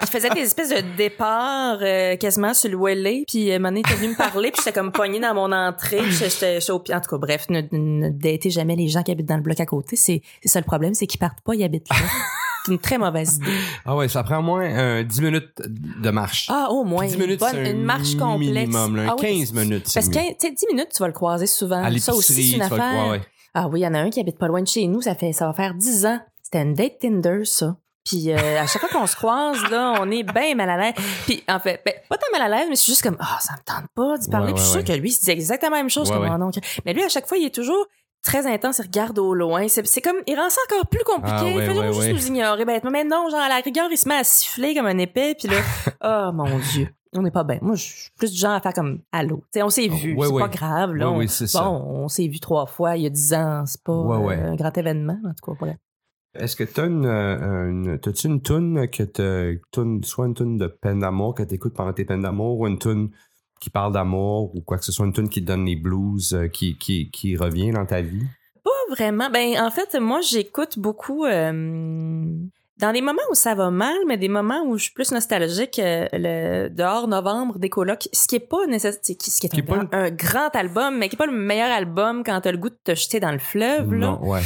Il 0.00 0.06
faisait 0.08 0.30
des 0.30 0.40
espèces 0.40 0.70
de 0.70 0.96
départs 0.96 1.78
euh, 1.82 2.16
quasiment 2.16 2.54
sur 2.54 2.70
le 2.70 2.76
Welly. 2.78 3.24
Puis, 3.26 3.50
euh, 3.52 3.58
il 3.70 3.78
était 3.78 3.94
venu 3.94 4.08
me 4.08 4.16
parler, 4.16 4.50
puis 4.50 4.60
j'étais 4.64 4.72
comme 4.78 4.92
pognée 4.92 5.20
dans 5.20 5.34
mon 5.34 5.52
entrée. 5.52 5.98
Puis 5.98 6.12
j'étais 6.12 6.60
j'étais 6.60 6.70
au 6.72 6.78
pied. 6.80 6.94
En 6.94 7.00
tout 7.00 7.10
cas, 7.10 7.18
bref, 7.18 7.46
ne, 7.50 7.62
ne 7.72 8.10
datez 8.10 8.50
jamais 8.50 8.76
les 8.76 8.88
gens 8.88 9.02
qui 9.02 9.10
habitent 9.12 9.28
dans 9.28 9.36
le 9.36 9.42
bloc 9.42 9.58
à 9.60 9.66
côté. 9.66 9.96
C'est 9.96 10.22
ça 10.44 10.60
le 10.60 10.64
problème, 10.66 10.94
c'est 10.94 11.06
qu'ils 11.06 11.20
partent 11.20 11.40
pas, 11.42 11.54
ils 11.54 11.64
habitent 11.64 11.88
là. 11.90 11.96
c'est 12.66 12.72
une 12.72 12.78
très 12.78 12.98
mauvaise 12.98 13.36
idée. 13.36 13.52
Ah 13.84 13.96
ouais, 13.96 14.08
ça 14.08 14.22
prend 14.22 14.38
au 14.38 14.42
moins 14.42 14.62
euh, 14.64 15.02
10 15.02 15.20
minutes 15.22 15.62
de 15.66 16.10
marche. 16.10 16.48
Ah, 16.50 16.68
au 16.70 16.84
moins. 16.84 17.06
10 17.06 17.14
une 17.14 17.20
minutes, 17.20 17.40
bonne- 17.40 17.66
une 17.66 17.82
marche 17.82 18.14
complexe. 18.16 18.68
minimum, 18.68 18.96
là, 18.96 19.06
Ah 19.10 19.14
oui, 19.18 19.38
15 19.38 19.52
minutes, 19.54 19.90
Parce 19.94 20.08
que, 20.08 20.18
tu 20.18 20.34
sais, 20.38 20.50
10 20.52 20.66
minutes, 20.72 20.88
tu 20.94 20.98
vas 21.00 21.06
le 21.06 21.12
croiser 21.14 21.46
souvent. 21.46 21.82
À 21.82 21.96
ça 21.98 22.14
aussi, 22.14 22.50
c'est 22.50 22.56
une 22.56 22.62
affaire. 22.62 23.04
ouais, 23.06 23.10
ouais. 23.12 23.20
Ah 23.54 23.68
oui, 23.68 23.80
il 23.80 23.82
y 23.82 23.86
en 23.86 23.94
a 23.94 23.98
un 24.00 24.10
qui 24.10 24.20
habite 24.20 24.38
pas 24.38 24.46
loin 24.48 24.60
de 24.62 24.66
chez 24.68 24.86
nous. 24.86 25.00
Ça 25.00 25.14
fait, 25.14 25.32
ça 25.32 25.46
va 25.46 25.52
faire 25.54 25.74
10 25.74 26.04
ans. 26.06 26.20
C'était 26.42 26.62
une 26.62 26.74
date 26.74 26.98
Tinder, 27.00 27.40
ça. 27.44 27.76
Puis 28.08 28.32
euh, 28.32 28.58
à 28.60 28.66
chaque 28.66 28.80
fois 28.80 28.88
qu'on 28.88 29.06
se 29.06 29.14
croise, 29.16 29.62
là, 29.70 29.94
on 30.00 30.10
est 30.10 30.22
bien 30.22 30.54
mal 30.54 30.70
à 30.70 30.76
l'aise. 30.78 30.94
Puis 31.26 31.44
en 31.46 31.58
fait, 31.60 31.82
ben, 31.84 31.92
pas 32.08 32.16
tant 32.16 32.26
mal 32.32 32.50
à 32.50 32.56
l'aise, 32.56 32.66
mais 32.70 32.76
c'est 32.76 32.86
juste 32.86 33.02
comme, 33.02 33.18
ah, 33.20 33.36
ça 33.40 33.52
me 33.52 33.58
tente 33.64 33.88
pas 33.94 34.16
d'y 34.16 34.30
parler. 34.30 34.46
Ouais, 34.48 34.52
Puis 34.54 34.62
je 34.62 34.66
suis 34.68 34.76
ouais, 34.78 34.84
sûre 34.86 34.94
que 34.94 34.98
lui, 35.00 35.10
il 35.10 35.12
se 35.12 35.20
dit 35.24 35.30
exactement 35.30 35.76
la 35.76 35.82
même 35.82 35.90
chose 35.90 36.10
que 36.10 36.16
moi. 36.16 36.38
Donc, 36.38 36.54
mais 36.86 36.94
lui, 36.94 37.02
à 37.02 37.08
chaque 37.10 37.26
fois, 37.26 37.36
il 37.36 37.44
est 37.44 37.54
toujours 37.54 37.86
très 38.22 38.46
intense, 38.46 38.78
il 38.78 38.82
regarde 38.82 39.18
au 39.18 39.34
loin. 39.34 39.66
C'est 39.68 40.00
comme, 40.00 40.16
il 40.26 40.36
rend 40.36 40.48
ça 40.48 40.60
encore 40.70 40.86
plus 40.86 41.04
compliqué. 41.04 41.36
Ah, 41.38 41.44
ouais, 41.44 41.66
il 41.66 41.92
juste 41.92 42.12
nous 42.12 42.26
ignorer 42.36 42.64
bêtement. 42.64 42.90
Mais 42.90 43.04
non, 43.04 43.28
genre, 43.30 43.40
à 43.40 43.48
la 43.48 43.56
rigueur, 43.56 43.88
il 43.90 43.98
se 43.98 44.08
met 44.08 44.16
à 44.16 44.24
siffler 44.24 44.74
comme 44.74 44.86
un 44.86 44.98
épée. 44.98 45.34
Puis 45.34 45.48
là, 45.48 45.58
oh 46.30 46.32
mon 46.32 46.58
Dieu. 46.72 46.88
On 47.14 47.22
n'est 47.22 47.30
pas 47.30 47.44
bien. 47.44 47.58
Moi, 47.62 47.74
je 47.74 47.84
suis 47.84 48.10
plus 48.18 48.30
du 48.32 48.38
genre 48.38 48.52
à 48.52 48.60
faire 48.60 48.74
comme 48.74 49.00
allô. 49.12 49.36
Tu 49.36 49.42
sais, 49.54 49.62
on 49.62 49.70
s'est 49.70 49.88
vu. 49.88 50.14
Ouais, 50.14 50.26
c'est 50.26 50.32
ouais. 50.32 50.42
pas 50.42 50.48
grave. 50.48 50.92
Là, 50.94 51.08
Ouais, 51.08 51.14
on- 51.14 51.18
ouais, 51.18 51.26
c'est 51.26 51.46
ça. 51.46 51.62
bon, 51.62 51.82
on 51.86 52.08
s'est 52.08 52.26
vu 52.28 52.38
trois 52.38 52.66
fois 52.66 52.96
il 52.96 53.04
y 53.04 53.06
a 53.06 53.10
dix 53.10 53.32
ans. 53.32 53.64
C'est 53.66 53.82
pas 53.82 53.92
euh, 53.92 54.52
un 54.52 54.56
grand 54.56 54.76
événement, 54.76 55.16
en 55.24 55.32
tout 55.32 55.52
cas. 55.52 55.58
Bref. 55.58 55.76
Est-ce 56.38 56.56
que 56.56 56.64
t'as 56.64 56.86
une, 56.86 57.06
euh, 57.06 57.68
une 57.68 57.98
t'as-tu 57.98 58.26
une 58.28 58.40
toune 58.40 58.88
que 58.88 59.02
te, 59.02 59.58
toune, 59.70 60.02
soit 60.04 60.26
une 60.26 60.34
toune 60.34 60.58
de 60.58 60.66
peine 60.66 61.00
d'amour 61.00 61.34
que 61.34 61.42
t'écoutes 61.42 61.74
pendant 61.74 61.92
tes 61.92 62.04
peines 62.04 62.22
d'amour 62.22 62.60
ou 62.60 62.66
une 62.66 62.78
toune 62.78 63.10
qui 63.60 63.70
parle 63.70 63.92
d'amour 63.92 64.54
ou 64.54 64.60
quoi 64.60 64.78
que 64.78 64.84
ce 64.84 64.92
soit, 64.92 65.04
une 65.06 65.12
toune 65.12 65.28
qui 65.28 65.42
te 65.42 65.46
donne 65.46 65.64
les 65.64 65.76
blues, 65.76 66.32
euh, 66.32 66.48
qui, 66.48 66.76
qui, 66.78 67.10
qui 67.10 67.36
revient 67.36 67.70
dans 67.72 67.86
ta 67.86 68.00
vie? 68.00 68.24
Pas 68.64 68.94
vraiment. 68.94 69.30
Ben, 69.30 69.60
en 69.60 69.70
fait, 69.70 69.98
moi, 70.00 70.20
j'écoute 70.20 70.78
beaucoup 70.78 71.24
euh, 71.24 71.50
dans 72.78 72.92
des 72.92 73.00
moments 73.00 73.22
où 73.30 73.34
ça 73.34 73.54
va 73.54 73.70
mal, 73.70 73.96
mais 74.06 74.16
des 74.16 74.28
moments 74.28 74.62
où 74.64 74.78
je 74.78 74.84
suis 74.84 74.92
plus 74.92 75.10
nostalgique, 75.10 75.78
euh, 75.78 76.06
le 76.12 76.68
dehors 76.68 77.08
novembre 77.08 77.58
des 77.58 77.68
colocs, 77.68 78.08
ce 78.12 78.28
qui 78.28 78.36
est 78.36 78.40
pas 78.40 78.66
nécessaire, 78.66 79.00
ce 79.02 79.12
qui 79.12 79.46
est, 79.46 79.48
Qui 79.48 79.56
un, 79.56 79.58
est 79.58 79.62
pas 79.62 79.76
grand, 79.76 79.88
un 79.92 80.10
grand 80.10 80.50
album, 80.54 80.98
mais 80.98 81.08
qui 81.08 81.16
est 81.16 81.18
pas 81.18 81.26
le 81.26 81.32
meilleur 81.32 81.70
album 81.70 82.22
quand 82.24 82.40
t'as 82.40 82.52
le 82.52 82.58
goût 82.58 82.70
de 82.70 82.78
te 82.84 82.94
jeter 82.94 83.18
dans 83.18 83.32
le 83.32 83.38
fleuve, 83.38 83.92
là. 83.94 84.18
Ouais. 84.22 84.42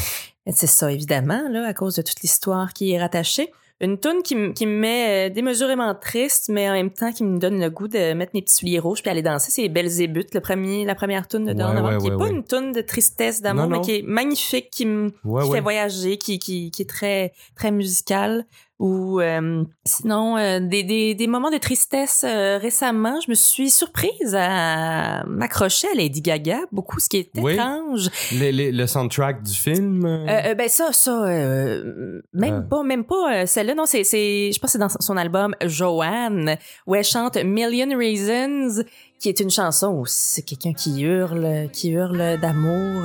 C'est 0.51 0.67
ça, 0.67 0.91
évidemment, 0.91 1.49
là, 1.49 1.67
à 1.67 1.75
cause 1.75 1.95
de 1.95 2.03
toute 2.03 2.21
l'histoire 2.21 2.73
qui 2.73 2.93
est 2.93 3.01
rattachée. 3.01 3.53
Une 3.83 3.99
toune 3.99 4.23
qui, 4.23 4.37
me 4.37 4.67
met 4.67 5.29
euh, 5.29 5.35
démesurément 5.35 5.93
triste, 5.97 6.49
mais 6.49 6.71
en 6.71 6.73
même 6.73 6.91
temps 6.91 7.11
qui 7.11 7.25
me 7.25 7.41
donne 7.41 7.61
le 7.61 7.69
goût 7.69 7.89
de 7.89 8.13
mettre 8.13 8.31
mes 8.33 8.41
petits 8.41 8.55
souliers 8.55 8.79
rouges 8.79 9.03
puis 9.03 9.11
aller 9.11 9.23
danser, 9.23 9.51
c'est 9.51 9.69
Belzébuth, 9.69 10.33
le 10.35 10.41
premier, 10.41 10.85
la 10.85 10.95
première 10.95 11.27
toune 11.27 11.47
de 11.47 11.53
Ouais, 11.53 11.81
ouais, 11.81 11.99
qui 11.99 12.07
est 12.07 12.11
ouais, 12.13 12.17
pas 12.17 12.29
une 12.29 12.45
toune 12.45 12.71
de 12.71 12.81
tristesse, 12.81 13.43
d'amour, 13.43 13.67
mais 13.67 13.81
qui 13.81 13.97
est 13.97 14.03
magnifique, 14.03 14.71
qui 14.71 14.87
me 14.87 15.11
qui 15.11 15.51
fait 15.51 15.61
voyager, 15.61 16.17
qui, 16.17 16.39
qui, 16.39 16.71
qui 16.71 16.83
est 16.83 16.89
très, 16.89 17.33
très 17.57 17.73
musical. 17.73 18.47
Ou 18.85 19.21
euh, 19.21 19.63
sinon, 19.85 20.37
euh, 20.37 20.59
des, 20.59 20.83
des, 20.83 21.15
des 21.15 21.27
moments 21.29 21.53
de 21.53 21.57
tristesse 21.59 22.25
euh, 22.27 22.59
récemment, 22.61 23.21
je 23.25 23.31
me 23.31 23.37
suis 23.37 23.71
surprise 23.71 24.35
à 24.37 25.23
m'accrocher 25.29 25.87
à 25.93 25.95
Lady 25.97 26.21
Gaga, 26.21 26.59
beaucoup, 26.73 26.99
ce 26.99 27.09
qui 27.09 27.19
est 27.19 27.31
Oui. 27.37 27.53
étrange. 27.53 28.09
Le, 28.33 28.51
le- 28.51 28.71
le 28.77 28.87
soundtrack 28.89 29.45
du 29.45 29.53
film. 29.55 30.01
ben 30.03 30.69
ça, 30.69 30.93
ça, 30.93 31.13
même 32.33 32.65
Ah. 32.65 32.69
pas, 32.69 32.83
même 32.83 33.05
pas 33.05 33.47
celle-là. 33.47 33.77
Non, 33.77 33.87
c'est, 33.87 34.03
c'est, 34.03 34.51
je 34.53 34.59
pense 34.59 34.71
que 34.71 34.73
c'est 34.73 34.79
dans 34.79 34.89
son 34.89 35.17
album 35.17 35.55
Joanne 35.65 36.57
où 36.89 36.97
elle 36.97 37.05
chante 37.05 37.37
Million 37.37 37.97
Reasons, 37.97 38.83
qui 39.21 39.29
est 39.29 39.39
une 39.39 39.51
chanson 39.51 39.89
où 39.97 40.07
c'est 40.07 40.43
quelqu'un 40.43 40.73
qui 40.73 41.03
hurle, 41.03 41.69
qui 41.73 41.91
hurle 41.91 42.37
d'amour, 42.41 43.05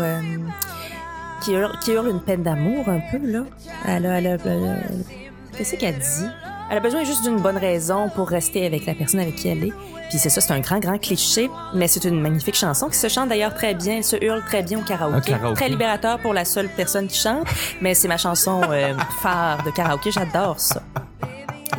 qui 1.44 1.52
hurle, 1.54 1.78
qui 1.84 1.92
hurle 1.92 2.10
une 2.10 2.22
peine 2.22 2.42
d'amour 2.42 2.90
un 2.90 3.00
peu 3.12 3.20
là. 3.20 3.44
Elle 3.86 4.08
a, 4.08 4.18
elle 4.18 4.28
a- 4.28 4.38
elle 4.44 4.66
a- 4.66 5.27
qu'est-ce 5.58 5.76
qu'elle 5.76 5.98
dit? 5.98 6.28
Elle 6.70 6.78
a 6.78 6.80
besoin 6.82 7.04
juste 7.04 7.24
d'une 7.24 7.39
bonne 7.39 7.58
raison 7.58 8.10
pour 8.10 8.28
rester 8.30 8.65
avec 8.65 8.86
la 8.86 8.93
personne 8.93 9.22
avec 9.22 9.36
qui 9.36 9.48
elle 9.48 9.63
est. 9.63 9.74
Puis 10.10 10.20
c'est 10.20 10.30
ça, 10.30 10.41
c'est 10.41 10.52
un 10.52 10.60
grand, 10.60 10.80
grand 10.80 10.98
cliché, 10.98 11.50
mais 11.74 11.88
c'est 11.88 12.04
une 12.04 12.20
magnifique 12.22 12.56
chanson 12.56 12.89
qui 12.89 12.98
se 12.98 13.08
chante 13.08 13.30
d'ailleurs 13.30 13.54
très 13.54 13.74
bien. 13.74 13.98
Elle 13.98 14.04
se 14.04 14.24
hurle 14.24 14.43
très 14.46 14.63
bien 14.63 14.80
au 14.80 14.84
karaoké. 14.84 15.32
Karaoké. 15.32 15.56
Très 15.56 15.70
libérateur 15.70 16.20
pour 16.20 16.34
la 16.34 16.46
seule 16.46 16.70
personne 16.70 17.08
qui 17.08 17.20
chante, 17.20 17.48
mais 17.82 17.93
c'est 17.93 18.08
ma 18.08 18.17
chanson 18.17 18.62
euh, 18.70 18.93
phare 19.22 19.63
de 19.63 19.72
karaoké. 19.72 20.12
J'adore 20.12 20.60
ça. 20.60 20.82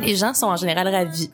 Les 0.01 0.15
gens 0.15 0.33
sont 0.33 0.47
en 0.47 0.55
général 0.55 0.87
ravis. 0.87 1.31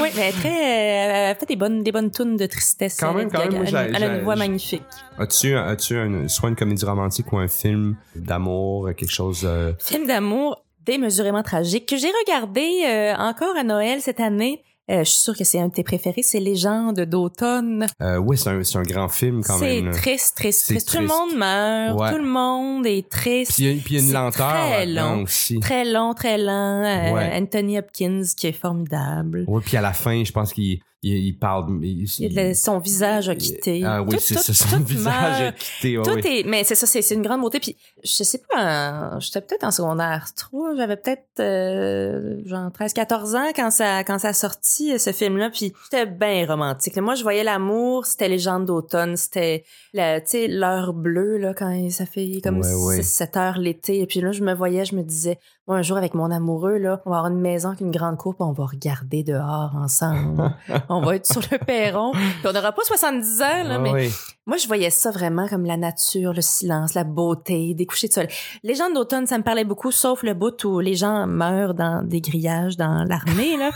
Oui, 0.00 0.08
mais 0.16 0.32
très, 0.32 0.48
euh, 0.48 1.30
elle 1.30 1.36
fait 1.36 1.46
des 1.46 1.56
bonnes, 1.56 1.82
des 1.82 1.92
bonnes 1.92 2.10
tunes 2.10 2.36
de 2.36 2.46
tristesse. 2.46 2.98
Quand 3.00 3.14
euh, 3.14 3.18
même, 3.18 3.30
quand 3.30 3.38
même, 3.38 3.54
moi, 3.54 3.64
elle, 3.66 4.02
a 4.04 4.16
une 4.16 4.22
voix 4.22 4.36
magnifique. 4.36 4.82
As-tu, 5.18 5.56
as-tu 5.56 5.96
soit 6.28 6.48
une 6.48 6.56
comédie 6.56 6.84
romantique 6.84 7.32
ou 7.32 7.38
un 7.38 7.48
film 7.48 7.96
d'amour, 8.14 8.90
quelque 8.96 9.10
chose. 9.12 9.42
euh, 9.44 9.72
Film 9.78 10.06
d'amour 10.06 10.62
démesurément 10.84 11.42
tragique 11.42 11.86
que 11.88 11.96
j'ai 11.96 12.10
regardé 12.24 12.84
euh, 12.86 13.14
encore 13.16 13.56
à 13.56 13.64
Noël 13.64 14.00
cette 14.00 14.20
année. 14.20 14.62
Euh, 14.88 15.00
je 15.02 15.10
suis 15.10 15.20
sûre 15.20 15.36
que 15.36 15.42
c'est 15.42 15.58
un 15.58 15.66
de 15.68 15.72
tes 15.72 15.82
préférés, 15.82 16.22
c'est 16.22 16.38
Légende 16.38 17.00
d'automne. 17.00 17.86
euh, 18.02 18.18
oui, 18.18 18.38
c'est 18.38 18.50
un, 18.50 18.62
c'est 18.62 18.78
un 18.78 18.82
grand 18.82 19.08
film 19.08 19.42
quand 19.42 19.58
C'est 19.58 19.76
même. 19.82 19.86
là. 19.86 19.92
triste, 19.92 20.36
triste, 20.36 20.62
C'est 20.66 20.74
triste. 20.74 20.92
Tout 20.92 21.00
le 21.00 21.06
monde 21.08 21.36
meurt, 21.36 21.98
Ouais. 22.00 22.10
tout 22.12 22.18
le 22.18 22.28
monde 22.28 22.86
est 22.86 23.08
triste. 23.08 23.54
Puis 23.54 23.64
il 23.64 23.92
y 23.92 23.96
a- 23.96 24.00
une 24.00 24.06
C'est 24.06 24.12
lenteur 24.12 24.48
très 24.52 24.86
long. 24.86 25.22
aussi. 25.24 25.58
Très 25.58 25.84
long, 25.84 26.14
très 26.14 26.38
lent. 26.38 26.84
Euh, 26.84 27.12
Ouais. 27.14 27.32
Anthony 27.34 27.78
Hopkins 27.78 28.22
qui 28.36 28.46
est 28.46 28.52
formidable. 28.52 29.44
Oui, 29.48 29.60
puis 29.64 29.76
à 29.76 29.80
la 29.80 29.92
fin, 29.92 30.22
je 30.22 30.30
pense 30.32 30.52
qu'il 30.52 30.78
il, 31.08 31.26
il 31.26 31.38
parle. 31.38 31.66
il- 31.84 32.54
son 32.56 32.78
visage 32.78 33.28
a 33.28 33.34
quitté. 33.34 33.82
Ah 33.84 34.02
oui, 34.02 34.16
c'est 34.18 34.34
ça, 34.38 34.52
son 34.54 34.78
tout 34.78 34.84
visage 34.84 35.40
a 35.42 35.52
quitté. 35.52 35.98
ouais, 35.98 36.04
Tout 36.04 36.10
ouais. 36.12 36.40
est, 36.40 36.44
mais 36.44 36.64
c'est 36.64 36.74
ça, 36.74 36.86
c'est 36.86 37.14
une 37.14 37.22
grande 37.22 37.40
beauté. 37.40 37.60
Puis 37.60 37.76
je 38.02 38.24
sais 38.24 38.42
pas, 38.50 39.14
euh, 39.16 39.20
j'étais 39.20 39.40
peut-être 39.40 39.64
en 39.64 39.70
secondaire 39.70 40.28
3, 40.36 40.74
j'avais 40.76 40.96
peut-être 40.96 41.24
euh, 41.40 42.40
genre 42.46 42.70
13-14 42.70 43.36
ans 43.36 43.50
quand 43.54 43.70
ça 43.70 44.04
quand 44.04 44.18
ça 44.18 44.28
a 44.28 44.32
sorti 44.32 44.92
euh, 44.92 44.98
ce 44.98 45.12
film-là. 45.12 45.50
Puis 45.50 45.72
c'était 45.84 46.06
bien 46.06 46.46
romantique. 46.46 46.96
Moi, 46.98 47.14
je 47.14 47.22
voyais 47.22 47.44
l'amour, 47.44 48.06
c'était 48.06 48.28
Légende 48.28 48.66
d'automne, 48.66 49.16
c'était 49.16 49.64
l'heure 49.94 50.92
bleue 50.92 51.38
là 51.38 51.54
quand 51.54 51.90
ça 51.90 52.06
fait 52.06 52.40
comme 52.42 52.58
Ouais, 52.60 52.74
ouais. 52.74 53.02
7 53.02 53.36
heures 53.36 53.58
l'été. 53.58 54.00
Et 54.00 54.06
puis 54.06 54.20
là, 54.20 54.32
je 54.32 54.42
me 54.42 54.54
voyais, 54.54 54.84
je 54.84 54.94
me 54.94 55.02
disais, 55.02 55.38
moi 55.66 55.78
un 55.78 55.82
jour 55.82 55.96
avec 55.96 56.14
mon 56.14 56.30
amoureux 56.30 56.78
là, 56.78 57.00
on 57.06 57.10
va 57.10 57.18
avoir 57.18 57.32
une 57.32 57.40
maison 57.40 57.68
avec 57.68 57.80
une 57.80 57.90
grande 57.90 58.16
cour, 58.16 58.34
puis 58.34 58.44
on 58.44 58.52
va 58.52 58.66
regarder 58.66 59.22
dehors 59.22 59.72
ensemble. 59.76 60.54
on 60.88 61.00
va 61.00 61.16
être 61.16 61.26
sur 61.26 61.42
le 61.50 61.58
perron. 61.58 62.12
Puis 62.12 62.46
on 62.46 62.52
n'aura 62.52 62.72
pas 62.72 62.82
70 62.84 63.42
ans 63.42 63.64
là, 63.64 63.78
mais 63.78 64.10
moi, 64.48 64.58
je 64.58 64.68
voyais 64.68 64.90
ça 64.90 65.10
vraiment 65.10 65.48
comme 65.48 65.64
la 65.64 65.76
nature, 65.76 66.32
le 66.32 66.40
silence, 66.40 66.94
la 66.94 67.02
beauté, 67.02 67.74
des 67.74 67.84
couchers 67.84 68.06
de 68.06 68.12
soleil. 68.12 68.30
Légende 68.62 68.94
d'automne, 68.94 69.26
ça 69.26 69.38
me 69.38 69.42
parlait 69.42 69.64
beaucoup, 69.64 69.90
sauf 69.90 70.22
le 70.22 70.34
bout 70.34 70.62
où 70.64 70.78
les 70.78 70.94
gens 70.94 71.26
meurent 71.26 71.74
dans 71.74 72.06
des 72.06 72.20
grillages 72.20 72.76
dans 72.76 73.04
l'armée, 73.04 73.56
là. 73.56 73.70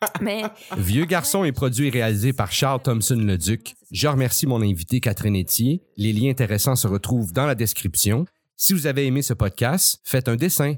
Mais 0.20 0.42
Vieux 0.76 1.04
garçon 1.04 1.44
est 1.44 1.52
produit 1.52 1.88
et 1.88 1.90
réalisé 1.90 2.32
par 2.32 2.50
Charles 2.50 2.82
Thompson-Leduc. 2.82 3.76
Je 3.90 4.08
remercie 4.08 4.46
mon 4.46 4.62
invité 4.62 5.00
Catherine 5.00 5.36
Etier. 5.36 5.82
Les 5.96 6.12
liens 6.12 6.30
intéressants 6.30 6.76
se 6.76 6.86
retrouvent 6.86 7.32
dans 7.32 7.46
la 7.46 7.54
description. 7.54 8.24
Si 8.56 8.72
vous 8.72 8.88
avez 8.88 9.06
aimé 9.06 9.22
ce 9.22 9.34
podcast, 9.34 10.00
faites 10.04 10.28
un 10.28 10.34
dessin, 10.34 10.74